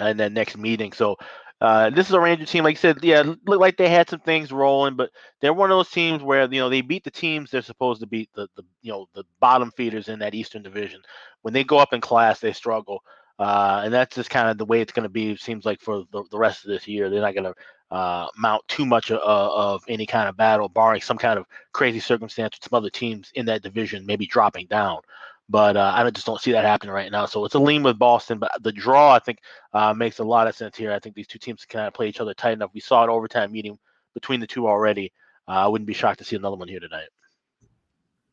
in 0.00 0.16
that 0.18 0.32
next 0.32 0.56
meeting. 0.56 0.92
So 0.92 1.16
uh, 1.60 1.90
this 1.90 2.06
is 2.08 2.12
a 2.14 2.20
Ranger 2.20 2.46
team, 2.46 2.64
like 2.64 2.76
I 2.76 2.80
said, 2.80 2.98
yeah, 3.02 3.22
looked 3.22 3.60
like 3.60 3.76
they 3.76 3.88
had 3.88 4.08
some 4.08 4.20
things 4.20 4.52
rolling, 4.52 4.96
but 4.96 5.10
they're 5.40 5.52
one 5.54 5.70
of 5.70 5.76
those 5.76 5.90
teams 5.90 6.22
where 6.22 6.52
you 6.52 6.60
know 6.60 6.68
they 6.68 6.82
beat 6.82 7.04
the 7.04 7.10
teams 7.10 7.50
they're 7.50 7.62
supposed 7.62 8.00
to 8.00 8.06
beat, 8.06 8.30
the 8.34 8.48
the 8.56 8.62
you 8.82 8.92
know 8.92 9.08
the 9.14 9.24
bottom 9.40 9.72
feeders 9.72 10.08
in 10.08 10.20
that 10.20 10.34
Eastern 10.34 10.62
Division. 10.62 11.00
When 11.42 11.54
they 11.54 11.64
go 11.64 11.78
up 11.78 11.92
in 11.92 12.00
class, 12.00 12.40
they 12.40 12.52
struggle. 12.52 13.00
Uh, 13.38 13.82
and 13.84 13.94
that's 13.94 14.16
just 14.16 14.30
kind 14.30 14.48
of 14.48 14.58
the 14.58 14.64
way 14.64 14.80
it's 14.80 14.92
going 14.92 15.04
to 15.04 15.08
be. 15.08 15.36
Seems 15.36 15.64
like 15.64 15.80
for 15.80 16.04
the, 16.12 16.24
the 16.30 16.38
rest 16.38 16.64
of 16.64 16.70
this 16.70 16.88
year, 16.88 17.08
they're 17.08 17.20
not 17.20 17.34
going 17.34 17.44
to 17.44 17.94
uh, 17.94 18.26
mount 18.36 18.66
too 18.68 18.84
much 18.84 19.10
of, 19.10 19.20
of, 19.20 19.82
any 19.88 20.06
kind 20.06 20.28
of 20.28 20.36
battle, 20.36 20.68
barring 20.68 21.00
some 21.00 21.18
kind 21.18 21.38
of 21.38 21.46
crazy 21.72 22.00
circumstance 22.00 22.56
with 22.56 22.68
some 22.68 22.76
other 22.76 22.90
teams 22.90 23.30
in 23.34 23.46
that 23.46 23.62
division 23.62 24.04
maybe 24.04 24.26
dropping 24.26 24.66
down. 24.66 25.00
But 25.48 25.78
uh, 25.78 25.92
I 25.94 26.10
just 26.10 26.26
don't 26.26 26.40
see 26.40 26.52
that 26.52 26.64
happening 26.64 26.92
right 26.92 27.10
now. 27.10 27.24
So 27.24 27.44
it's 27.46 27.54
a 27.54 27.58
lean 27.58 27.82
with 27.82 27.98
Boston, 27.98 28.38
but 28.38 28.50
the 28.62 28.72
draw 28.72 29.14
I 29.14 29.18
think 29.18 29.38
uh, 29.72 29.94
makes 29.94 30.18
a 30.18 30.24
lot 30.24 30.46
of 30.46 30.54
sense 30.54 30.76
here. 30.76 30.92
I 30.92 30.98
think 30.98 31.14
these 31.14 31.26
two 31.26 31.38
teams 31.38 31.64
kind 31.64 31.86
of 31.86 31.94
play 31.94 32.08
each 32.08 32.20
other 32.20 32.34
tight 32.34 32.52
enough. 32.52 32.70
We 32.74 32.80
saw 32.80 33.04
an 33.04 33.10
overtime 33.10 33.52
meeting 33.52 33.78
between 34.12 34.40
the 34.40 34.46
two 34.46 34.68
already. 34.68 35.10
Uh, 35.46 35.52
I 35.52 35.68
wouldn't 35.68 35.86
be 35.86 35.94
shocked 35.94 36.18
to 36.18 36.24
see 36.24 36.36
another 36.36 36.56
one 36.56 36.68
here 36.68 36.80
tonight. 36.80 37.08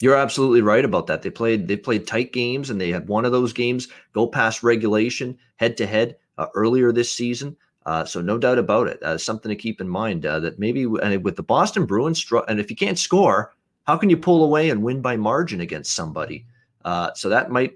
You're 0.02 0.18
absolutely 0.18 0.62
right 0.62 0.84
about 0.84 1.08
that. 1.08 1.22
They 1.22 1.30
played 1.30 1.68
they 1.68 1.78
played 1.78 2.06
tight 2.06 2.34
games, 2.34 2.70
and 2.70 2.82
they 2.82 2.92
had 2.92 3.08
one 3.08 3.26
of 3.26 3.32
those 3.32 3.54
games 3.54 3.88
go 4.14 4.28
past 4.28 4.64
regulation 4.64 5.38
head 5.56 5.78
to 5.78 5.86
head 5.86 6.18
earlier 6.54 6.92
this 6.92 7.12
season. 7.12 7.56
Uh, 7.86 8.04
so 8.04 8.20
no 8.20 8.38
doubt 8.38 8.58
about 8.58 8.88
it. 8.88 9.02
Uh, 9.04 9.18
something 9.18 9.50
to 9.50 9.56
keep 9.56 9.80
in 9.80 9.88
mind 9.88 10.26
uh, 10.26 10.40
that 10.40 10.58
maybe 10.58 10.84
and 11.04 11.24
with 11.24 11.36
the 11.36 11.44
Boston 11.44 11.86
Bruins, 11.86 12.26
and 12.48 12.60
if 12.60 12.70
you 12.70 12.76
can't 12.76 12.98
score, 12.98 13.54
how 13.84 13.96
can 13.96 14.10
you 14.10 14.18
pull 14.18 14.44
away 14.44 14.70
and 14.70 14.82
win 14.82 15.02
by 15.02 15.16
margin 15.16 15.62
against 15.62 15.94
somebody? 15.94 16.46
Uh, 16.84 17.14
so 17.14 17.30
that 17.30 17.52
might 17.52 17.74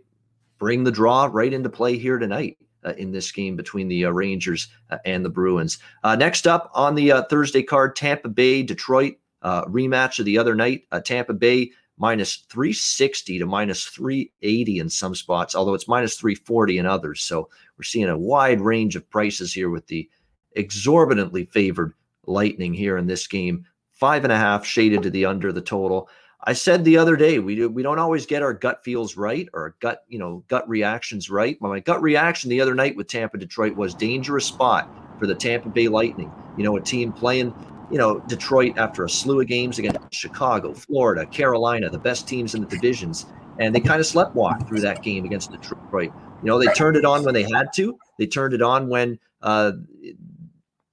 bring 0.57 0.83
the 0.83 0.91
draw 0.91 1.29
right 1.31 1.53
into 1.53 1.69
play 1.69 1.97
here 1.97 2.17
tonight. 2.17 2.57
Uh, 2.85 2.93
in 2.97 3.11
this 3.11 3.29
game 3.29 3.57
between 3.57 3.89
the 3.89 4.05
uh, 4.05 4.09
Rangers 4.09 4.69
and 5.03 5.25
the 5.25 5.29
Bruins. 5.29 5.79
next 6.17 6.47
up 6.47 6.71
on 6.73 6.95
the 6.95 7.11
Thursday 7.29 7.61
card, 7.61 7.93
Tampa 7.93 8.29
Bay 8.29 8.63
Detroit 8.63 9.15
rematch 9.43 10.17
of 10.17 10.23
the 10.23 10.37
other 10.37 10.55
night. 10.55 10.83
Tampa 11.03 11.33
Bay 11.33 11.71
minus 11.99 12.37
360 12.49 13.39
to 13.39 13.45
minus 13.45 13.85
380 13.85 14.79
in 14.79 14.89
some 14.89 15.13
spots, 15.13 15.53
although 15.53 15.73
it's 15.73 15.87
minus 15.87 16.15
340 16.17 16.79
in 16.79 16.85
others. 16.85 17.21
So 17.21 17.49
we're 17.77 17.83
seeing 17.83 18.09
a 18.09 18.17
wide 18.17 18.61
range 18.61 18.95
of 18.95 19.09
prices 19.09 19.53
here 19.53 19.69
with 19.69 19.85
the 19.87 20.09
exorbitantly 20.55 21.45
favored 21.45 21.93
Lightning 22.25 22.73
here 22.73 22.97
in 22.97 23.07
this 23.07 23.27
game. 23.27 23.65
Five 23.91 24.23
and 24.23 24.31
a 24.31 24.37
half 24.37 24.65
shaded 24.65 25.03
to 25.03 25.09
the 25.09 25.25
under 25.25 25.51
the 25.51 25.61
total. 25.61 26.09
I 26.45 26.53
said 26.53 26.85
the 26.85 26.97
other 26.97 27.17
day 27.17 27.39
we 27.39 27.55
do, 27.55 27.69
we 27.69 27.83
don't 27.83 27.99
always 27.99 28.25
get 28.25 28.43
our 28.43 28.53
gut 28.53 28.83
feels 28.83 29.17
right 29.17 29.49
or 29.53 29.75
gut 29.81 30.05
you 30.07 30.19
know 30.19 30.43
gut 30.47 30.67
reactions 30.69 31.29
right. 31.29 31.57
But 31.59 31.69
my 31.69 31.79
gut 31.79 32.01
reaction 32.01 32.49
the 32.49 32.61
other 32.61 32.75
night 32.75 32.95
with 32.95 33.07
Tampa 33.07 33.37
Detroit 33.37 33.75
was 33.75 33.93
dangerous 33.93 34.45
spot 34.45 34.89
for 35.19 35.27
the 35.27 35.35
Tampa 35.35 35.69
Bay 35.69 35.89
Lightning. 35.89 36.31
You 36.55 36.63
know, 36.63 36.77
a 36.77 36.81
team 36.81 37.11
playing 37.11 37.53
you 37.91 37.97
know, 37.97 38.19
Detroit 38.27 38.77
after 38.77 39.03
a 39.03 39.09
slew 39.09 39.41
of 39.41 39.47
games 39.47 39.79
against 39.79 39.99
Chicago, 40.11 40.73
Florida, 40.73 41.25
Carolina, 41.25 41.89
the 41.89 41.99
best 41.99 42.27
teams 42.27 42.55
in 42.55 42.61
the 42.61 42.67
divisions, 42.67 43.25
and 43.59 43.73
they 43.73 43.79
kind 43.79 43.99
of 43.99 44.05
sleptwalked 44.05 44.67
through 44.67 44.81
that 44.81 45.03
game 45.03 45.25
against 45.25 45.51
Detroit. 45.51 46.11
You 46.41 46.47
know, 46.47 46.59
they 46.59 46.71
turned 46.73 46.97
it 46.97 47.05
on 47.05 47.23
when 47.23 47.33
they 47.33 47.43
had 47.43 47.73
to. 47.75 47.97
They 48.17 48.27
turned 48.27 48.53
it 48.53 48.61
on 48.61 48.87
when 48.87 49.19
uh, 49.41 49.73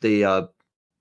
they 0.00 0.24
uh, 0.24 0.46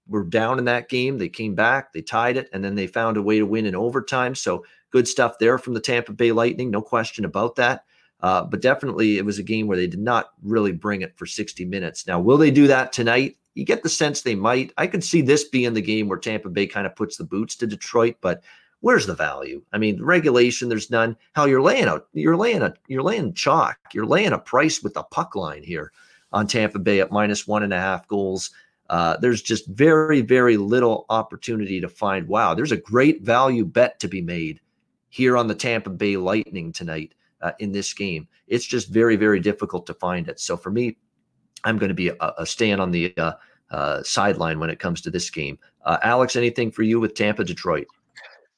were 0.08 0.23
down 0.23 0.60
in 0.60 0.65
that 0.65 0.89
game. 0.89 1.17
They 1.17 1.29
came 1.29 1.55
back, 1.55 1.93
they 1.93 2.01
tied 2.01 2.38
it, 2.38 2.49
and 2.53 2.63
then 2.63 2.75
they 2.75 2.88
found 2.88 3.17
a 3.17 3.21
way 3.21 3.39
to 3.39 3.45
win 3.45 3.65
in 3.65 3.75
overtime. 3.75 4.36
So 4.36 4.65
good 4.91 5.08
stuff 5.08 5.39
there 5.39 5.58
from 5.58 5.73
the 5.73 5.79
Tampa 5.79 6.13
Bay 6.13 6.31
Lightning, 6.31 6.71
no 6.71 6.81
question 6.81 7.25
about 7.25 7.55
that. 7.55 7.86
Uh, 8.21 8.43
but 8.43 8.62
definitely, 8.62 9.17
it 9.17 9.25
was 9.25 9.39
a 9.39 9.43
game 9.43 9.67
where 9.67 9.77
they 9.77 9.88
did 9.88 9.99
not 9.99 10.31
really 10.41 10.71
bring 10.71 11.01
it 11.01 11.17
for 11.17 11.25
60 11.25 11.65
minutes. 11.65 12.08
Now, 12.08 12.19
will 12.19 12.38
they 12.38 12.51
do 12.51 12.67
that 12.67 12.93
tonight? 12.93 13.38
You 13.55 13.63
get 13.65 13.81
the 13.81 13.89
sense 13.89 14.21
they 14.21 14.35
might. 14.35 14.73
I 14.77 14.85
could 14.85 15.03
see 15.03 15.21
this 15.21 15.45
being 15.45 15.73
the 15.73 15.81
game 15.81 16.07
where 16.07 16.19
Tampa 16.19 16.49
Bay 16.49 16.67
kind 16.67 16.85
of 16.85 16.95
puts 16.95 17.17
the 17.17 17.23
boots 17.23 17.55
to 17.55 17.67
Detroit, 17.67 18.17
but 18.21 18.43
where's 18.81 19.07
the 19.07 19.15
value? 19.15 19.63
I 19.73 19.77
mean, 19.77 20.03
regulation, 20.03 20.69
there's 20.69 20.91
none. 20.91 21.17
How 21.33 21.45
you're 21.45 21.61
laying 21.61 21.85
out, 21.87 22.07
you're 22.13 22.37
laying 22.37 22.61
a, 22.61 22.73
you're 22.87 23.01
laying 23.01 23.33
chalk, 23.33 23.77
you're 23.93 24.05
laying 24.05 24.33
a 24.33 24.37
price 24.37 24.83
with 24.83 24.93
the 24.93 25.03
puck 25.03 25.35
line 25.35 25.63
here 25.63 25.91
on 26.31 26.45
Tampa 26.45 26.79
Bay 26.79 26.99
at 26.99 27.11
minus 27.11 27.47
one 27.47 27.63
and 27.63 27.73
a 27.73 27.79
half 27.79 28.07
goals. 28.07 28.51
Uh, 28.89 29.17
there's 29.17 29.41
just 29.41 29.67
very, 29.67 30.21
very 30.21 30.57
little 30.57 31.05
opportunity 31.09 31.81
to 31.81 31.89
find. 31.89 32.27
Wow, 32.27 32.53
there's 32.53 32.73
a 32.73 32.77
great 32.77 33.23
value 33.23 33.65
bet 33.65 33.99
to 34.01 34.07
be 34.07 34.21
made 34.21 34.59
here 35.09 35.37
on 35.37 35.47
the 35.47 35.55
Tampa 35.55 35.89
Bay 35.89 36.17
Lightning 36.17 36.71
tonight 36.71 37.15
uh, 37.41 37.53
in 37.59 37.71
this 37.71 37.93
game. 37.93 38.27
It's 38.47 38.65
just 38.65 38.89
very, 38.89 39.15
very 39.15 39.39
difficult 39.39 39.87
to 39.87 39.93
find 39.93 40.27
it. 40.27 40.39
So 40.39 40.57
for 40.57 40.69
me, 40.69 40.97
I'm 41.63 41.77
going 41.77 41.89
to 41.89 41.95
be 41.95 42.09
a, 42.09 42.33
a 42.37 42.45
stand 42.45 42.81
on 42.81 42.91
the 42.91 43.15
uh, 43.17 43.33
uh, 43.71 44.03
sideline 44.03 44.59
when 44.59 44.69
it 44.69 44.79
comes 44.79 45.01
to 45.01 45.11
this 45.11 45.29
game. 45.29 45.57
Uh, 45.85 45.97
Alex, 46.03 46.35
anything 46.35 46.71
for 46.71 46.83
you 46.83 46.99
with 46.99 47.13
Tampa 47.15 47.43
Detroit? 47.43 47.87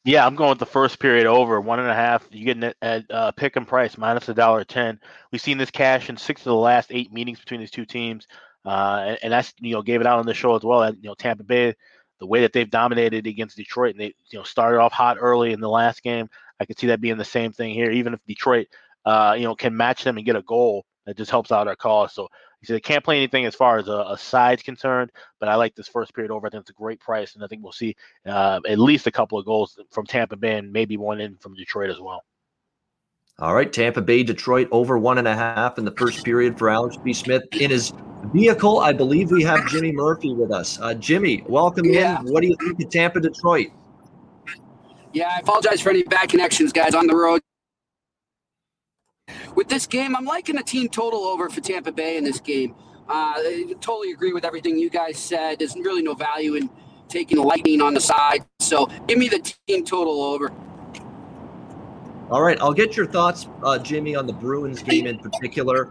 Yeah, 0.03 0.25
I'm 0.25 0.35
going 0.35 0.51
with 0.51 0.59
the 0.59 0.65
first 0.65 0.99
period 0.99 1.25
over 1.25 1.59
one 1.59 1.79
and 1.79 1.89
a 1.89 1.93
half. 1.93 2.25
You 2.31 2.45
get 2.45 2.63
it 2.63 2.77
at 2.81 3.03
uh, 3.11 3.31
pick 3.31 3.57
and 3.57 3.67
price 3.67 3.97
minus 3.97 4.29
a 4.29 4.33
dollar 4.33 4.63
ten. 4.63 4.99
We've 5.31 5.41
seen 5.41 5.57
this 5.57 5.69
cash 5.69 6.09
in 6.09 6.15
six 6.15 6.41
of 6.41 6.45
the 6.45 6.55
last 6.55 6.91
eight 6.93 7.11
meetings 7.11 7.39
between 7.39 7.59
these 7.59 7.71
two 7.71 7.85
teams, 7.85 8.25
uh, 8.65 9.03
and, 9.05 9.19
and, 9.23 9.33
that's 9.33 9.53
you 9.59 9.73
know 9.73 9.81
gave 9.81 9.99
it 9.99 10.07
out 10.07 10.19
on 10.19 10.25
the 10.25 10.33
show 10.33 10.55
as 10.55 10.63
well. 10.63 10.89
you 10.93 11.09
know 11.09 11.15
Tampa 11.15 11.43
Bay, 11.43 11.75
the 12.19 12.25
way 12.25 12.39
that 12.39 12.53
they've 12.53 12.69
dominated 12.69 13.27
against 13.27 13.57
Detroit, 13.57 13.95
and 13.95 13.99
they 13.99 14.13
you 14.29 14.39
know 14.39 14.43
started 14.43 14.79
off 14.79 14.93
hot 14.93 15.17
early 15.19 15.51
in 15.51 15.59
the 15.59 15.69
last 15.69 16.01
game. 16.01 16.29
I 16.59 16.65
could 16.65 16.79
see 16.79 16.87
that 16.87 17.01
being 17.01 17.17
the 17.17 17.25
same 17.25 17.51
thing 17.51 17.73
here. 17.73 17.91
Even 17.91 18.13
if 18.13 18.21
Detroit, 18.25 18.67
uh, 19.05 19.35
you 19.37 19.43
know, 19.43 19.55
can 19.55 19.75
match 19.75 20.05
them 20.05 20.15
and 20.15 20.25
get 20.25 20.37
a 20.37 20.41
goal, 20.41 20.85
that 21.05 21.17
just 21.17 21.31
helps 21.31 21.51
out 21.51 21.67
our 21.67 21.75
cause. 21.75 22.13
So 22.13 22.29
He 22.59 22.65
said, 22.65 22.81
can't 22.83 23.03
play 23.03 23.17
anything 23.17 23.45
as 23.45 23.53
far 23.53 23.77
as 23.77 23.87
a, 23.87 24.05
a 24.09 24.17
side's 24.17 24.63
concerned, 24.63 25.11
but 25.39 25.47
I 25.47 25.55
like 25.55 25.75
this 25.75 25.87
first 25.87 26.13
period 26.15 26.31
over. 26.31 26.47
I 26.47 26.49
think 26.49 26.61
it's 26.61 26.71
a 26.71 26.73
great 26.73 26.99
price, 26.99 27.35
and 27.35 27.43
I 27.43 27.47
think 27.47 27.61
we'll 27.61 27.71
see 27.71 27.95
uh, 28.25 28.59
at 28.67 28.79
least 28.79 29.05
a 29.05 29.11
couple 29.11 29.37
of 29.37 29.45
goals 29.45 29.79
from 29.91 30.05
Tampa 30.05 30.35
Bay 30.35 30.57
and 30.57 30.71
maybe 30.71 30.97
one 30.97 31.21
in 31.21 31.37
from 31.37 31.53
Detroit 31.53 31.91
as 31.91 31.99
well. 31.99 32.23
All 33.39 33.53
right, 33.53 33.71
Tampa 33.71 34.01
Bay, 34.01 34.23
Detroit 34.23 34.67
over 34.71 34.97
one 34.97 35.19
and 35.19 35.27
a 35.27 35.35
half 35.35 35.77
in 35.77 35.85
the 35.85 35.91
first 35.91 36.25
period 36.25 36.57
for 36.57 36.71
Alex 36.71 36.97
B. 36.97 37.13
Smith. 37.13 37.43
In 37.51 37.69
his 37.69 37.93
vehicle, 38.33 38.79
I 38.79 38.93
believe 38.93 39.29
we 39.29 39.43
have 39.43 39.67
Jimmy 39.67 39.91
Murphy 39.91 40.33
with 40.33 40.51
us. 40.51 40.79
Uh, 40.81 40.95
Jimmy, 40.95 41.43
welcome 41.47 41.85
yeah. 41.85 42.19
in. 42.19 42.25
What 42.33 42.41
do 42.41 42.47
you 42.47 42.55
think 42.59 42.81
of 42.81 42.89
Tampa, 42.89 43.19
Detroit? 43.19 43.67
Yeah, 45.13 45.31
I 45.35 45.39
apologize 45.39 45.81
for 45.81 45.91
any 45.91 46.01
bad 46.01 46.29
connections, 46.29 46.73
guys, 46.73 46.95
on 46.95 47.05
the 47.05 47.15
road. 47.15 47.41
With 49.55 49.69
this 49.69 49.87
game, 49.87 50.15
I'm 50.15 50.25
liking 50.25 50.57
a 50.57 50.63
team 50.63 50.89
total 50.89 51.21
over 51.21 51.49
for 51.49 51.61
Tampa 51.61 51.91
Bay 51.91 52.17
in 52.17 52.23
this 52.23 52.39
game. 52.39 52.75
Uh, 53.09 53.35
I 53.37 53.75
totally 53.79 54.11
agree 54.11 54.33
with 54.33 54.45
everything 54.45 54.77
you 54.77 54.89
guys 54.89 55.17
said. 55.17 55.59
There's 55.59 55.75
really 55.75 56.01
no 56.01 56.13
value 56.13 56.55
in 56.55 56.69
taking 57.07 57.37
lightning 57.37 57.81
on 57.81 57.93
the 57.93 58.01
side. 58.01 58.45
So 58.59 58.87
give 59.07 59.17
me 59.17 59.29
the 59.29 59.39
team 59.67 59.85
total 59.85 60.21
over. 60.21 60.51
All 62.29 62.41
right, 62.41 62.59
I'll 62.59 62.73
get 62.73 62.97
your 62.97 63.05
thoughts, 63.05 63.47
uh, 63.63 63.79
Jimmy, 63.79 64.15
on 64.15 64.27
the 64.27 64.33
Bruins 64.33 64.83
game 64.83 65.07
in 65.07 65.17
particular. 65.17 65.89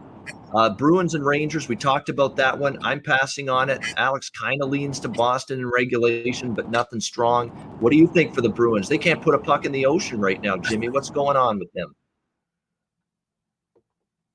Uh, 0.55 0.71
Bruins 0.71 1.15
and 1.15 1.25
Rangers, 1.25 1.69
we 1.69 1.77
talked 1.77 2.09
about 2.09 2.37
that 2.37 2.57
one. 2.59 2.79
I'm 2.83 3.01
passing 3.01 3.49
on 3.49 3.71
it. 3.71 3.81
Alex 3.97 4.29
kind 4.31 4.63
of 4.63 4.69
leans 4.69 5.01
to 5.01 5.09
Boston 5.09 5.61
in 5.61 5.71
regulation, 5.71 6.53
but 6.53 6.71
nothing 6.71 7.01
strong. 7.01 7.49
What 7.81 7.91
do 7.91 7.97
you 7.97 8.07
think 8.07 8.35
for 8.35 8.43
the 8.43 8.49
Bruins? 8.49 8.89
They 8.89 8.99
can't 8.99 9.23
put 9.23 9.35
a 9.35 9.39
puck 9.39 9.65
in 9.65 9.73
the 9.73 9.87
ocean 9.87 10.21
right 10.21 10.41
now, 10.41 10.57
Jimmy. 10.57 10.89
What's 10.91 11.11
going 11.11 11.37
on 11.37 11.59
with 11.59 11.73
them? 11.73 11.95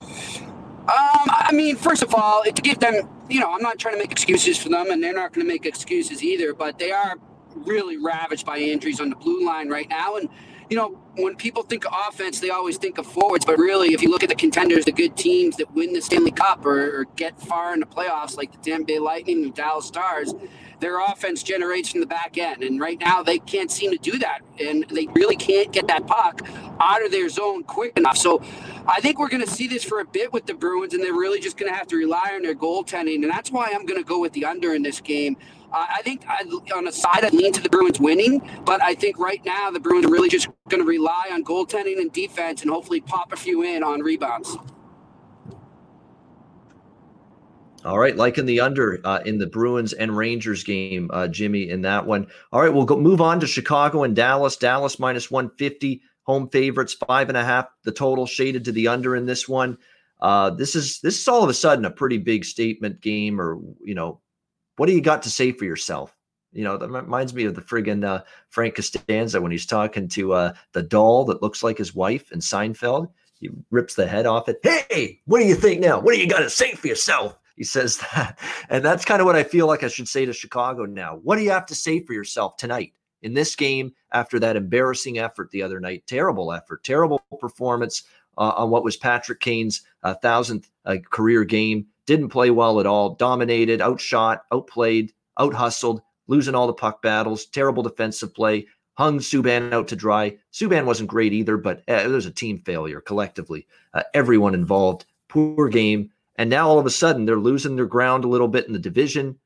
Um, 0.02 1.30
I 1.52 1.54
mean, 1.54 1.76
first 1.76 2.02
of 2.02 2.16
all, 2.16 2.44
to 2.44 2.62
give 2.62 2.80
them, 2.80 3.10
you 3.30 3.42
know, 3.42 3.52
I'm 3.52 3.62
not 3.62 3.78
trying 3.78 3.96
to 3.96 4.00
make 4.00 4.14
excuses 4.14 4.58
for 4.58 4.70
them, 4.70 4.90
and 4.90 5.04
they're 5.04 5.14
not 5.14 5.34
going 5.34 5.46
to 5.46 5.54
make 5.54 5.66
excuses 5.66 6.24
either, 6.24 6.54
but 6.54 6.80
they 6.80 6.94
are 6.94 7.16
really 7.54 7.98
ravaged 7.98 8.46
by 8.46 8.58
injuries 8.58 9.02
on 9.02 9.10
the 9.10 9.18
blue 9.18 9.46
line 9.46 9.68
right 9.68 9.90
now. 9.90 10.16
And 10.16 10.30
you 10.70 10.78
know, 10.78 10.98
when 11.18 11.36
people 11.36 11.64
think 11.64 11.86
of 11.86 11.92
offense, 12.08 12.40
they 12.40 12.52
always 12.52 12.78
think 12.78 12.98
of 12.98 13.06
forwards. 13.06 13.44
But 13.44 13.58
really, 13.58 13.94
if 13.94 14.02
you 14.02 14.10
look 14.10 14.24
at 14.24 14.30
the 14.30 14.36
contenders, 14.36 14.86
the 14.86 14.94
good 14.94 15.18
teams 15.18 15.58
that 15.58 15.70
win 15.74 15.92
the 15.92 16.02
Stanley 16.02 16.32
Cup 16.32 16.66
or, 16.66 17.02
or 17.02 17.06
get 17.18 17.38
far 17.38 17.74
in 17.74 17.82
the 17.82 17.86
playoffs, 17.86 18.38
like 18.38 18.54
the 18.54 18.58
Tampa 18.60 18.86
Bay 18.86 19.00
Lightning 19.00 19.44
and 19.44 19.54
Dallas 19.54 19.86
Stars, 19.86 20.34
their 20.82 21.00
offense 21.00 21.44
generates 21.44 21.90
from 21.90 22.02
the 22.02 22.08
back 22.08 22.38
end. 22.38 22.64
And 22.64 22.80
right 22.80 23.00
now, 23.00 23.24
they 23.24 23.40
can't 23.40 23.72
seem 23.72 23.92
to 23.92 23.98
do 23.98 24.18
that. 24.20 24.42
And 24.60 24.86
they 24.90 25.08
really 25.14 25.38
can't 25.38 25.72
get 25.72 25.88
that 25.88 26.06
puck 26.08 26.42
out 26.82 27.06
of 27.06 27.12
their 27.12 27.30
zone 27.30 27.64
quick 27.64 27.96
enough. 27.98 28.18
So 28.18 28.44
I 28.88 29.00
think 29.00 29.20
we're 29.20 29.30
going 29.30 29.46
to 29.46 29.50
see 29.50 29.68
this 29.68 29.84
for 29.84 30.00
a 30.00 30.06
bit 30.06 30.34
with 30.34 30.48
the 30.48 30.56
Bruins, 30.56 30.94
and 30.94 31.02
they're 31.02 31.14
really 31.14 31.40
just 31.40 31.58
going 31.58 31.72
to 31.72 31.78
have 31.78 31.88
to 31.88 31.96
rely 31.96 32.32
on 32.34 32.42
their 32.42 32.56
goaltending. 32.56 33.16
And 33.16 33.30
that's 33.30 33.52
why 33.52 33.72
I'm 33.74 33.86
going 33.86 34.02
to 34.02 34.08
go 34.08 34.20
with 34.20 34.34
the 34.34 34.46
under 34.46 34.74
in 34.74 34.82
this 34.82 35.00
game. 35.00 35.38
Uh, 35.72 35.86
I 35.90 36.02
think 36.02 36.24
I, 36.28 36.44
on 36.76 36.84
the 36.84 36.92
side, 36.92 37.24
I 37.24 37.30
lean 37.30 37.54
to 37.54 37.62
the 37.62 37.70
Bruins 37.70 38.00
winning, 38.00 38.42
but 38.66 38.82
I 38.82 38.94
think 38.94 39.18
right 39.18 39.44
now 39.46 39.72
the 39.72 39.80
Bruins 39.80 40.06
are 40.06 40.12
really 40.12 40.28
just 40.28 40.50
going 40.68 40.82
to 40.82 40.88
rely 40.88 41.30
on 41.32 41.46
goaltending 41.46 41.98
and 42.00 42.12
defense 42.12 42.62
and 42.62 42.70
hopefully 42.70 43.00
pop 43.00 43.32
a 43.32 43.38
few 43.38 43.64
in 43.64 43.82
on 43.82 44.02
rebounds. 44.02 44.58
All 47.84 47.98
right, 47.98 48.16
liking 48.16 48.46
the 48.46 48.60
under 48.60 49.02
uh, 49.04 49.22
in 49.26 49.40
the 49.40 49.48
Bruins 49.48 49.94
and 49.94 50.16
Rangers 50.16 50.64
game, 50.64 51.10
uh, 51.12 51.28
Jimmy, 51.28 51.70
in 51.70 51.82
that 51.82 52.06
one. 52.06 52.28
All 52.52 52.62
right, 52.62 52.72
we'll 52.72 52.86
go 52.86 52.96
move 52.96 53.22
on 53.22 53.40
to 53.40 53.48
Chicago 53.48 54.04
and 54.04 54.16
Dallas. 54.16 54.56
Dallas 54.56 55.00
minus 55.00 55.32
150, 55.32 56.02
home 56.24 56.48
favorites, 56.50 56.94
five 56.94 57.30
and 57.30 57.38
a 57.38 57.44
half. 57.44 57.68
The 57.84 57.92
total 57.92 58.28
shaded 58.28 58.66
to 58.66 58.72
the 58.72 58.88
under 58.88 59.16
in 59.16 59.26
this 59.26 59.50
one. 59.50 59.80
Uh, 60.20 60.52
this 60.52 60.76
is 60.76 61.00
this 61.02 61.20
is 61.20 61.28
all 61.28 61.44
of 61.44 61.50
a 61.50 61.56
sudden 61.56 61.86
a 61.86 61.92
pretty 61.92 62.20
big 62.20 62.46
statement 62.46 63.02
game, 63.02 63.42
or 63.42 63.60
you 63.84 63.96
know, 63.96 64.22
what 64.76 64.86
do 64.86 64.94
you 64.94 65.02
got 65.02 65.24
to 65.24 65.32
say 65.32 65.52
for 65.52 65.66
yourself? 65.66 66.16
You 66.54 66.64
know, 66.64 66.78
that 66.78 66.90
reminds 66.90 67.34
me 67.34 67.46
of 67.46 67.56
the 67.56 67.62
friggin' 67.62 68.06
uh, 68.06 68.24
Frank 68.50 68.76
Costanza 68.76 69.42
when 69.42 69.52
he's 69.52 69.66
talking 69.66 70.08
to 70.10 70.34
uh, 70.34 70.54
the 70.74 70.84
doll 70.84 71.26
that 71.26 71.42
looks 71.42 71.64
like 71.64 71.80
his 71.80 71.96
wife 71.96 72.32
in 72.32 72.40
Seinfeld. 72.40 73.10
He 73.40 73.50
rips 73.72 73.96
the 73.96 74.06
head 74.06 74.28
off 74.28 74.50
it. 74.50 74.60
Hey, 74.62 75.22
what 75.26 75.40
do 75.40 75.46
you 75.46 75.56
think 75.56 75.82
now? 75.82 76.00
What 76.00 76.14
do 76.14 76.20
you 76.20 76.28
got 76.28 76.40
to 76.40 76.50
say 76.50 76.76
for 76.76 76.86
yourself? 76.86 77.40
He 77.56 77.64
says 77.64 77.98
that. 78.14 78.40
And 78.70 78.84
that's 78.84 79.06
kind 79.06 79.22
of 79.22 79.26
what 79.26 79.36
I 79.36 79.44
feel 79.44 79.68
like 79.68 79.84
I 79.84 79.88
should 79.88 80.08
say 80.08 80.26
to 80.26 80.34
Chicago 80.34 80.86
now. 80.86 81.20
What 81.24 81.38
do 81.38 81.44
you 81.44 81.52
have 81.52 81.66
to 81.68 81.76
say 81.76 82.04
for 82.04 82.14
yourself 82.14 82.58
tonight 82.58 82.94
in 83.22 83.34
this 83.34 83.56
game 83.56 83.94
after 84.12 84.40
that 84.40 84.56
embarrassing 84.56 85.20
effort 85.20 85.52
the 85.52 85.64
other 85.64 85.80
night? 85.80 86.04
Terrible 86.08 86.54
effort, 86.54 86.84
terrible 86.84 87.20
performance 87.40 88.04
uh, 88.38 88.54
on 88.58 88.70
what 88.70 88.84
was 88.84 88.98
Patrick 88.98 89.40
Kane's 89.40 89.82
uh, 90.04 90.14
thousandth 90.16 90.70
uh, 90.86 90.98
career 91.10 91.44
game. 91.44 91.88
Didn't 92.06 92.30
play 92.30 92.50
well 92.50 92.80
at 92.80 92.86
all. 92.86 93.16
Dominated, 93.16 93.82
outshot, 93.82 94.44
outplayed, 94.52 95.14
out 95.38 95.54
hustled, 95.54 96.02
losing 96.28 96.56
all 96.56 96.68
the 96.68 96.74
puck 96.74 97.02
battles. 97.02 97.46
Terrible 97.46 97.84
defensive 97.84 98.34
play. 98.34 98.68
Hung 98.96 99.20
Subban 99.20 99.74
out 99.74 99.88
to 99.88 99.96
dry. 99.96 100.38
Subban 100.52 100.86
wasn't 100.86 101.10
great 101.10 101.34
either, 101.34 101.58
but 101.58 101.84
it 101.88 102.10
was 102.10 102.26
a 102.26 102.32
team 102.32 102.60
failure 102.60 103.02
collectively. 103.02 103.68
Uh, 103.94 104.04
everyone 104.14 104.54
involved. 104.54 105.06
Poor 105.28 105.70
game. 105.70 106.11
And 106.36 106.50
now 106.50 106.68
all 106.68 106.80
of 106.80 106.86
a 106.86 106.92
sudden 106.92 107.26
they're 107.26 107.40
losing 107.40 107.76
their 107.76 107.86
ground 107.86 108.24
a 108.24 108.30
little 108.30 108.48
bit 108.48 108.68
in 108.68 108.74
the 108.74 108.80
division. 108.80 109.38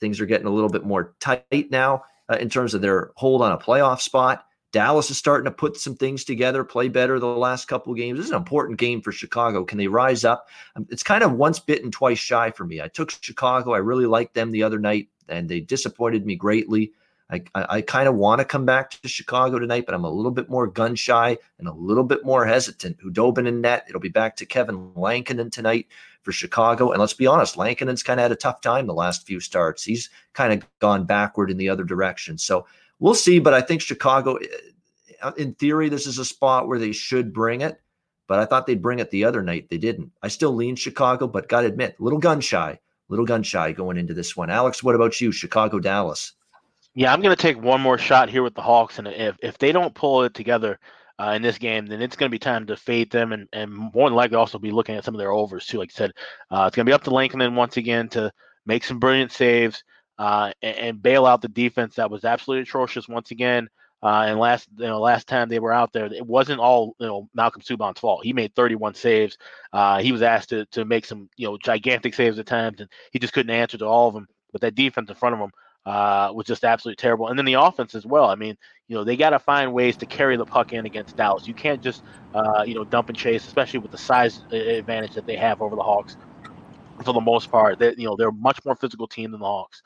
Things 0.00 0.20
are 0.20 0.26
getting 0.26 0.46
a 0.46 0.50
little 0.50 0.68
bit 0.68 0.84
more 0.84 1.14
tight 1.20 1.70
now 1.70 2.04
uh, 2.28 2.36
in 2.36 2.48
terms 2.48 2.74
of 2.74 2.80
their 2.80 3.12
hold 3.16 3.42
on 3.42 3.52
a 3.52 3.58
playoff 3.58 4.00
spot. 4.00 4.44
Dallas 4.72 5.10
is 5.10 5.18
starting 5.18 5.44
to 5.44 5.50
put 5.50 5.76
some 5.76 5.94
things 5.94 6.24
together, 6.24 6.64
play 6.64 6.88
better 6.88 7.20
the 7.20 7.26
last 7.26 7.68
couple 7.68 7.92
of 7.92 7.98
games. 7.98 8.16
This 8.16 8.26
is 8.26 8.32
an 8.32 8.38
important 8.38 8.78
game 8.78 9.02
for 9.02 9.12
Chicago. 9.12 9.64
Can 9.64 9.76
they 9.76 9.86
rise 9.86 10.24
up? 10.24 10.48
Um, 10.74 10.86
it's 10.90 11.02
kind 11.02 11.22
of 11.22 11.32
once 11.32 11.60
bitten, 11.60 11.90
twice 11.90 12.18
shy 12.18 12.50
for 12.50 12.64
me. 12.64 12.80
I 12.80 12.88
took 12.88 13.10
Chicago. 13.10 13.74
I 13.74 13.78
really 13.78 14.06
liked 14.06 14.32
them 14.34 14.50
the 14.50 14.62
other 14.62 14.78
night, 14.78 15.08
and 15.28 15.46
they 15.46 15.60
disappointed 15.60 16.24
me 16.24 16.36
greatly. 16.36 16.92
I, 17.30 17.42
I, 17.54 17.80
kind 17.80 18.08
of 18.08 18.14
want 18.14 18.40
to 18.40 18.44
come 18.44 18.66
back 18.66 18.90
to 18.90 19.08
Chicago 19.08 19.58
tonight, 19.58 19.86
but 19.86 19.94
I'm 19.94 20.04
a 20.04 20.10
little 20.10 20.30
bit 20.30 20.50
more 20.50 20.66
gun 20.66 20.94
shy 20.94 21.38
and 21.58 21.66
a 21.66 21.72
little 21.72 22.04
bit 22.04 22.26
more 22.26 22.44
hesitant. 22.44 22.98
Khudobin 22.98 23.48
in 23.48 23.62
net. 23.62 23.86
It'll 23.88 24.02
be 24.02 24.10
back 24.10 24.36
to 24.36 24.46
Kevin 24.46 24.92
Lankinen 24.94 25.50
tonight 25.50 25.86
for 26.22 26.32
Chicago. 26.32 26.90
And 26.90 27.00
let's 27.00 27.14
be 27.14 27.26
honest, 27.26 27.56
Lankinen's 27.56 28.02
kind 28.02 28.18
of 28.18 28.22
had 28.22 28.32
a 28.32 28.36
tough 28.36 28.60
time 28.60 28.86
the 28.86 28.94
last 28.94 29.26
few 29.26 29.40
starts. 29.40 29.84
He's 29.84 30.08
kind 30.32 30.52
of 30.52 30.66
gone 30.78 31.04
backward 31.04 31.50
in 31.50 31.56
the 31.56 31.68
other 31.68 31.84
direction. 31.84 32.38
So 32.38 32.66
we'll 32.98 33.14
see. 33.14 33.38
But 33.38 33.54
I 33.54 33.60
think 33.60 33.82
Chicago, 33.82 34.38
uh, 35.22 35.32
in 35.36 35.54
theory, 35.54 35.88
this 35.88 36.06
is 36.06 36.18
a 36.18 36.24
spot 36.24 36.68
where 36.68 36.78
they 36.78 36.92
should 36.92 37.32
bring 37.32 37.60
it. 37.60 37.80
But 38.28 38.38
I 38.38 38.46
thought 38.46 38.66
they'd 38.66 38.80
bring 38.80 39.00
it 39.00 39.10
the 39.10 39.24
other 39.24 39.42
night. 39.42 39.68
They 39.68 39.78
didn't. 39.78 40.10
I 40.22 40.28
still 40.28 40.52
lean 40.52 40.76
Chicago, 40.76 41.26
but 41.26 41.48
got 41.48 41.62
to 41.62 41.66
admit, 41.66 42.00
little 42.00 42.20
gun 42.20 42.40
shy, 42.40 42.78
little 43.08 43.26
gun 43.26 43.42
shy 43.42 43.72
going 43.72 43.98
into 43.98 44.14
this 44.14 44.36
one. 44.36 44.48
Alex, 44.48 44.82
what 44.82 44.94
about 44.94 45.20
you? 45.20 45.32
Chicago, 45.32 45.78
Dallas. 45.78 46.32
Yeah, 46.94 47.12
I'm 47.12 47.20
going 47.20 47.34
to 47.34 47.40
take 47.42 47.60
one 47.60 47.80
more 47.80 47.98
shot 47.98 48.30
here 48.30 48.42
with 48.42 48.54
the 48.54 48.62
Hawks, 48.62 48.98
and 48.98 49.08
if 49.08 49.36
if 49.42 49.58
they 49.58 49.72
don't 49.72 49.94
pull 49.94 50.22
it 50.22 50.34
together 50.34 50.78
uh, 51.22 51.32
in 51.32 51.42
this 51.42 51.58
game, 51.58 51.86
then 51.86 52.02
it's 52.02 52.16
going 52.16 52.28
to 52.28 52.34
be 52.34 52.38
time 52.38 52.66
to 52.66 52.76
fade 52.76 53.10
them, 53.10 53.32
and 53.32 53.48
and 53.52 53.72
more 53.72 54.08
than 54.08 54.16
likely 54.16 54.36
also 54.36 54.58
be 54.58 54.72
looking 54.72 54.96
at 54.96 55.04
some 55.04 55.14
of 55.14 55.18
their 55.18 55.30
overs 55.30 55.66
too. 55.66 55.78
Like 55.78 55.92
I 55.94 55.96
said, 55.96 56.12
uh, 56.50 56.64
it's 56.66 56.74
going 56.74 56.84
to 56.84 56.90
be 56.90 56.94
up 56.94 57.04
to 57.04 57.10
Lankinen 57.10 57.54
once 57.54 57.76
again 57.76 58.08
to 58.10 58.32
make 58.66 58.82
some 58.82 58.98
brilliant 58.98 59.30
saves, 59.30 59.84
uh, 60.18 60.52
and, 60.62 60.76
and, 60.76 61.02
bail 61.02 61.26
out 61.26 61.40
the 61.40 61.48
defense 61.48 61.96
that 61.96 62.10
was 62.10 62.24
absolutely 62.24 62.62
atrocious 62.62 63.08
once 63.08 63.30
again. 63.30 63.68
Uh, 64.02 64.24
and 64.26 64.38
last, 64.38 64.68
you 64.76 64.86
know, 64.86 65.00
last 65.00 65.28
time 65.28 65.48
they 65.48 65.60
were 65.60 65.72
out 65.72 65.92
there, 65.92 66.06
it 66.06 66.26
wasn't 66.26 66.58
all 66.58 66.96
you 66.98 67.06
know 67.06 67.28
Malcolm 67.34 67.62
Subban's 67.62 68.00
fault. 68.00 68.24
He 68.24 68.32
made 68.32 68.54
31 68.56 68.94
saves. 68.94 69.38
Uh, 69.72 70.00
he 70.00 70.10
was 70.10 70.22
asked 70.22 70.48
to 70.48 70.66
to 70.66 70.84
make 70.84 71.04
some 71.04 71.28
you 71.36 71.46
know 71.46 71.56
gigantic 71.56 72.14
saves 72.14 72.38
at 72.40 72.46
times, 72.46 72.80
and 72.80 72.90
he 73.12 73.20
just 73.20 73.32
couldn't 73.32 73.54
answer 73.54 73.78
to 73.78 73.86
all 73.86 74.08
of 74.08 74.14
them. 74.14 74.26
But 74.50 74.62
that 74.62 74.74
defense 74.74 75.08
in 75.08 75.14
front 75.14 75.34
of 75.34 75.40
him 75.40 75.52
uh, 75.86 76.32
was 76.34 76.46
just 76.46 76.64
absolutely 76.64 76.96
terrible. 76.96 77.28
And 77.28 77.38
then 77.38 77.44
the 77.44 77.54
offense 77.54 77.94
as 77.94 78.06
well. 78.06 78.26
I 78.26 78.34
mean, 78.34 78.56
you 78.88 78.96
know, 78.96 79.04
they 79.04 79.16
got 79.16 79.30
to 79.30 79.38
find 79.38 79.72
ways 79.72 79.96
to 79.98 80.06
carry 80.06 80.36
the 80.36 80.44
puck 80.44 80.72
in 80.72 80.86
against 80.86 81.16
Dallas. 81.16 81.46
You 81.46 81.54
can't 81.54 81.82
just, 81.82 82.02
uh, 82.34 82.64
you 82.66 82.74
know, 82.74 82.84
dump 82.84 83.08
and 83.08 83.18
chase, 83.18 83.46
especially 83.46 83.80
with 83.80 83.90
the 83.90 83.98
size 83.98 84.40
advantage 84.50 85.14
that 85.14 85.26
they 85.26 85.36
have 85.36 85.62
over 85.62 85.74
the 85.74 85.82
Hawks 85.82 86.16
for 87.04 87.12
the 87.12 87.20
most 87.20 87.50
part. 87.50 87.78
They, 87.78 87.94
you 87.96 88.06
know, 88.06 88.16
they're 88.16 88.28
a 88.28 88.32
much 88.32 88.58
more 88.64 88.76
physical 88.76 89.06
team 89.06 89.32
than 89.32 89.40
the 89.40 89.46
Hawks. 89.46 89.82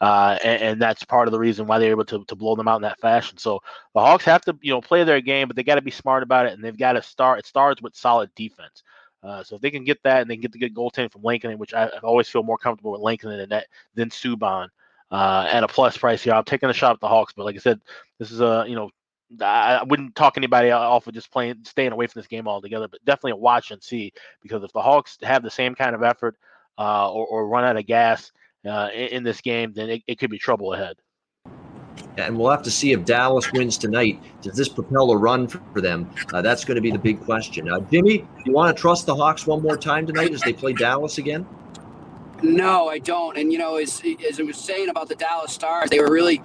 Uh, 0.00 0.38
and, 0.42 0.62
and, 0.62 0.82
that's 0.82 1.04
part 1.04 1.28
of 1.28 1.32
the 1.32 1.38
reason 1.38 1.66
why 1.66 1.78
they're 1.78 1.90
able 1.90 2.06
to, 2.06 2.24
to 2.24 2.34
blow 2.34 2.56
them 2.56 2.66
out 2.66 2.76
in 2.76 2.82
that 2.82 2.98
fashion. 3.00 3.36
So 3.36 3.60
the 3.92 4.00
Hawks 4.00 4.24
have 4.24 4.40
to, 4.46 4.56
you 4.62 4.72
know, 4.72 4.80
play 4.80 5.04
their 5.04 5.20
game, 5.20 5.46
but 5.46 5.56
they 5.56 5.62
got 5.62 5.74
to 5.74 5.82
be 5.82 5.90
smart 5.90 6.22
about 6.22 6.46
it, 6.46 6.54
and 6.54 6.64
they've 6.64 6.76
got 6.76 6.94
to 6.94 7.02
start. 7.02 7.40
It 7.40 7.44
starts 7.44 7.82
with 7.82 7.94
solid 7.94 8.34
defense. 8.34 8.82
Uh, 9.22 9.42
so 9.42 9.56
if 9.56 9.60
they 9.60 9.70
can 9.70 9.84
get 9.84 10.02
that, 10.04 10.22
and 10.22 10.30
they 10.30 10.36
can 10.36 10.40
get 10.40 10.52
the 10.52 10.58
good 10.58 10.74
goaltending 10.74 11.12
from 11.12 11.22
Lankinen, 11.22 11.58
which 11.58 11.74
I, 11.74 11.84
I 11.84 11.98
always 11.98 12.30
feel 12.30 12.42
more 12.42 12.56
comfortable 12.56 12.92
with 12.92 13.02
Lankinen 13.02 13.36
than 13.36 13.50
that 13.50 13.66
than 13.94 14.08
Subban 14.08 14.68
uh, 15.10 15.48
at 15.50 15.64
a 15.64 15.68
plus 15.68 15.96
price 15.96 16.22
here. 16.22 16.34
I'm 16.34 16.44
taking 16.44 16.70
a 16.70 16.74
shot 16.74 16.94
at 16.94 17.00
the 17.00 17.08
Hawks, 17.08 17.32
but 17.36 17.44
like 17.44 17.56
I 17.56 17.60
said, 17.60 17.80
this 18.18 18.30
is 18.30 18.40
a 18.40 18.64
you 18.68 18.74
know 18.74 18.90
I 19.40 19.84
wouldn't 19.84 20.16
talk 20.16 20.36
anybody 20.36 20.70
off 20.70 21.06
of 21.06 21.14
just 21.14 21.30
playing, 21.30 21.58
staying 21.64 21.92
away 21.92 22.06
from 22.08 22.20
this 22.20 22.26
game 22.26 22.48
altogether, 22.48 22.88
but 22.88 23.04
definitely 23.04 23.32
a 23.32 23.36
watch 23.36 23.70
and 23.70 23.82
see 23.82 24.12
because 24.42 24.64
if 24.64 24.72
the 24.72 24.82
Hawks 24.82 25.18
have 25.22 25.42
the 25.42 25.50
same 25.50 25.74
kind 25.74 25.94
of 25.94 26.02
effort 26.02 26.36
uh, 26.78 27.10
or, 27.12 27.26
or, 27.26 27.46
run 27.46 27.64
out 27.64 27.76
of 27.76 27.86
gas 27.86 28.32
uh, 28.66 28.88
in, 28.92 29.08
in, 29.08 29.22
this 29.22 29.40
game, 29.40 29.72
then 29.74 29.90
it, 29.90 30.02
it, 30.06 30.18
could 30.18 30.30
be 30.30 30.38
trouble 30.38 30.72
ahead. 30.72 30.96
And 32.16 32.38
we'll 32.38 32.50
have 32.50 32.62
to 32.62 32.70
see 32.70 32.92
if 32.92 33.04
Dallas 33.04 33.52
wins 33.52 33.76
tonight. 33.76 34.20
Does 34.40 34.56
this 34.56 34.68
propel 34.68 35.10
a 35.10 35.16
run 35.16 35.46
for, 35.46 35.80
them? 35.80 36.10
Uh, 36.32 36.40
that's 36.42 36.64
going 36.64 36.76
to 36.76 36.80
be 36.80 36.90
the 36.90 36.98
big 36.98 37.20
question. 37.20 37.68
Jimmy, 37.90 38.26
you 38.46 38.52
want 38.52 38.74
to 38.74 38.80
trust 38.80 39.06
the 39.06 39.14
Hawks 39.14 39.46
one 39.46 39.62
more 39.62 39.76
time 39.76 40.06
tonight 40.06 40.32
as 40.32 40.40
they 40.40 40.52
play 40.52 40.72
Dallas 40.72 41.18
again? 41.18 41.46
No, 42.42 42.88
I 42.88 42.98
don't. 42.98 43.36
And 43.36 43.52
you 43.52 43.58
know, 43.58 43.76
as 43.76 44.02
as 44.28 44.40
I 44.40 44.42
was 44.44 44.56
saying 44.56 44.88
about 44.88 45.08
the 45.08 45.14
Dallas 45.16 45.52
Stars, 45.52 45.90
they 45.90 46.00
were 46.00 46.10
really 46.10 46.42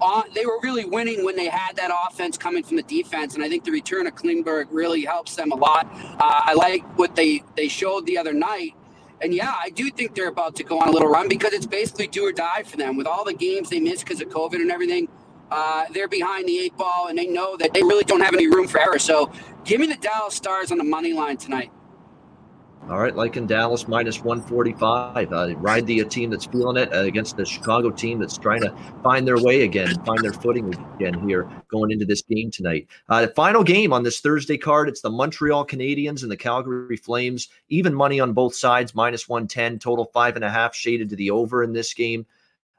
on. 0.00 0.24
They 0.34 0.46
were 0.46 0.60
really 0.62 0.84
winning 0.84 1.24
when 1.24 1.36
they 1.36 1.48
had 1.48 1.76
that 1.76 1.90
offense 2.08 2.38
coming 2.38 2.62
from 2.62 2.76
the 2.76 2.82
defense, 2.82 3.34
and 3.34 3.44
I 3.44 3.48
think 3.48 3.64
the 3.64 3.70
return 3.72 4.06
of 4.06 4.14
Klingberg 4.14 4.66
really 4.70 5.04
helps 5.04 5.36
them 5.36 5.52
a 5.52 5.56
lot. 5.56 5.88
Uh, 5.94 6.42
I 6.44 6.54
like 6.54 6.82
what 6.98 7.16
they 7.16 7.42
they 7.56 7.68
showed 7.68 8.06
the 8.06 8.18
other 8.18 8.32
night. 8.32 8.74
And 9.22 9.34
yeah, 9.34 9.54
I 9.62 9.70
do 9.70 9.90
think 9.90 10.14
they're 10.14 10.28
about 10.28 10.56
to 10.56 10.64
go 10.64 10.80
on 10.80 10.88
a 10.88 10.92
little 10.92 11.08
run 11.08 11.28
because 11.28 11.52
it's 11.52 11.66
basically 11.66 12.06
do 12.06 12.24
or 12.26 12.32
die 12.32 12.62
for 12.64 12.78
them. 12.78 12.96
With 12.96 13.06
all 13.06 13.24
the 13.24 13.34
games 13.34 13.68
they 13.68 13.80
missed 13.80 14.04
because 14.04 14.22
of 14.22 14.28
COVID 14.30 14.54
and 14.54 14.70
everything, 14.70 15.08
uh, 15.50 15.84
they're 15.92 16.08
behind 16.08 16.48
the 16.48 16.58
eight 16.58 16.76
ball 16.78 17.08
and 17.08 17.18
they 17.18 17.26
know 17.26 17.56
that 17.58 17.74
they 17.74 17.82
really 17.82 18.04
don't 18.04 18.22
have 18.22 18.34
any 18.34 18.48
room 18.48 18.66
for 18.66 18.80
error. 18.80 18.98
So 18.98 19.30
give 19.64 19.80
me 19.80 19.86
the 19.88 19.96
Dallas 19.96 20.34
Stars 20.36 20.72
on 20.72 20.78
the 20.78 20.84
money 20.84 21.12
line 21.12 21.36
tonight. 21.36 21.70
All 22.90 22.98
right, 22.98 23.14
like 23.14 23.36
in 23.36 23.46
Dallas, 23.46 23.86
minus 23.86 24.18
145. 24.24 25.32
Uh, 25.32 25.56
ride 25.58 25.86
the 25.86 26.04
team 26.06 26.28
that's 26.28 26.46
feeling 26.46 26.76
it 26.76 26.92
uh, 26.92 27.02
against 27.02 27.36
the 27.36 27.46
Chicago 27.46 27.88
team 27.88 28.18
that's 28.18 28.36
trying 28.36 28.62
to 28.62 28.74
find 29.04 29.28
their 29.28 29.38
way 29.38 29.62
again, 29.62 29.94
find 30.04 30.18
their 30.24 30.32
footing 30.32 30.74
again 30.96 31.14
here 31.28 31.48
going 31.68 31.92
into 31.92 32.04
this 32.04 32.22
game 32.22 32.50
tonight. 32.50 32.88
Uh, 33.08 33.26
the 33.26 33.28
final 33.28 33.62
game 33.62 33.92
on 33.92 34.02
this 34.02 34.18
Thursday 34.18 34.58
card, 34.58 34.88
it's 34.88 35.02
the 35.02 35.10
Montreal 35.10 35.64
Canadiens 35.64 36.22
and 36.22 36.32
the 36.32 36.36
Calgary 36.36 36.96
Flames. 36.96 37.48
Even 37.68 37.94
money 37.94 38.18
on 38.18 38.32
both 38.32 38.56
sides, 38.56 38.92
minus 38.92 39.28
110, 39.28 39.78
total 39.78 40.06
five 40.06 40.34
and 40.34 40.44
a 40.44 40.50
half 40.50 40.74
shaded 40.74 41.08
to 41.10 41.16
the 41.16 41.30
over 41.30 41.62
in 41.62 41.72
this 41.72 41.94
game. 41.94 42.26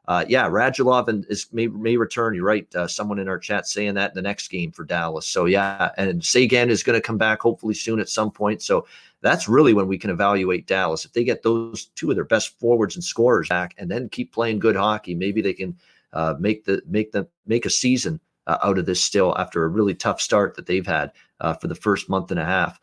Uh, 0.07 0.25
yeah, 0.27 0.49
Radulov 0.49 1.07
and 1.07 1.25
is 1.29 1.47
may, 1.53 1.67
may 1.67 1.95
return. 1.95 2.33
You're 2.33 2.43
right. 2.43 2.67
Uh, 2.75 2.87
someone 2.87 3.19
in 3.19 3.29
our 3.29 3.39
chat 3.39 3.67
saying 3.67 3.93
that 3.93 4.11
in 4.11 4.15
the 4.15 4.21
next 4.21 4.49
game 4.49 4.71
for 4.71 4.83
Dallas. 4.83 5.27
So 5.27 5.45
yeah, 5.45 5.91
and 5.95 6.25
Seguin 6.25 6.69
is 6.69 6.83
going 6.83 6.97
to 6.97 7.01
come 7.01 7.17
back 7.17 7.39
hopefully 7.39 7.75
soon 7.75 7.99
at 7.99 8.09
some 8.09 8.29
point. 8.29 8.61
So 8.61 8.87
that's 9.21 9.47
really 9.47 9.73
when 9.73 9.87
we 9.87 9.97
can 9.97 10.09
evaluate 10.09 10.67
Dallas. 10.67 11.05
If 11.05 11.13
they 11.13 11.23
get 11.23 11.43
those 11.43 11.85
two 11.95 12.09
of 12.09 12.15
their 12.15 12.25
best 12.25 12.59
forwards 12.59 12.95
and 12.95 13.03
scorers 13.03 13.49
back, 13.49 13.75
and 13.77 13.89
then 13.89 14.09
keep 14.09 14.33
playing 14.33 14.59
good 14.59 14.75
hockey, 14.75 15.15
maybe 15.15 15.41
they 15.41 15.53
can 15.53 15.77
uh, 16.13 16.35
make 16.39 16.65
the 16.65 16.81
make 16.87 17.11
the 17.11 17.27
make 17.45 17.65
a 17.65 17.69
season 17.69 18.19
uh, 18.47 18.57
out 18.63 18.77
of 18.77 18.85
this 18.85 19.03
still 19.03 19.37
after 19.37 19.63
a 19.63 19.69
really 19.69 19.93
tough 19.93 20.19
start 20.19 20.55
that 20.55 20.65
they've 20.65 20.87
had 20.87 21.11
uh, 21.39 21.53
for 21.53 21.67
the 21.67 21.75
first 21.75 22.09
month 22.09 22.31
and 22.31 22.39
a 22.39 22.45
half. 22.45 22.79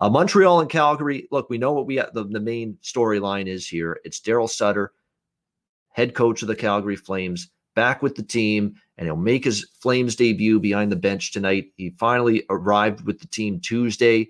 Uh, 0.00 0.08
Montreal 0.08 0.60
and 0.60 0.70
Calgary. 0.70 1.26
Look, 1.30 1.50
we 1.50 1.58
know 1.58 1.72
what 1.72 1.86
we 1.86 1.96
the, 1.96 2.24
the 2.24 2.40
main 2.40 2.78
storyline 2.82 3.48
is 3.48 3.66
here. 3.66 4.00
It's 4.04 4.20
Daryl 4.20 4.48
Sutter, 4.48 4.92
head 5.90 6.14
coach 6.14 6.42
of 6.42 6.48
the 6.48 6.54
Calgary 6.54 6.96
Flames, 6.96 7.50
back 7.74 8.02
with 8.02 8.14
the 8.14 8.22
team, 8.22 8.74
and 8.96 9.06
he'll 9.06 9.16
make 9.16 9.44
his 9.44 9.66
Flames 9.80 10.14
debut 10.14 10.60
behind 10.60 10.92
the 10.92 10.96
bench 10.96 11.32
tonight. 11.32 11.72
He 11.76 11.90
finally 11.98 12.44
arrived 12.50 13.06
with 13.06 13.18
the 13.20 13.26
team 13.26 13.58
Tuesday. 13.58 14.28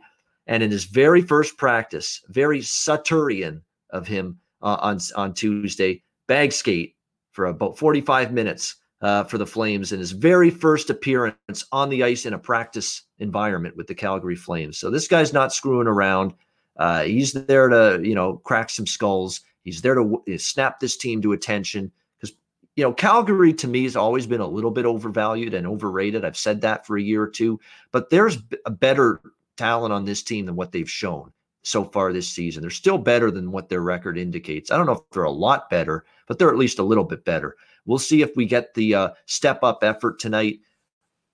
And 0.48 0.62
in 0.62 0.70
his 0.70 0.84
very 0.84 1.20
first 1.20 1.58
practice, 1.58 2.22
very 2.28 2.60
Sutterian 2.60 3.60
of 3.90 4.08
him 4.08 4.38
uh, 4.62 4.78
on, 4.80 4.98
on 5.14 5.34
Tuesday, 5.34 6.02
bag 6.26 6.52
skate 6.52 6.96
for 7.32 7.46
about 7.46 7.78
45 7.78 8.32
minutes 8.32 8.76
uh, 9.00 9.24
for 9.24 9.38
the 9.38 9.46
Flames 9.46 9.92
in 9.92 10.00
his 10.00 10.10
very 10.10 10.50
first 10.50 10.90
appearance 10.90 11.64
on 11.70 11.88
the 11.88 12.02
ice 12.02 12.26
in 12.26 12.32
a 12.32 12.38
practice 12.38 13.02
environment 13.18 13.76
with 13.76 13.86
the 13.86 13.94
Calgary 13.94 14.34
Flames. 14.34 14.78
So 14.78 14.90
this 14.90 15.06
guy's 15.06 15.32
not 15.32 15.52
screwing 15.52 15.86
around. 15.86 16.32
Uh, 16.76 17.02
he's 17.02 17.32
there 17.32 17.68
to, 17.68 18.00
you 18.02 18.14
know, 18.14 18.38
crack 18.38 18.70
some 18.70 18.86
skulls. 18.86 19.42
He's 19.64 19.82
there 19.82 19.94
to 19.94 20.02
w- 20.02 20.38
snap 20.38 20.80
this 20.80 20.96
team 20.96 21.20
to 21.22 21.32
attention 21.32 21.92
because, 22.18 22.34
you 22.74 22.84
know, 22.84 22.92
Calgary 22.92 23.52
to 23.54 23.68
me 23.68 23.84
has 23.84 23.96
always 23.96 24.26
been 24.26 24.40
a 24.40 24.46
little 24.46 24.70
bit 24.70 24.86
overvalued 24.86 25.54
and 25.54 25.66
overrated. 25.66 26.24
I've 26.24 26.36
said 26.36 26.60
that 26.62 26.86
for 26.86 26.96
a 26.96 27.02
year 27.02 27.22
or 27.22 27.28
two, 27.28 27.60
but 27.92 28.10
there's 28.10 28.38
a 28.64 28.70
better 28.70 29.20
talent 29.58 29.92
on 29.92 30.04
this 30.04 30.22
team 30.22 30.46
than 30.46 30.56
what 30.56 30.72
they've 30.72 30.90
shown 30.90 31.32
so 31.62 31.84
far 31.84 32.12
this 32.12 32.28
season. 32.28 32.62
They're 32.62 32.70
still 32.70 32.96
better 32.96 33.30
than 33.30 33.52
what 33.52 33.68
their 33.68 33.82
record 33.82 34.16
indicates. 34.16 34.70
I 34.70 34.76
don't 34.76 34.86
know 34.86 34.92
if 34.92 35.10
they're 35.12 35.24
a 35.24 35.30
lot 35.30 35.68
better, 35.68 36.06
but 36.26 36.38
they're 36.38 36.50
at 36.50 36.56
least 36.56 36.78
a 36.78 36.84
little 36.84 37.04
bit 37.04 37.24
better. 37.24 37.56
We'll 37.84 37.98
see 37.98 38.22
if 38.22 38.34
we 38.36 38.46
get 38.46 38.74
the 38.74 38.94
uh, 38.94 39.08
step 39.26 39.62
up 39.62 39.82
effort 39.82 40.18
tonight. 40.18 40.60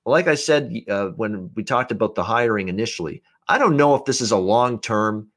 Like 0.06 0.26
I 0.26 0.34
said 0.34 0.74
uh, 0.88 1.08
when 1.10 1.50
we 1.54 1.62
talked 1.62 1.92
about 1.92 2.14
the 2.14 2.24
hiring 2.24 2.68
initially, 2.68 3.22
I 3.48 3.58
don't 3.58 3.76
know 3.76 3.94
if 3.94 4.04
this 4.04 4.20
is 4.20 4.32
a 4.32 4.36
long 4.36 4.80
term, 4.80 5.28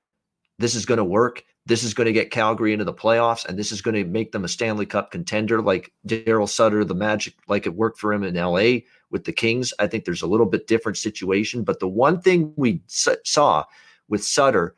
this 0.58 0.76
is 0.76 0.86
going 0.86 0.98
to 0.98 1.04
work. 1.04 1.44
This 1.68 1.84
is 1.84 1.94
going 1.94 2.06
to 2.06 2.14
get 2.14 2.32
Calgary 2.32 2.72
into 2.72 2.86
the 2.86 2.94
playoffs, 2.94 3.46
and 3.46 3.60
this 3.60 3.74
is 3.74 3.82
going 3.82 3.96
to 3.96 4.06
make 4.06 4.32
them 4.32 4.46
a 4.46 4.48
Stanley 4.48 4.86
Cup 4.86 5.12
contender, 5.12 5.62
like 5.62 5.92
Daryl 6.08 6.48
Sutter, 6.48 6.86
the 6.86 6.96
Magic, 6.96 7.34
like 7.50 7.66
it 7.66 7.76
worked 7.76 8.00
for 8.00 8.14
him 8.14 8.24
in 8.24 8.36
LA 8.36 8.80
with 9.12 9.26
the 9.26 9.34
Kings. 9.34 9.74
I 9.78 9.88
think 9.88 10.06
there's 10.06 10.22
a 10.22 10.28
little 10.28 10.46
bit 10.46 10.68
different 10.68 10.98
situation. 10.98 11.64
But 11.64 11.82
the 11.82 11.88
one 11.88 12.22
thing 12.22 12.54
we 12.56 12.82
saw 12.88 13.66
with 14.08 14.24
Sutter 14.24 14.76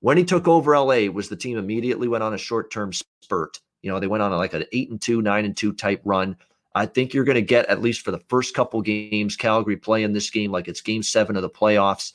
when 0.00 0.16
he 0.16 0.24
took 0.24 0.48
over 0.48 0.76
LA 0.76 1.06
was 1.06 1.28
the 1.28 1.36
team 1.36 1.56
immediately 1.56 2.08
went 2.08 2.24
on 2.24 2.34
a 2.34 2.38
short 2.38 2.72
term 2.72 2.92
spurt. 2.92 3.60
You 3.82 3.90
know, 3.90 4.00
they 4.00 4.08
went 4.08 4.24
on 4.24 4.32
like 4.32 4.52
an 4.52 4.64
eight 4.72 4.90
and 4.90 5.00
two, 5.00 5.22
nine 5.22 5.44
and 5.44 5.56
two 5.56 5.72
type 5.72 6.02
run. 6.04 6.36
I 6.74 6.86
think 6.86 7.14
you're 7.14 7.24
going 7.24 7.36
to 7.36 7.42
get 7.42 7.66
at 7.66 7.82
least 7.82 8.00
for 8.00 8.10
the 8.10 8.22
first 8.28 8.54
couple 8.54 8.82
games, 8.82 9.36
Calgary 9.36 9.76
playing 9.76 10.12
this 10.12 10.30
game 10.30 10.50
like 10.50 10.66
it's 10.66 10.80
game 10.80 11.04
seven 11.04 11.36
of 11.36 11.42
the 11.42 11.50
playoffs. 11.50 12.12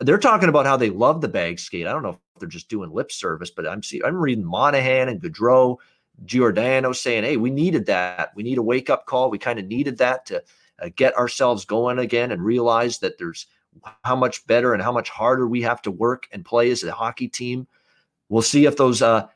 They're 0.00 0.18
talking 0.18 0.48
about 0.48 0.66
how 0.66 0.76
they 0.76 0.90
love 0.90 1.20
the 1.20 1.28
bag 1.28 1.58
skate. 1.58 1.86
I 1.86 1.92
don't 1.92 2.02
know 2.02 2.10
if 2.10 2.18
they're 2.38 2.48
just 2.48 2.68
doing 2.68 2.90
lip 2.90 3.12
service, 3.12 3.50
but 3.50 3.68
I'm 3.68 3.82
see 3.82 4.00
I'm 4.04 4.16
reading 4.16 4.44
Monahan 4.44 5.08
and 5.08 5.20
Gaudreau, 5.20 5.76
Giordano 6.24 6.92
saying, 6.92 7.24
"Hey, 7.24 7.36
we 7.36 7.50
needed 7.50 7.86
that. 7.86 8.32
We 8.34 8.42
need 8.42 8.58
a 8.58 8.62
wake 8.62 8.90
up 8.90 9.06
call. 9.06 9.30
We 9.30 9.38
kind 9.38 9.58
of 9.58 9.66
needed 9.66 9.98
that 9.98 10.26
to 10.26 10.42
uh, 10.80 10.88
get 10.96 11.16
ourselves 11.16 11.64
going 11.64 11.98
again 11.98 12.32
and 12.32 12.42
realize 12.42 12.98
that 12.98 13.18
there's 13.18 13.46
how 14.04 14.16
much 14.16 14.46
better 14.46 14.74
and 14.74 14.82
how 14.82 14.92
much 14.92 15.10
harder 15.10 15.46
we 15.46 15.62
have 15.62 15.82
to 15.82 15.90
work 15.90 16.26
and 16.32 16.44
play 16.44 16.70
as 16.70 16.82
a 16.82 16.92
hockey 16.92 17.28
team. 17.28 17.66
We'll 18.28 18.42
see 18.42 18.64
if 18.66 18.76
those 18.76 19.02
uh, 19.02 19.28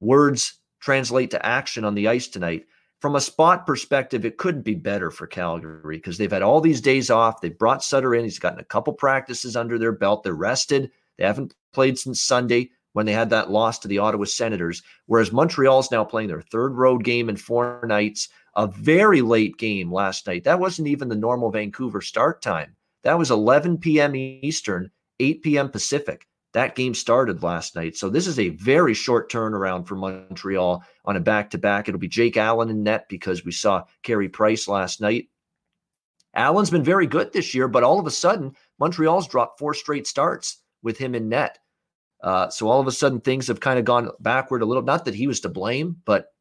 words 0.00 0.54
translate 0.80 1.30
to 1.30 1.44
action 1.44 1.84
on 1.84 1.94
the 1.94 2.08
ice 2.08 2.28
tonight. 2.28 2.66
From 3.02 3.16
a 3.16 3.20
spot 3.20 3.66
perspective, 3.66 4.24
it 4.24 4.38
couldn't 4.38 4.62
be 4.62 4.76
better 4.76 5.10
for 5.10 5.26
Calgary 5.26 5.96
because 5.96 6.18
they've 6.18 6.30
had 6.30 6.42
all 6.42 6.60
these 6.60 6.80
days 6.80 7.10
off. 7.10 7.40
They 7.40 7.48
brought 7.48 7.82
Sutter 7.82 8.14
in. 8.14 8.22
He's 8.22 8.38
gotten 8.38 8.60
a 8.60 8.64
couple 8.64 8.92
practices 8.92 9.56
under 9.56 9.76
their 9.76 9.90
belt. 9.90 10.22
They're 10.22 10.34
rested. 10.34 10.88
They 11.18 11.24
haven't 11.24 11.52
played 11.72 11.98
since 11.98 12.20
Sunday 12.20 12.70
when 12.92 13.04
they 13.04 13.12
had 13.12 13.30
that 13.30 13.50
loss 13.50 13.80
to 13.80 13.88
the 13.88 13.98
Ottawa 13.98 14.26
Senators. 14.26 14.84
Whereas 15.06 15.32
Montreal's 15.32 15.90
now 15.90 16.04
playing 16.04 16.28
their 16.28 16.42
third 16.42 16.76
road 16.76 17.02
game 17.02 17.28
in 17.28 17.36
four 17.36 17.84
nights 17.88 18.28
a 18.54 18.68
very 18.68 19.20
late 19.20 19.58
game 19.58 19.92
last 19.92 20.28
night. 20.28 20.44
That 20.44 20.60
wasn't 20.60 20.86
even 20.86 21.08
the 21.08 21.16
normal 21.16 21.50
Vancouver 21.50 22.02
start 22.02 22.40
time. 22.40 22.76
That 23.02 23.18
was 23.18 23.32
11 23.32 23.78
p.m. 23.78 24.14
Eastern, 24.14 24.92
8 25.18 25.42
p.m. 25.42 25.70
Pacific. 25.70 26.28
That 26.52 26.74
game 26.74 26.94
started 26.94 27.42
last 27.42 27.74
night. 27.74 27.96
So 27.96 28.08
this 28.08 28.26
is 28.26 28.38
a 28.38 28.50
very 28.50 28.94
short 28.94 29.30
turnaround 29.30 29.86
for 29.86 29.96
Montreal 29.96 30.84
on 31.04 31.16
a 31.16 31.20
back 31.20 31.50
to 31.50 31.58
back. 31.58 31.88
It'll 31.88 31.98
be 31.98 32.08
Jake 32.08 32.36
Allen 32.36 32.70
in 32.70 32.82
net 32.82 33.08
because 33.08 33.44
we 33.44 33.52
saw 33.52 33.84
Carey 34.02 34.28
Price 34.28 34.68
last 34.68 35.00
night. 35.00 35.28
Allen's 36.34 36.70
been 36.70 36.84
very 36.84 37.06
good 37.06 37.32
this 37.32 37.54
year, 37.54 37.68
but 37.68 37.82
all 37.82 37.98
of 37.98 38.06
a 38.06 38.10
sudden, 38.10 38.54
Montreal's 38.78 39.28
dropped 39.28 39.58
four 39.58 39.74
straight 39.74 40.06
starts 40.06 40.58
with 40.82 40.98
him 40.98 41.14
in 41.14 41.28
net. 41.28 41.58
Uh, 42.22 42.48
so 42.48 42.68
all 42.68 42.80
of 42.80 42.86
a 42.86 42.92
sudden, 42.92 43.20
things 43.20 43.48
have 43.48 43.60
kind 43.60 43.78
of 43.78 43.84
gone 43.84 44.10
backward 44.20 44.62
a 44.62 44.64
little. 44.64 44.82
Not 44.82 45.04
that 45.06 45.14
he 45.14 45.26
was 45.26 45.40
to 45.40 45.48
blame, 45.48 45.96
but 46.04 46.32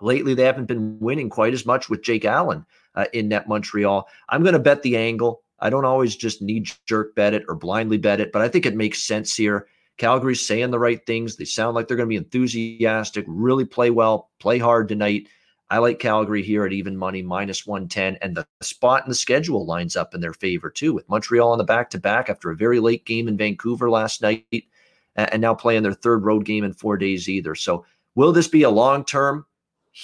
Lately, 0.00 0.34
they 0.34 0.44
haven't 0.44 0.66
been 0.66 0.98
winning 0.98 1.28
quite 1.28 1.52
as 1.52 1.66
much 1.66 1.88
with 1.88 2.02
Jake 2.02 2.24
Allen 2.24 2.64
uh, 2.94 3.04
in 3.12 3.28
net 3.28 3.48
Montreal. 3.48 4.08
I'm 4.28 4.42
going 4.42 4.54
to 4.54 4.58
bet 4.58 4.82
the 4.82 4.96
angle. 4.96 5.42
I 5.60 5.70
don't 5.70 5.84
always 5.84 6.16
just 6.16 6.42
knee 6.42 6.64
jerk 6.86 7.14
bet 7.14 7.34
it 7.34 7.44
or 7.48 7.54
blindly 7.54 7.98
bet 7.98 8.20
it, 8.20 8.32
but 8.32 8.42
I 8.42 8.48
think 8.48 8.66
it 8.66 8.76
makes 8.76 9.04
sense 9.04 9.36
here. 9.36 9.66
Calgary's 9.98 10.46
saying 10.46 10.70
the 10.70 10.78
right 10.78 11.04
things. 11.04 11.36
They 11.36 11.44
sound 11.44 11.74
like 11.74 11.86
they're 11.86 11.96
going 11.96 12.08
to 12.08 12.10
be 12.10 12.16
enthusiastic, 12.16 13.24
really 13.28 13.66
play 13.66 13.90
well, 13.90 14.30
play 14.38 14.58
hard 14.58 14.88
tonight. 14.88 15.28
I 15.68 15.78
like 15.78 15.98
Calgary 15.98 16.42
here 16.42 16.64
at 16.64 16.72
even 16.72 16.96
money, 16.96 17.22
minus 17.22 17.66
110. 17.66 18.16
And 18.22 18.36
the 18.36 18.46
spot 18.60 19.04
in 19.04 19.08
the 19.08 19.14
schedule 19.14 19.66
lines 19.66 19.96
up 19.96 20.14
in 20.14 20.20
their 20.20 20.32
favor, 20.32 20.70
too, 20.70 20.94
with 20.94 21.08
Montreal 21.08 21.52
on 21.52 21.58
the 21.58 21.64
back 21.64 21.90
to 21.90 21.98
back 21.98 22.28
after 22.28 22.50
a 22.50 22.56
very 22.56 22.80
late 22.80 23.04
game 23.04 23.28
in 23.28 23.36
Vancouver 23.36 23.90
last 23.90 24.22
night 24.22 24.46
and 25.16 25.40
now 25.40 25.54
playing 25.54 25.82
their 25.82 25.92
third 25.92 26.24
road 26.24 26.44
game 26.44 26.64
in 26.64 26.72
four 26.72 26.96
days 26.96 27.28
either. 27.28 27.54
So, 27.54 27.84
will 28.14 28.32
this 28.32 28.48
be 28.48 28.62
a 28.62 28.70
long 28.70 29.04
term 29.04 29.46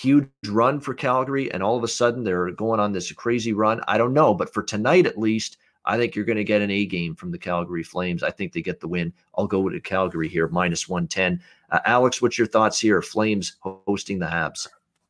huge 0.02 0.28
run 0.48 0.80
for 0.80 0.94
Calgary 0.94 1.50
and 1.52 1.62
all 1.62 1.76
of 1.76 1.84
a 1.84 1.88
sudden 1.88 2.22
they're 2.22 2.50
going 2.50 2.80
on 2.80 2.92
this 2.92 3.10
crazy 3.12 3.52
run. 3.52 3.80
I 3.88 3.98
don't 3.98 4.12
know, 4.12 4.34
but 4.34 4.52
for 4.52 4.62
tonight 4.62 5.06
at 5.06 5.18
least, 5.18 5.56
I 5.84 5.96
think 5.96 6.14
you're 6.14 6.24
going 6.24 6.36
to 6.36 6.44
get 6.44 6.62
an 6.62 6.70
A 6.70 6.84
game 6.84 7.14
from 7.14 7.30
the 7.30 7.38
Calgary 7.38 7.84
Flames. 7.84 8.22
I 8.22 8.30
think 8.30 8.52
they 8.52 8.60
get 8.60 8.80
the 8.80 8.88
win. 8.88 9.12
I'll 9.36 9.46
go 9.46 9.60
with 9.60 9.80
Calgary 9.84 10.28
here, 10.28 10.48
minus 10.48 10.88
110. 10.88 11.40
Uh, 11.70 11.78
Alex, 11.84 12.20
what's 12.20 12.36
your 12.36 12.46
thoughts 12.46 12.80
here? 12.80 13.00
Flames 13.00 13.56
hosting 13.60 14.18
the 14.18 14.26
Habs. 14.26 14.66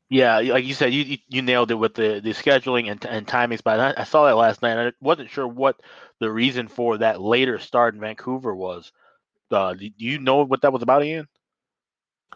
Yeah, 0.09 0.39
like 0.39 0.64
you 0.64 0.74
said, 0.74 0.93
you 0.93 1.18
you 1.28 1.43
nailed 1.43 1.72
it 1.72 1.74
with 1.74 1.95
the, 1.95 2.20
the 2.22 2.30
scheduling 2.30 2.93
and, 2.93 3.05
and 3.07 3.26
timings. 3.26 3.61
But 3.64 3.80
I, 3.80 4.03
I 4.03 4.05
saw 4.05 4.26
that 4.26 4.37
last 4.37 4.62
night. 4.62 4.78
I 4.78 4.93
wasn't 5.01 5.30
sure 5.30 5.49
what 5.49 5.80
the 6.20 6.30
reason 6.30 6.68
for 6.68 6.99
that 6.99 7.20
later 7.20 7.59
start 7.59 7.95
in 7.95 8.01
Vancouver 8.01 8.55
was. 8.55 8.93
Uh, 9.51 9.74
do 9.74 9.91
you 9.97 10.20
know 10.20 10.45
what 10.45 10.62
that 10.62 10.72
was 10.72 10.82
about, 10.82 11.05
Ian? 11.05 11.26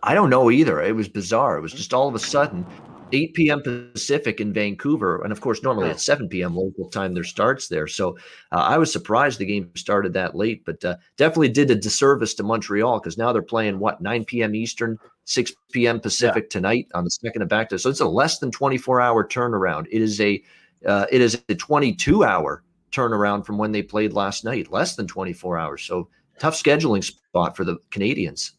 I 0.03 0.15
don't 0.15 0.31
know 0.31 0.51
either. 0.51 0.81
It 0.81 0.97
was 0.97 1.09
bizarre. 1.09 1.59
It 1.59 1.63
was 1.63 1.73
just 1.73 1.93
all 1.93 2.09
of 2.09 2.15
a 2.15 2.19
sudden 2.19 2.67
8 3.13 3.35
p.m. 3.35 3.63
Pacific 3.63 4.41
in 4.41 4.53
Vancouver. 4.53 5.23
And 5.23 5.33
of 5.33 5.41
course, 5.41 5.63
normally 5.63 5.91
at 5.91 6.01
7 6.01 6.29
p.m. 6.29 6.57
local 6.57 6.89
time, 6.89 7.15
there 7.15 7.25
starts 7.25 7.69
there. 7.69 7.87
So 7.87 8.17
uh, 8.53 8.57
I 8.57 8.79
was 8.79 8.93
surprised 8.93 9.39
the 9.39 9.47
game 9.47 9.71
started 9.75 10.13
that 10.15 10.35
late, 10.35 10.65
but 10.65 10.85
uh, 10.85 10.97
definitely 11.17 11.49
did 11.49 11.71
a 11.71 11.75
disservice 11.75 12.35
to 12.35 12.43
Montreal 12.43 13.01
because 13.01 13.19
now 13.19 13.33
they're 13.33 13.43
playing 13.43 13.79
what, 13.79 14.01
9 14.01 14.25
p.m. 14.25 14.55
Eastern, 14.55 14.99
6 15.25 15.53
p.m. 15.73 16.01
Pacific 16.01 16.45
yeah. 16.45 16.51
tonight 16.51 16.89
on 16.95 17.05
the 17.05 17.11
second 17.11 17.43
of 17.43 17.49
back 17.49 17.69
to. 17.71 17.79
So 17.79 17.91
it's 17.91 18.01
a 18.01 18.07
less 18.07 18.39
than 18.39 18.51
24 18.51 19.01
hour 19.01 19.27
turnaround. 19.27 19.87
It 19.91 20.03
is 20.03 20.21
a 20.21 20.43
uh, 20.87 21.05
it 21.13 21.21
is 21.21 21.43
a 21.51 21.55
22 21.55 22.25
hour 22.25 22.63
turnaround 22.91 23.45
from 23.45 23.59
when 23.59 23.71
they 23.71 23.83
played 23.83 24.15
last 24.15 24.45
night, 24.45 24.73
less 24.73 24.97
than 24.97 25.07
24 25.07 25.59
hours. 25.59 25.83
So 25.83 26.09
tough 26.39 26.55
scheduling 26.55 27.05
spot 27.05 27.55
for 27.55 27.65
the 27.65 27.77
Canadiens. 27.91 28.53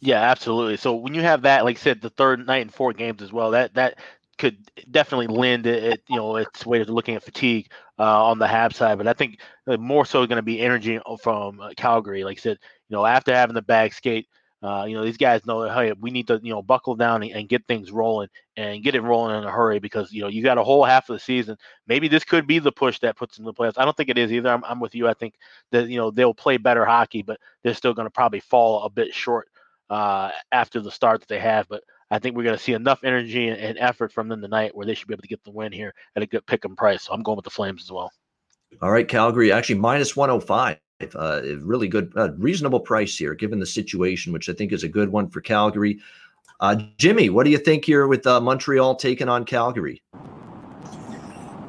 Yeah, 0.00 0.20
absolutely. 0.22 0.76
So 0.78 0.94
when 0.94 1.14
you 1.14 1.22
have 1.22 1.42
that, 1.42 1.64
like 1.64 1.76
I 1.76 1.80
said, 1.80 2.00
the 2.00 2.10
third 2.10 2.46
night 2.46 2.62
and 2.62 2.72
four 2.72 2.92
games 2.92 3.22
as 3.22 3.32
well, 3.32 3.50
that 3.50 3.74
that 3.74 3.98
could 4.38 4.56
definitely 4.90 5.26
lend 5.26 5.66
it, 5.66 6.02
you 6.08 6.16
know, 6.16 6.36
its 6.36 6.64
way 6.64 6.82
to 6.82 6.90
looking 6.92 7.16
at 7.16 7.22
fatigue 7.22 7.70
uh, 7.98 8.24
on 8.24 8.38
the 8.38 8.46
Habs 8.46 8.74
side. 8.74 8.96
But 8.96 9.06
I 9.06 9.12
think 9.12 9.40
uh, 9.66 9.76
more 9.76 10.06
so 10.06 10.26
going 10.26 10.36
to 10.36 10.42
be 10.42 10.60
energy 10.60 10.98
from 11.22 11.60
uh, 11.60 11.70
Calgary. 11.76 12.24
Like 12.24 12.38
I 12.38 12.40
said, 12.40 12.58
you 12.88 12.96
know, 12.96 13.04
after 13.04 13.34
having 13.34 13.54
the 13.54 13.60
bag 13.62 13.92
skate, 13.92 14.28
uh, 14.62 14.84
you 14.88 14.94
know, 14.94 15.04
these 15.04 15.16
guys 15.18 15.44
know 15.46 15.62
that 15.62 15.74
hey, 15.74 15.92
we 15.92 16.10
need 16.10 16.26
to 16.28 16.40
you 16.42 16.52
know 16.52 16.62
buckle 16.62 16.94
down 16.94 17.22
and, 17.22 17.32
and, 17.32 17.48
get 17.48 17.66
things 17.66 17.90
rolling 17.90 18.28
and 18.56 18.82
get 18.82 18.94
it 18.94 19.00
rolling 19.00 19.36
in 19.38 19.44
a 19.44 19.50
hurry 19.50 19.78
because 19.78 20.12
you 20.12 20.20
know 20.20 20.28
you 20.28 20.42
got 20.42 20.58
a 20.58 20.64
whole 20.64 20.84
half 20.84 21.08
of 21.08 21.14
the 21.16 21.20
season. 21.20 21.56
Maybe 21.86 22.08
this 22.08 22.24
could 22.24 22.46
be 22.46 22.58
the 22.58 22.72
push 22.72 22.98
that 23.00 23.16
puts 23.16 23.36
them 23.36 23.44
in 23.44 23.46
the 23.46 23.54
playoffs. 23.54 23.78
I 23.78 23.84
don't 23.86 23.96
think 23.96 24.10
it 24.10 24.18
is 24.18 24.32
either. 24.32 24.50
I'm, 24.50 24.62
I'm 24.64 24.80
with 24.80 24.94
you. 24.94 25.08
I 25.08 25.14
think 25.14 25.34
that 25.72 25.88
you 25.88 25.96
know 25.96 26.10
they'll 26.10 26.34
play 26.34 26.58
better 26.58 26.84
hockey, 26.84 27.22
but 27.22 27.38
they're 27.62 27.72
still 27.74 27.94
going 27.94 28.06
to 28.06 28.10
probably 28.10 28.40
fall 28.40 28.82
a 28.84 28.90
bit 28.90 29.14
short 29.14 29.48
uh, 29.90 30.30
after 30.52 30.80
the 30.80 30.90
start 30.90 31.20
that 31.20 31.28
they 31.28 31.40
have. 31.40 31.68
But 31.68 31.82
I 32.10 32.18
think 32.18 32.36
we're 32.36 32.44
going 32.44 32.56
to 32.56 32.62
see 32.62 32.72
enough 32.72 33.04
energy 33.04 33.48
and, 33.48 33.78
effort 33.78 34.12
from 34.12 34.28
them 34.28 34.40
tonight 34.40 34.74
where 34.74 34.86
they 34.86 34.94
should 34.94 35.08
be 35.08 35.14
able 35.14 35.22
to 35.22 35.28
get 35.28 35.44
the 35.44 35.50
win 35.50 35.72
here 35.72 35.92
at 36.16 36.22
a 36.22 36.26
good 36.26 36.46
pick 36.46 36.64
and 36.64 36.76
price. 36.76 37.04
So 37.04 37.12
I'm 37.12 37.22
going 37.22 37.36
with 37.36 37.44
the 37.44 37.50
Flames 37.50 37.82
as 37.82 37.92
well. 37.92 38.10
All 38.80 38.90
right, 38.90 39.06
Calgary 39.06 39.52
actually 39.52 39.78
minus 39.78 40.16
105. 40.16 40.78
Uh, 41.14 41.40
really 41.60 41.88
good, 41.88 42.12
uh, 42.16 42.32
reasonable 42.34 42.80
price 42.80 43.16
here 43.16 43.34
given 43.34 43.58
the 43.58 43.66
situation, 43.66 44.32
which 44.32 44.48
I 44.48 44.52
think 44.52 44.72
is 44.72 44.84
a 44.84 44.88
good 44.88 45.10
one 45.10 45.28
for 45.28 45.40
Calgary. 45.40 45.98
Uh, 46.60 46.82
Jimmy, 46.98 47.30
what 47.30 47.44
do 47.44 47.50
you 47.50 47.58
think 47.58 47.84
here 47.84 48.06
with 48.06 48.26
uh, 48.26 48.40
Montreal 48.40 48.96
taking 48.96 49.28
on 49.28 49.44
Calgary? 49.44 50.02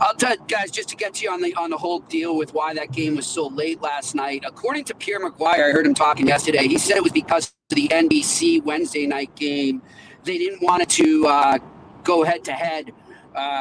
I'll 0.02 0.16
tell 0.16 0.32
you 0.32 0.42
guys 0.48 0.72
just 0.72 0.90
to 0.90 0.96
get 0.96 1.14
to 1.16 1.24
you 1.24 1.32
on 1.32 1.42
the 1.42 1.54
on 1.56 1.70
the 1.70 1.78
whole 1.78 2.00
deal 2.00 2.36
with 2.36 2.54
why 2.56 2.74
that 2.74 2.92
game 2.92 3.16
was 3.16 3.28
so 3.28 3.48
late 3.48 3.82
last 3.82 4.16
night. 4.16 4.44
According 4.46 4.86
to 4.86 4.96
Pierre 4.96 5.20
McGuire, 5.20 5.70
I 5.70 5.72
heard 5.72 5.86
him 5.86 5.94
talking 5.94 6.28
yesterday. 6.28 6.68
He 6.68 6.80
said 6.80 6.98
it 6.98 7.04
was 7.04 7.12
because 7.12 7.54
of 7.70 7.76
the 7.76 7.88
NBC 7.88 8.64
Wednesday 8.64 9.06
night 9.06 9.36
game. 9.36 9.82
They 10.24 10.40
didn't 10.40 10.64
want 10.64 10.82
it 10.82 10.90
to 10.90 11.28
uh, 11.28 11.58
go 12.04 12.24
head 12.24 12.44
to 12.46 12.52
head 12.52 12.92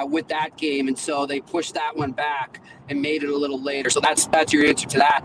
with 0.09 0.29
that 0.29 0.57
game, 0.57 0.89
and 0.89 0.99
so 0.99 1.27
they 1.27 1.41
pushed 1.41 1.75
that 1.75 1.95
one 1.95 2.13
back 2.13 2.63
and 2.89 3.03
made 3.03 3.23
it 3.23 3.29
a 3.29 3.37
little 3.37 3.63
later. 3.63 3.91
So 3.91 4.01
that's 4.01 4.27
that's 4.27 4.53
your 4.53 4.67
answer 4.67 4.89
to 4.89 4.99
that. 4.99 5.23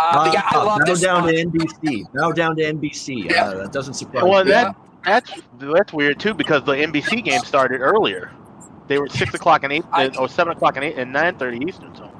Uh, 0.00 0.30
yeah, 0.32 0.42
I 0.50 0.56
uh, 0.56 0.64
love 0.64 0.80
now 0.80 0.84
this 0.84 1.00
down 1.00 1.26
to 1.26 1.32
NBC. 1.32 2.14
Now 2.14 2.32
down 2.32 2.56
to 2.56 2.62
NBC. 2.62 3.30
Yeah. 3.30 3.44
Uh, 3.44 3.62
that 3.62 3.72
doesn't 3.72 3.94
surprise 3.94 4.24
me. 4.24 4.30
well, 4.30 4.44
me. 4.44 4.50
That, 4.50 4.76
that's 5.04 5.32
that's 5.58 5.92
weird 5.92 6.18
too 6.18 6.34
because 6.34 6.64
the 6.64 6.72
NBC 6.72 7.24
game 7.24 7.40
started 7.40 7.80
earlier. 7.80 8.32
They 8.88 8.98
were 8.98 9.08
six 9.08 9.32
o'clock 9.34 9.64
and 9.64 9.72
eight 9.72 9.84
I, 9.92 10.08
or 10.18 10.28
seven 10.28 10.54
o'clock 10.54 10.76
and 10.76 10.84
eight 10.84 10.96
and 10.96 11.12
nine 11.12 11.36
thirty 11.38 11.64
Eastern. 11.64 11.94
So. 11.94 12.10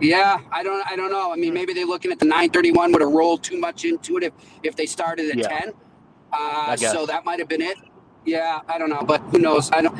Yeah, 0.00 0.38
I 0.52 0.62
don't, 0.62 0.86
I 0.88 0.94
don't 0.94 1.10
know. 1.10 1.32
I 1.32 1.36
mean, 1.36 1.52
maybe 1.52 1.72
they're 1.72 1.86
looking 1.86 2.12
at 2.12 2.18
the 2.18 2.26
nine 2.26 2.50
thirty 2.50 2.70
one 2.70 2.92
would 2.92 3.00
have 3.00 3.10
rolled 3.10 3.42
too 3.42 3.58
much 3.58 3.84
into 3.84 4.16
it 4.18 4.22
if 4.22 4.32
if 4.62 4.76
they 4.76 4.86
started 4.86 5.30
at 5.30 5.38
yeah. 5.38 5.48
ten. 5.48 5.72
Uh, 6.32 6.76
so 6.76 7.06
that 7.06 7.24
might 7.24 7.38
have 7.38 7.48
been 7.48 7.62
it. 7.62 7.78
Yeah, 8.24 8.60
I 8.68 8.78
don't 8.78 8.90
know, 8.90 9.02
but 9.02 9.20
who 9.22 9.38
knows? 9.38 9.70
I 9.72 9.80
don't, 9.80 9.98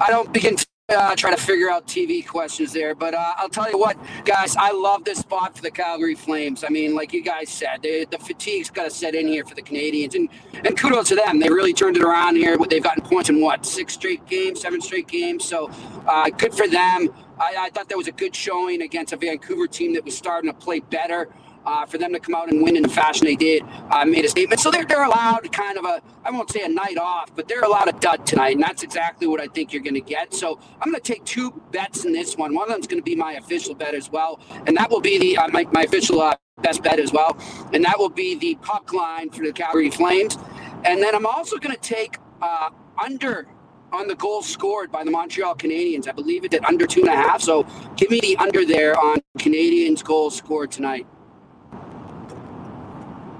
I 0.00 0.10
don't 0.10 0.32
begin 0.32 0.56
to 0.56 0.66
uh, 0.90 1.14
try 1.14 1.30
to 1.30 1.36
figure 1.36 1.70
out 1.70 1.86
TV 1.86 2.26
questions 2.26 2.72
there. 2.72 2.94
But 2.94 3.12
uh, 3.12 3.34
I'll 3.36 3.50
tell 3.50 3.70
you 3.70 3.78
what, 3.78 3.98
guys, 4.24 4.56
I 4.56 4.72
love 4.72 5.04
this 5.04 5.18
spot 5.18 5.54
for 5.54 5.62
the 5.62 5.70
Calgary 5.70 6.14
Flames. 6.14 6.64
I 6.64 6.70
mean, 6.70 6.94
like 6.94 7.12
you 7.12 7.22
guys 7.22 7.50
said, 7.50 7.82
they, 7.82 8.06
the 8.06 8.18
fatigue's 8.18 8.70
got 8.70 8.84
to 8.84 8.90
set 8.90 9.14
in 9.14 9.28
here 9.28 9.44
for 9.44 9.54
the 9.54 9.60
Canadiens, 9.60 10.14
and 10.14 10.30
and 10.64 10.78
kudos 10.78 11.08
to 11.08 11.14
them. 11.14 11.40
They 11.40 11.50
really 11.50 11.74
turned 11.74 11.98
it 11.98 12.02
around 12.02 12.36
here. 12.36 12.56
They've 12.56 12.82
gotten 12.82 13.04
points 13.04 13.28
in 13.28 13.40
what 13.40 13.66
six 13.66 13.92
straight 13.92 14.26
games, 14.26 14.62
seven 14.62 14.80
straight 14.80 15.08
games. 15.08 15.44
So 15.44 15.70
uh, 16.06 16.30
good 16.30 16.54
for 16.54 16.66
them. 16.66 17.10
I, 17.38 17.54
I 17.58 17.70
thought 17.70 17.90
that 17.90 17.98
was 17.98 18.08
a 18.08 18.12
good 18.12 18.34
showing 18.34 18.80
against 18.80 19.12
a 19.12 19.16
Vancouver 19.18 19.66
team 19.66 19.92
that 19.92 20.06
was 20.06 20.16
starting 20.16 20.50
to 20.50 20.56
play 20.56 20.80
better 20.80 21.28
uh, 21.66 21.86
for 21.86 21.98
them 21.98 22.12
to 22.12 22.20
come 22.20 22.34
out 22.34 22.50
and 22.50 22.62
win 22.62 22.76
in 22.76 22.82
the 22.82 22.88
fashion 22.88 23.26
they 23.26 23.36
did, 23.36 23.62
uh, 23.90 24.04
made 24.04 24.24
a 24.24 24.28
statement. 24.28 24.60
So 24.60 24.70
they're, 24.70 24.84
they're 24.84 25.04
allowed 25.04 25.50
kind 25.52 25.78
of 25.78 25.84
a, 25.84 26.02
I 26.24 26.30
won't 26.30 26.50
say 26.50 26.62
a 26.62 26.68
night 26.68 26.98
off, 26.98 27.34
but 27.34 27.48
they're 27.48 27.62
allowed 27.62 27.88
a 27.88 27.92
dud 27.92 28.26
tonight. 28.26 28.54
And 28.54 28.62
that's 28.62 28.82
exactly 28.82 29.26
what 29.26 29.40
I 29.40 29.46
think 29.46 29.72
you're 29.72 29.82
going 29.82 29.94
to 29.94 30.00
get. 30.00 30.34
So 30.34 30.58
I'm 30.80 30.90
going 30.90 31.00
to 31.00 31.12
take 31.12 31.24
two 31.24 31.50
bets 31.70 32.04
in 32.04 32.12
this 32.12 32.36
one. 32.36 32.54
One 32.54 32.64
of 32.64 32.70
them 32.70 32.80
is 32.80 32.86
going 32.86 33.00
to 33.00 33.04
be 33.04 33.16
my 33.16 33.32
official 33.34 33.74
bet 33.74 33.94
as 33.94 34.10
well. 34.10 34.40
And 34.66 34.76
that 34.76 34.90
will 34.90 35.00
be 35.00 35.18
the 35.18 35.38
uh, 35.38 35.48
my, 35.48 35.66
my 35.72 35.82
official 35.82 36.20
uh, 36.20 36.34
best 36.62 36.82
bet 36.82 36.98
as 36.98 37.12
well. 37.12 37.36
And 37.72 37.84
that 37.84 37.98
will 37.98 38.08
be 38.08 38.34
the 38.34 38.56
puck 38.56 38.92
line 38.92 39.30
for 39.30 39.44
the 39.44 39.52
Calgary 39.52 39.90
Flames. 39.90 40.36
And 40.84 41.02
then 41.02 41.14
I'm 41.14 41.26
also 41.26 41.58
going 41.58 41.74
to 41.74 41.80
take 41.80 42.18
uh, 42.40 42.70
under 43.02 43.46
on 43.92 44.06
the 44.06 44.14
goals 44.14 44.46
scored 44.46 44.92
by 44.92 45.02
the 45.02 45.10
Montreal 45.10 45.54
Canadiens. 45.54 46.08
I 46.08 46.12
believe 46.12 46.44
it 46.44 46.52
at 46.54 46.64
under 46.64 46.86
two 46.86 47.00
and 47.00 47.08
a 47.08 47.16
half. 47.16 47.40
So 47.40 47.66
give 47.96 48.10
me 48.10 48.20
the 48.20 48.36
under 48.36 48.64
there 48.64 48.98
on 48.98 49.18
Canadiens 49.38 50.04
goals 50.04 50.36
scored 50.36 50.70
tonight. 50.70 51.06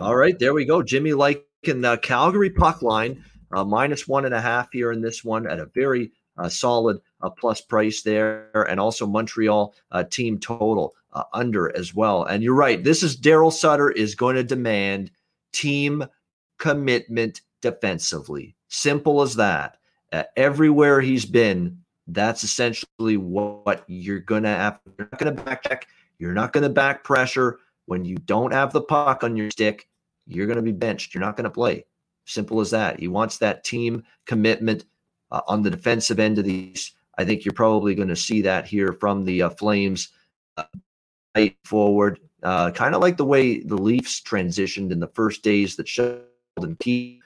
All 0.01 0.15
right, 0.15 0.39
there 0.39 0.55
we 0.55 0.65
go. 0.65 0.81
Jimmy 0.81 1.13
like 1.13 1.45
in 1.65 1.81
the 1.81 1.99
Calgary 1.99 2.51
puck 2.51 2.83
line, 2.83 3.25
uh, 3.51 3.65
minus 3.65 4.07
one 4.07 4.25
and 4.25 4.35
a 4.35 4.41
half 4.41 4.71
here 4.71 4.93
in 4.93 5.01
this 5.01 5.25
one 5.25 5.45
at 5.45 5.59
a 5.59 5.67
very 5.75 6.13
uh, 6.37 6.49
solid 6.49 7.01
uh, 7.21 7.31
plus 7.31 7.61
price 7.61 8.03
there, 8.03 8.65
and 8.69 8.79
also 8.79 9.09
Montreal 9.09 9.75
uh, 9.91 10.05
team 10.05 10.39
total 10.39 10.95
uh, 11.15 11.25
under 11.33 11.77
as 11.77 11.97
well. 11.97 12.23
And 12.23 12.45
you're 12.45 12.55
right, 12.55 12.83
this 12.83 13.03
is 13.03 13.21
Daryl 13.21 13.53
Sutter 13.53 13.91
is 13.91 14.15
going 14.15 14.37
to 14.37 14.45
demand 14.45 15.11
team 15.53 16.05
commitment 16.59 17.41
defensively. 17.61 18.55
Simple 18.69 19.21
as 19.21 19.35
that. 19.35 19.79
Everywhere 20.37 21.01
he's 21.01 21.27
been, 21.27 21.77
that's 22.07 22.45
essentially 22.45 23.17
what 23.17 23.83
you're 23.89 24.21
going 24.21 24.45
to 24.45 24.49
have. 24.49 24.79
You're 24.97 25.09
not 25.11 25.19
going 25.19 25.37
to 25.37 25.43
back 25.43 25.65
check. 25.65 25.89
You're 26.21 26.35
not 26.35 26.53
going 26.53 26.63
to 26.63 26.71
back 26.71 27.03
pressure. 27.03 27.59
When 27.89 28.05
you 28.05 28.17
don't 28.17 28.53
have 28.53 28.75
the 28.75 28.83
puck 28.83 29.25
on 29.25 29.35
your 29.35 29.51
stick, 29.51 29.89
you're 30.27 30.47
going 30.47 30.59
to 30.59 30.63
be 30.63 30.73
benched. 30.73 31.15
You're 31.15 31.25
not 31.25 31.39
going 31.39 31.45
to 31.45 31.51
play. 31.51 31.87
Simple 32.27 32.61
as 32.61 32.71
that. 32.73 33.01
He 33.01 33.09
wants 33.09 33.39
that 33.39 33.65
team 33.65 34.05
commitment 34.27 34.85
uh, 35.31 35.41
on 35.49 35.63
the 35.63 35.71
defensive 35.71 36.21
end 36.21 36.39
of 36.39 36.45
these. 36.45 36.93
I 37.17 37.25
think 37.25 37.47
you're 37.47 37.55
probably 37.55 37.95
going 37.95 38.09
to 38.09 38.17
see 38.17 38.43
that 38.43 38.67
here 38.67 38.93
from 38.93 39.25
the 39.25 39.41
uh, 39.41 39.49
Flames 39.49 40.11
uh, 40.59 40.65
forward. 41.65 42.21
Uh, 42.43 42.73
kind 42.73 42.95
of 42.95 43.01
like 43.01 43.17
the 43.17 43.25
way 43.25 43.61
the 43.61 43.79
Leafs 43.79 44.21
transitioned 44.21 44.93
in 44.93 45.01
the 45.01 45.09
first 45.15 45.43
days 45.43 45.75
that 45.77 45.89
Sheldon 45.89 46.77
Keefe 46.81 47.23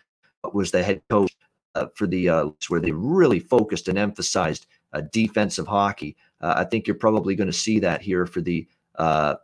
was 0.53 0.71
the 0.71 0.85
head 0.85 1.03
coach 1.11 1.37
uh, 1.75 1.87
for 1.97 2.07
the 2.07 2.29
uh, 2.29 2.51
where 2.69 2.81
they 2.81 2.93
really 2.93 3.41
focused 3.41 3.89
and 3.89 3.99
emphasized 3.99 4.67
defensive 5.11 5.67
hockey. 5.67 6.17
I 6.41 6.63
think 6.63 6.87
you're 6.87 6.95
probably 6.95 7.35
going 7.35 7.51
to 7.51 7.53
see 7.53 7.81
that 7.81 8.01
here 8.01 8.27
for 8.27 8.41
the 8.41 8.69
uh, 8.95 9.37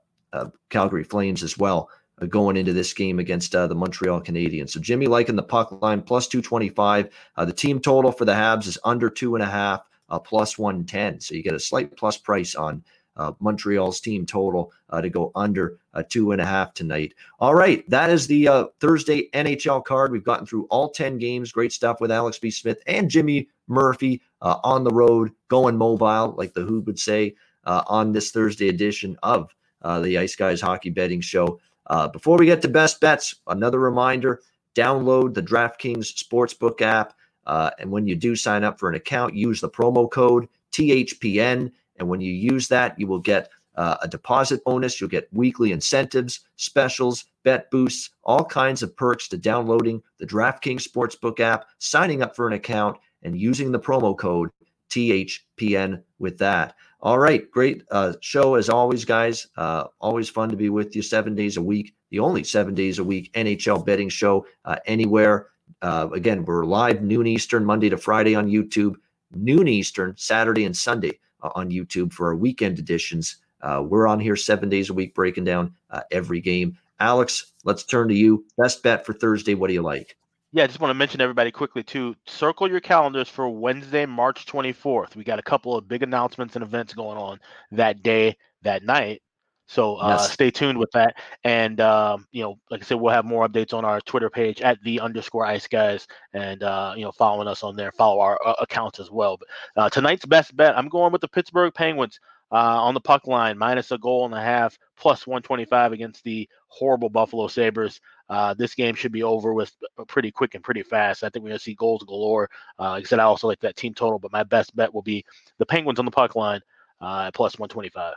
Calgary 0.70 1.05
Flames 1.05 1.43
as 1.43 1.57
well 1.57 1.91
uh, 2.20 2.26
going 2.26 2.57
into 2.57 2.72
this 2.72 2.93
game 2.93 3.18
against 3.18 3.55
uh, 3.55 3.66
the 3.66 3.74
Montreal 3.74 4.20
Canadiens. 4.20 4.70
So 4.70 4.81
Jimmy 4.81 5.07
liking 5.07 5.37
the 5.37 5.43
puck 5.43 5.70
line 5.83 6.03
plus 6.03 6.26
225. 6.29 7.09
Uh, 7.37 7.45
the 7.45 7.53
team 7.53 7.81
total 7.81 8.12
for 8.12 8.24
the 8.24 8.33
Habs 8.33 8.66
is 8.66 8.79
under 8.85 9.09
two 9.11 9.35
and 9.35 9.45
a 9.45 9.49
half, 9.49 9.83
uh, 10.09 10.18
plus 10.18 10.59
110. 10.59 11.20
So 11.20 11.35
you 11.35 11.43
get 11.43 11.55
a 11.55 11.61
slight 11.61 11.97
plus 11.97 12.16
price 12.16 12.55
on 12.55 12.83
uh, 13.16 13.33
Montreal's 13.41 14.01
team 14.01 14.24
total 14.24 14.72
to 14.93 15.11
go 15.11 15.33
under 15.35 15.79
two 16.09 16.31
and 16.31 16.41
a 16.41 16.47
half 16.47 16.72
tonight. 16.72 17.14
All 17.41 17.55
right, 17.55 17.89
that 17.91 18.11
is 18.11 18.29
the 18.29 18.70
Thursday 18.79 19.29
NHL 19.31 19.85
card. 19.85 20.12
We've 20.12 20.22
gotten 20.22 20.47
through 20.47 20.66
all 20.70 20.91
10 20.91 21.18
games. 21.18 21.51
Great 21.51 21.72
stuff 21.72 22.01
with 22.01 22.12
Alex 22.12 22.39
B. 22.39 22.49
Smith 22.53 22.81
and 22.87 23.11
Jimmy 23.11 23.49
Murphy 23.66 24.22
on 24.41 24.85
the 24.85 24.93
road, 24.93 25.33
going 25.49 25.76
mobile, 25.76 26.37
like 26.39 26.55
the 26.55 26.62
Who 26.62 26.79
would 26.83 27.01
say, 27.01 27.35
on 27.64 28.12
this 28.12 28.31
Thursday 28.31 28.68
edition 28.68 29.18
of 29.24 29.53
uh, 29.83 30.01
the 30.01 30.18
Ice 30.18 30.37
Guys 30.37 30.61
Hockey 30.61 30.91
Betting 30.91 31.20
Show. 31.20 31.61
Uh, 31.87 32.09
before 32.09 32.39
we 32.39 32.47
get 32.47 32.62
to 32.62 32.68
best 32.68 33.01
bets, 33.01 33.35
another 33.47 33.79
reminder 33.79 34.41
download 34.74 35.35
the 35.35 35.43
DraftKings 35.43 36.14
Sportsbook 36.14 36.81
app. 36.83 37.14
Uh, 37.47 37.70
and 37.79 37.91
when 37.91 38.07
you 38.07 38.14
do 38.14 38.37
sign 38.37 38.62
up 38.62 38.79
for 38.79 38.89
an 38.89 38.95
account, 38.95 39.35
use 39.35 39.61
the 39.61 39.70
promo 39.70 40.11
code 40.11 40.49
THPN. 40.72 41.72
And 41.97 42.09
when 42.09 42.20
you 42.20 42.33
use 42.33 42.68
that, 42.68 42.99
you 42.99 43.07
will 43.07 43.18
get 43.18 43.51
uh, 43.74 43.97
a 44.03 44.09
deposit 44.09 44.62
bonus. 44.64 45.01
You'll 45.01 45.11
get 45.11 45.29
weekly 45.33 45.72
incentives, 45.72 46.41
specials, 46.57 47.24
bet 47.45 47.70
boosts, 47.70 48.11
all 48.24 48.45
kinds 48.45 48.83
of 48.83 48.95
perks 48.97 49.29
to 49.29 49.39
downloading 49.39 50.03
the 50.18 50.26
DraftKings 50.26 50.87
Sportsbook 50.87 51.41
app, 51.41 51.66
signing 51.79 52.22
up 52.22 52.37
for 52.37 52.47
an 52.47 52.53
account, 52.53 52.99
and 53.22 53.39
using 53.39 53.72
the 53.72 53.81
promo 53.81 54.16
code 54.16 54.51
THPN 54.91 56.03
with 56.18 56.39
that. 56.39 56.74
All 57.01 57.18
right, 57.18 57.49
great 57.53 57.84
uh, 57.92 58.14
show 58.20 58.57
as 58.57 58.68
always, 58.68 59.05
guys. 59.05 59.46
Uh, 59.57 59.84
always 60.01 60.28
fun 60.28 60.49
to 60.49 60.57
be 60.57 60.68
with 60.68 60.96
you 60.96 61.03
seven 61.03 61.36
days 61.36 61.57
a 61.57 61.62
week. 61.62 61.94
The 62.11 62.18
only 62.18 62.42
seven 62.42 62.74
days 62.74 62.99
a 62.99 63.05
week 63.05 63.32
NHL 63.34 63.86
betting 63.86 64.09
show 64.09 64.46
uh, 64.64 64.76
anywhere. 64.84 65.46
Uh, 65.80 66.09
again, 66.12 66.44
we're 66.44 66.64
live 66.64 67.03
noon 67.03 67.28
Eastern, 67.28 67.64
Monday 67.64 67.88
to 67.88 67.96
Friday 67.96 68.34
on 68.34 68.49
YouTube. 68.49 68.96
noon 69.32 69.68
Eastern, 69.68 70.14
Saturday 70.16 70.64
and 70.64 70.76
Sunday 70.76 71.20
uh, 71.40 71.51
on 71.55 71.70
YouTube 71.70 72.12
for 72.12 72.28
our 72.28 72.36
weekend 72.36 72.80
editions. 72.80 73.36
Uh, 73.62 73.84
we're 73.86 74.09
on 74.09 74.18
here 74.18 74.34
seven 74.34 74.68
days 74.68 74.90
a 74.90 74.94
week 74.94 75.14
breaking 75.14 75.44
down 75.44 75.74
every 76.11 76.40
game. 76.40 76.76
Alex, 76.99 77.53
let's 77.62 77.84
turn 77.84 78.09
to 78.09 78.14
you. 78.14 78.44
Best 78.57 78.82
bet 78.82 79.07
for 79.07 79.12
Thursday. 79.12 79.55
What 79.55 79.68
do 79.68 79.74
you 79.74 79.82
like? 79.82 80.16
Yeah, 80.53 80.64
I 80.64 80.66
just 80.66 80.80
want 80.80 80.90
to 80.90 80.94
mention 80.94 81.20
everybody 81.20 81.51
quickly 81.51 81.82
too. 81.82 82.16
Circle 82.26 82.70
your 82.70 82.80
calendars 82.80 83.28
for 83.28 83.49
Wednesday, 83.51 84.07
March 84.07 84.46
24th. 84.46 85.14
We 85.14 85.22
got 85.22 85.38
a 85.38 85.42
couple 85.42 85.76
of 85.76 85.86
big 85.86 86.03
announcements 86.03 86.57
and 86.57 86.62
events 86.62 86.94
going 86.94 87.18
on 87.18 87.38
that 87.72 88.03
day, 88.03 88.36
that 88.62 88.82
night. 88.82 89.22
So 89.66 89.96
uh, 89.96 90.16
yes. 90.18 90.32
stay 90.32 90.51
tuned 90.51 90.78
with 90.78 90.90
that. 90.92 91.16
And 91.44 91.78
um, 91.82 92.26
you 92.32 92.42
know, 92.42 92.59
like 92.70 92.80
I 92.80 92.84
said, 92.84 92.94
we'll 92.94 93.12
have 93.12 93.26
more 93.26 93.46
updates 93.46 93.74
on 93.74 93.84
our 93.84 94.01
Twitter 94.01 94.30
page 94.30 94.62
at 94.62 94.82
the 94.82 95.01
underscore 95.01 95.44
Ice 95.44 95.66
Guys, 95.68 96.07
and 96.32 96.62
uh, 96.62 96.94
you 96.96 97.05
know, 97.05 97.12
following 97.12 97.46
us 97.49 97.62
on 97.62 97.76
there. 97.76 97.92
Follow 97.92 98.20
our 98.20 98.40
uh, 98.44 98.55
accounts 98.61 98.99
as 98.99 99.11
well. 99.11 99.36
But 99.36 99.49
uh, 99.76 99.90
tonight's 99.90 100.24
best 100.24 100.57
bet, 100.57 100.76
I'm 100.76 100.88
going 100.88 101.12
with 101.12 101.20
the 101.20 101.28
Pittsburgh 101.28 101.74
Penguins 101.74 102.18
uh, 102.51 102.55
on 102.55 102.94
the 102.94 103.01
puck 103.01 103.26
line, 103.26 103.59
minus 103.59 103.90
a 103.90 103.99
goal 103.99 104.24
and 104.24 104.34
a 104.34 104.40
half, 104.40 104.78
plus 104.96 105.26
125 105.26 105.92
against 105.92 106.24
the 106.24 106.49
horrible 106.68 107.11
Buffalo 107.11 107.46
Sabres. 107.49 108.01
Uh, 108.29 108.55
this 108.55 108.74
game 108.74 108.95
should 108.95 109.12
be 109.12 109.22
over 109.22 109.55
with 109.55 109.72
pretty 110.07 110.31
quick 110.31 110.55
and 110.55 110.62
pretty 110.62 110.83
fast. 110.83 111.24
I 111.24 111.29
think 111.29 111.43
we're 111.43 111.51
going 111.51 111.59
to 111.59 111.64
see 111.64 111.74
goals 111.74 112.05
galore. 112.05 112.51
like 112.79 113.05
I 113.05 113.07
said, 113.07 113.18
I 113.18 113.24
also 113.24 113.49
like 113.49 113.61
that 113.61 113.76
team 113.76 113.95
total, 113.95 114.18
but 114.18 114.33
my 114.33 114.43
best 114.43 114.74
bet 114.76 114.93
will 114.93 115.03
be 115.03 115.24
the 115.59 115.66
Penguins 115.66 115.99
on 115.99 116.05
the 116.05 116.11
puck 116.11 116.37
line 116.37 116.61
at 117.01 117.35
plus 117.35 117.59
125. 117.59 118.14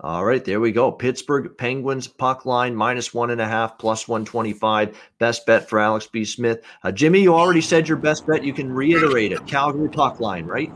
All 0.00 0.22
right, 0.22 0.44
there 0.44 0.60
we 0.60 0.72
go. 0.72 0.92
Pittsburgh 0.92 1.56
Penguins 1.56 2.06
puck 2.06 2.44
line 2.44 2.74
minus 2.74 3.14
one 3.14 3.30
and 3.30 3.40
a 3.40 3.48
half, 3.48 3.78
plus 3.78 4.06
125. 4.06 4.94
Best 5.18 5.46
bet 5.46 5.70
for 5.70 5.78
Alex 5.78 6.06
B. 6.06 6.22
Smith. 6.26 6.62
Uh, 6.82 6.92
Jimmy, 6.92 7.20
you 7.20 7.34
already 7.34 7.62
said 7.62 7.88
your 7.88 7.96
best 7.96 8.26
bet. 8.26 8.44
You 8.44 8.52
can 8.52 8.70
reiterate 8.70 9.32
it. 9.32 9.46
Calgary 9.46 9.88
puck 9.88 10.20
line, 10.20 10.44
right? 10.44 10.70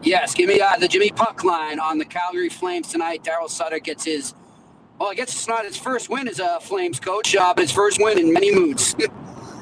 Yes, 0.00 0.34
give 0.34 0.48
me 0.48 0.58
uh, 0.58 0.76
the 0.78 0.88
Jimmy 0.88 1.10
puck 1.10 1.44
line 1.44 1.78
on 1.78 1.98
the 1.98 2.06
Calgary 2.06 2.48
Flames 2.48 2.88
tonight. 2.88 3.22
Daryl 3.22 3.50
Sutter 3.50 3.78
gets 3.78 4.04
his, 4.04 4.32
well, 4.98 5.10
I 5.10 5.14
guess 5.14 5.32
it's 5.32 5.48
not 5.48 5.64
his 5.64 5.76
first 5.76 6.08
win 6.08 6.28
as 6.28 6.38
a 6.40 6.60
Flames 6.60 7.00
coach, 7.00 7.34
uh, 7.34 7.52
but 7.54 7.62
his 7.62 7.72
first 7.72 8.00
win 8.00 8.18
in 8.18 8.32
many 8.32 8.54
moods. 8.54 8.94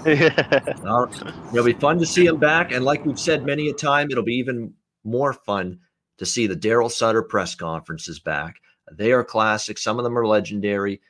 It'll 0.07 1.65
be 1.65 1.75
fun 1.75 1.99
to 2.01 2.07
see 2.07 2.27
him 2.27 2.39
back. 2.39 2.73
And 2.73 2.85
like 2.85 3.07
we've 3.07 3.21
said 3.21 3.47
many 3.47 3.69
a 3.69 3.73
time, 3.73 4.11
it'll 4.11 4.25
be 4.25 4.35
even 4.35 4.75
more 5.05 5.33
fun 5.33 5.79
to 6.19 6.27
see 6.27 6.49
the 6.49 6.57
Daryl 6.57 6.91
Sutter 6.91 7.23
press 7.23 7.55
conferences 7.55 8.19
back. 8.19 8.57
They 8.91 9.13
are 9.13 9.23
classic. 9.23 9.79
Some 9.79 9.99
of 9.99 10.05
them 10.05 10.19
are 10.19 10.27
legendary. 10.27 11.01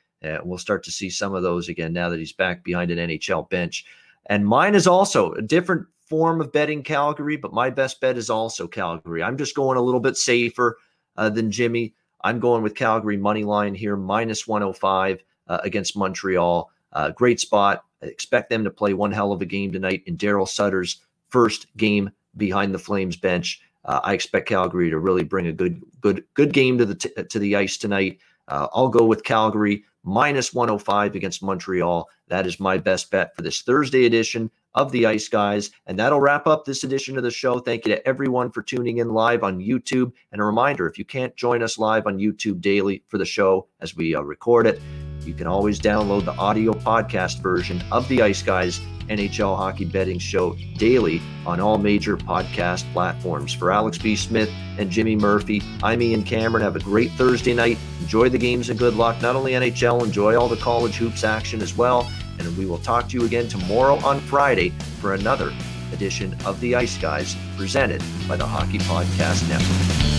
We'll 0.44 0.58
start 0.58 0.84
to 0.84 0.90
see 0.90 1.08
some 1.08 1.34
of 1.34 1.42
those 1.42 1.70
again 1.70 1.94
now 1.94 2.10
that 2.10 2.18
he's 2.18 2.34
back 2.34 2.64
behind 2.64 2.90
an 2.90 2.98
NHL 2.98 3.48
bench. 3.48 3.86
And 4.26 4.46
mine 4.46 4.74
is 4.74 4.86
also 4.86 5.32
a 5.32 5.42
different 5.42 5.86
form 6.06 6.42
of 6.42 6.52
betting 6.52 6.82
Calgary, 6.82 7.36
but 7.36 7.54
my 7.54 7.70
best 7.70 8.00
bet 8.00 8.18
is 8.18 8.28
also 8.28 8.68
Calgary. 8.68 9.22
I'm 9.22 9.38
just 9.38 9.56
going 9.56 9.78
a 9.78 9.82
little 9.82 10.00
bit 10.00 10.16
safer 10.16 10.76
uh, 11.16 11.30
than 11.30 11.50
Jimmy. 11.50 11.94
I'm 12.24 12.38
going 12.38 12.62
with 12.62 12.74
Calgary 12.74 13.16
money 13.16 13.44
line 13.44 13.74
here, 13.74 13.96
minus 13.96 14.46
105 14.46 15.22
uh, 15.48 15.58
against 15.62 15.96
Montreal. 15.96 16.70
Uh, 16.92 17.10
great 17.10 17.40
spot. 17.40 17.84
I 18.02 18.06
expect 18.06 18.50
them 18.50 18.64
to 18.64 18.70
play 18.70 18.94
one 18.94 19.12
hell 19.12 19.32
of 19.32 19.42
a 19.42 19.46
game 19.46 19.72
tonight 19.72 20.02
in 20.06 20.16
Daryl 20.16 20.48
Sutter's 20.48 21.00
first 21.28 21.66
game 21.76 22.10
behind 22.36 22.74
the 22.74 22.78
Flames 22.78 23.16
bench. 23.16 23.60
Uh, 23.84 24.00
I 24.02 24.14
expect 24.14 24.48
Calgary 24.48 24.90
to 24.90 24.98
really 24.98 25.24
bring 25.24 25.46
a 25.46 25.52
good, 25.52 25.82
good, 26.00 26.24
good 26.34 26.52
game 26.52 26.78
to 26.78 26.86
the 26.86 26.94
t- 26.94 27.24
to 27.30 27.38
the 27.38 27.56
ice 27.56 27.76
tonight. 27.76 28.18
Uh, 28.52 28.68
I'll 28.74 28.90
go 28.90 29.06
with 29.06 29.24
Calgary 29.24 29.82
minus 30.04 30.52
105 30.52 31.14
against 31.14 31.42
Montreal. 31.42 32.06
That 32.28 32.46
is 32.46 32.60
my 32.60 32.76
best 32.76 33.10
bet 33.10 33.34
for 33.34 33.40
this 33.40 33.62
Thursday 33.62 34.04
edition 34.04 34.50
of 34.74 34.92
the 34.92 35.06
Ice 35.06 35.26
Guys. 35.26 35.70
And 35.86 35.98
that'll 35.98 36.20
wrap 36.20 36.46
up 36.46 36.66
this 36.66 36.84
edition 36.84 37.16
of 37.16 37.22
the 37.22 37.30
show. 37.30 37.60
Thank 37.60 37.86
you 37.86 37.94
to 37.94 38.06
everyone 38.06 38.50
for 38.50 38.62
tuning 38.62 38.98
in 38.98 39.08
live 39.08 39.42
on 39.42 39.58
YouTube. 39.58 40.12
And 40.32 40.40
a 40.42 40.44
reminder 40.44 40.86
if 40.86 40.98
you 40.98 41.06
can't 41.06 41.34
join 41.34 41.62
us 41.62 41.78
live 41.78 42.06
on 42.06 42.18
YouTube 42.18 42.60
daily 42.60 43.02
for 43.08 43.16
the 43.16 43.24
show 43.24 43.68
as 43.80 43.96
we 43.96 44.14
uh, 44.14 44.20
record 44.20 44.66
it, 44.66 44.82
you 45.26 45.34
can 45.34 45.46
always 45.46 45.80
download 45.80 46.24
the 46.24 46.32
audio 46.32 46.72
podcast 46.72 47.40
version 47.40 47.82
of 47.92 48.08
the 48.08 48.22
Ice 48.22 48.42
Guys 48.42 48.80
NHL 49.08 49.56
Hockey 49.56 49.84
Betting 49.84 50.18
Show 50.18 50.56
daily 50.76 51.20
on 51.46 51.60
all 51.60 51.78
major 51.78 52.16
podcast 52.16 52.90
platforms. 52.92 53.52
For 53.52 53.72
Alex 53.72 53.98
B. 53.98 54.16
Smith 54.16 54.50
and 54.78 54.90
Jimmy 54.90 55.16
Murphy, 55.16 55.62
I'm 55.82 56.02
Ian 56.02 56.22
Cameron. 56.22 56.62
Have 56.62 56.76
a 56.76 56.80
great 56.80 57.10
Thursday 57.12 57.54
night. 57.54 57.78
Enjoy 58.00 58.28
the 58.28 58.38
games 58.38 58.70
and 58.70 58.78
good 58.78 58.94
luck. 58.94 59.20
Not 59.20 59.36
only 59.36 59.52
NHL, 59.52 60.04
enjoy 60.04 60.36
all 60.36 60.48
the 60.48 60.56
college 60.56 60.96
hoops 60.96 61.24
action 61.24 61.60
as 61.60 61.76
well. 61.76 62.10
And 62.38 62.56
we 62.56 62.66
will 62.66 62.78
talk 62.78 63.08
to 63.10 63.18
you 63.18 63.26
again 63.26 63.48
tomorrow 63.48 63.96
on 64.04 64.20
Friday 64.20 64.70
for 65.00 65.14
another 65.14 65.52
edition 65.92 66.36
of 66.46 66.58
the 66.60 66.74
Ice 66.74 66.96
Guys 66.98 67.36
presented 67.56 68.02
by 68.26 68.36
the 68.36 68.46
Hockey 68.46 68.78
Podcast 68.78 69.48
Network. 69.48 70.11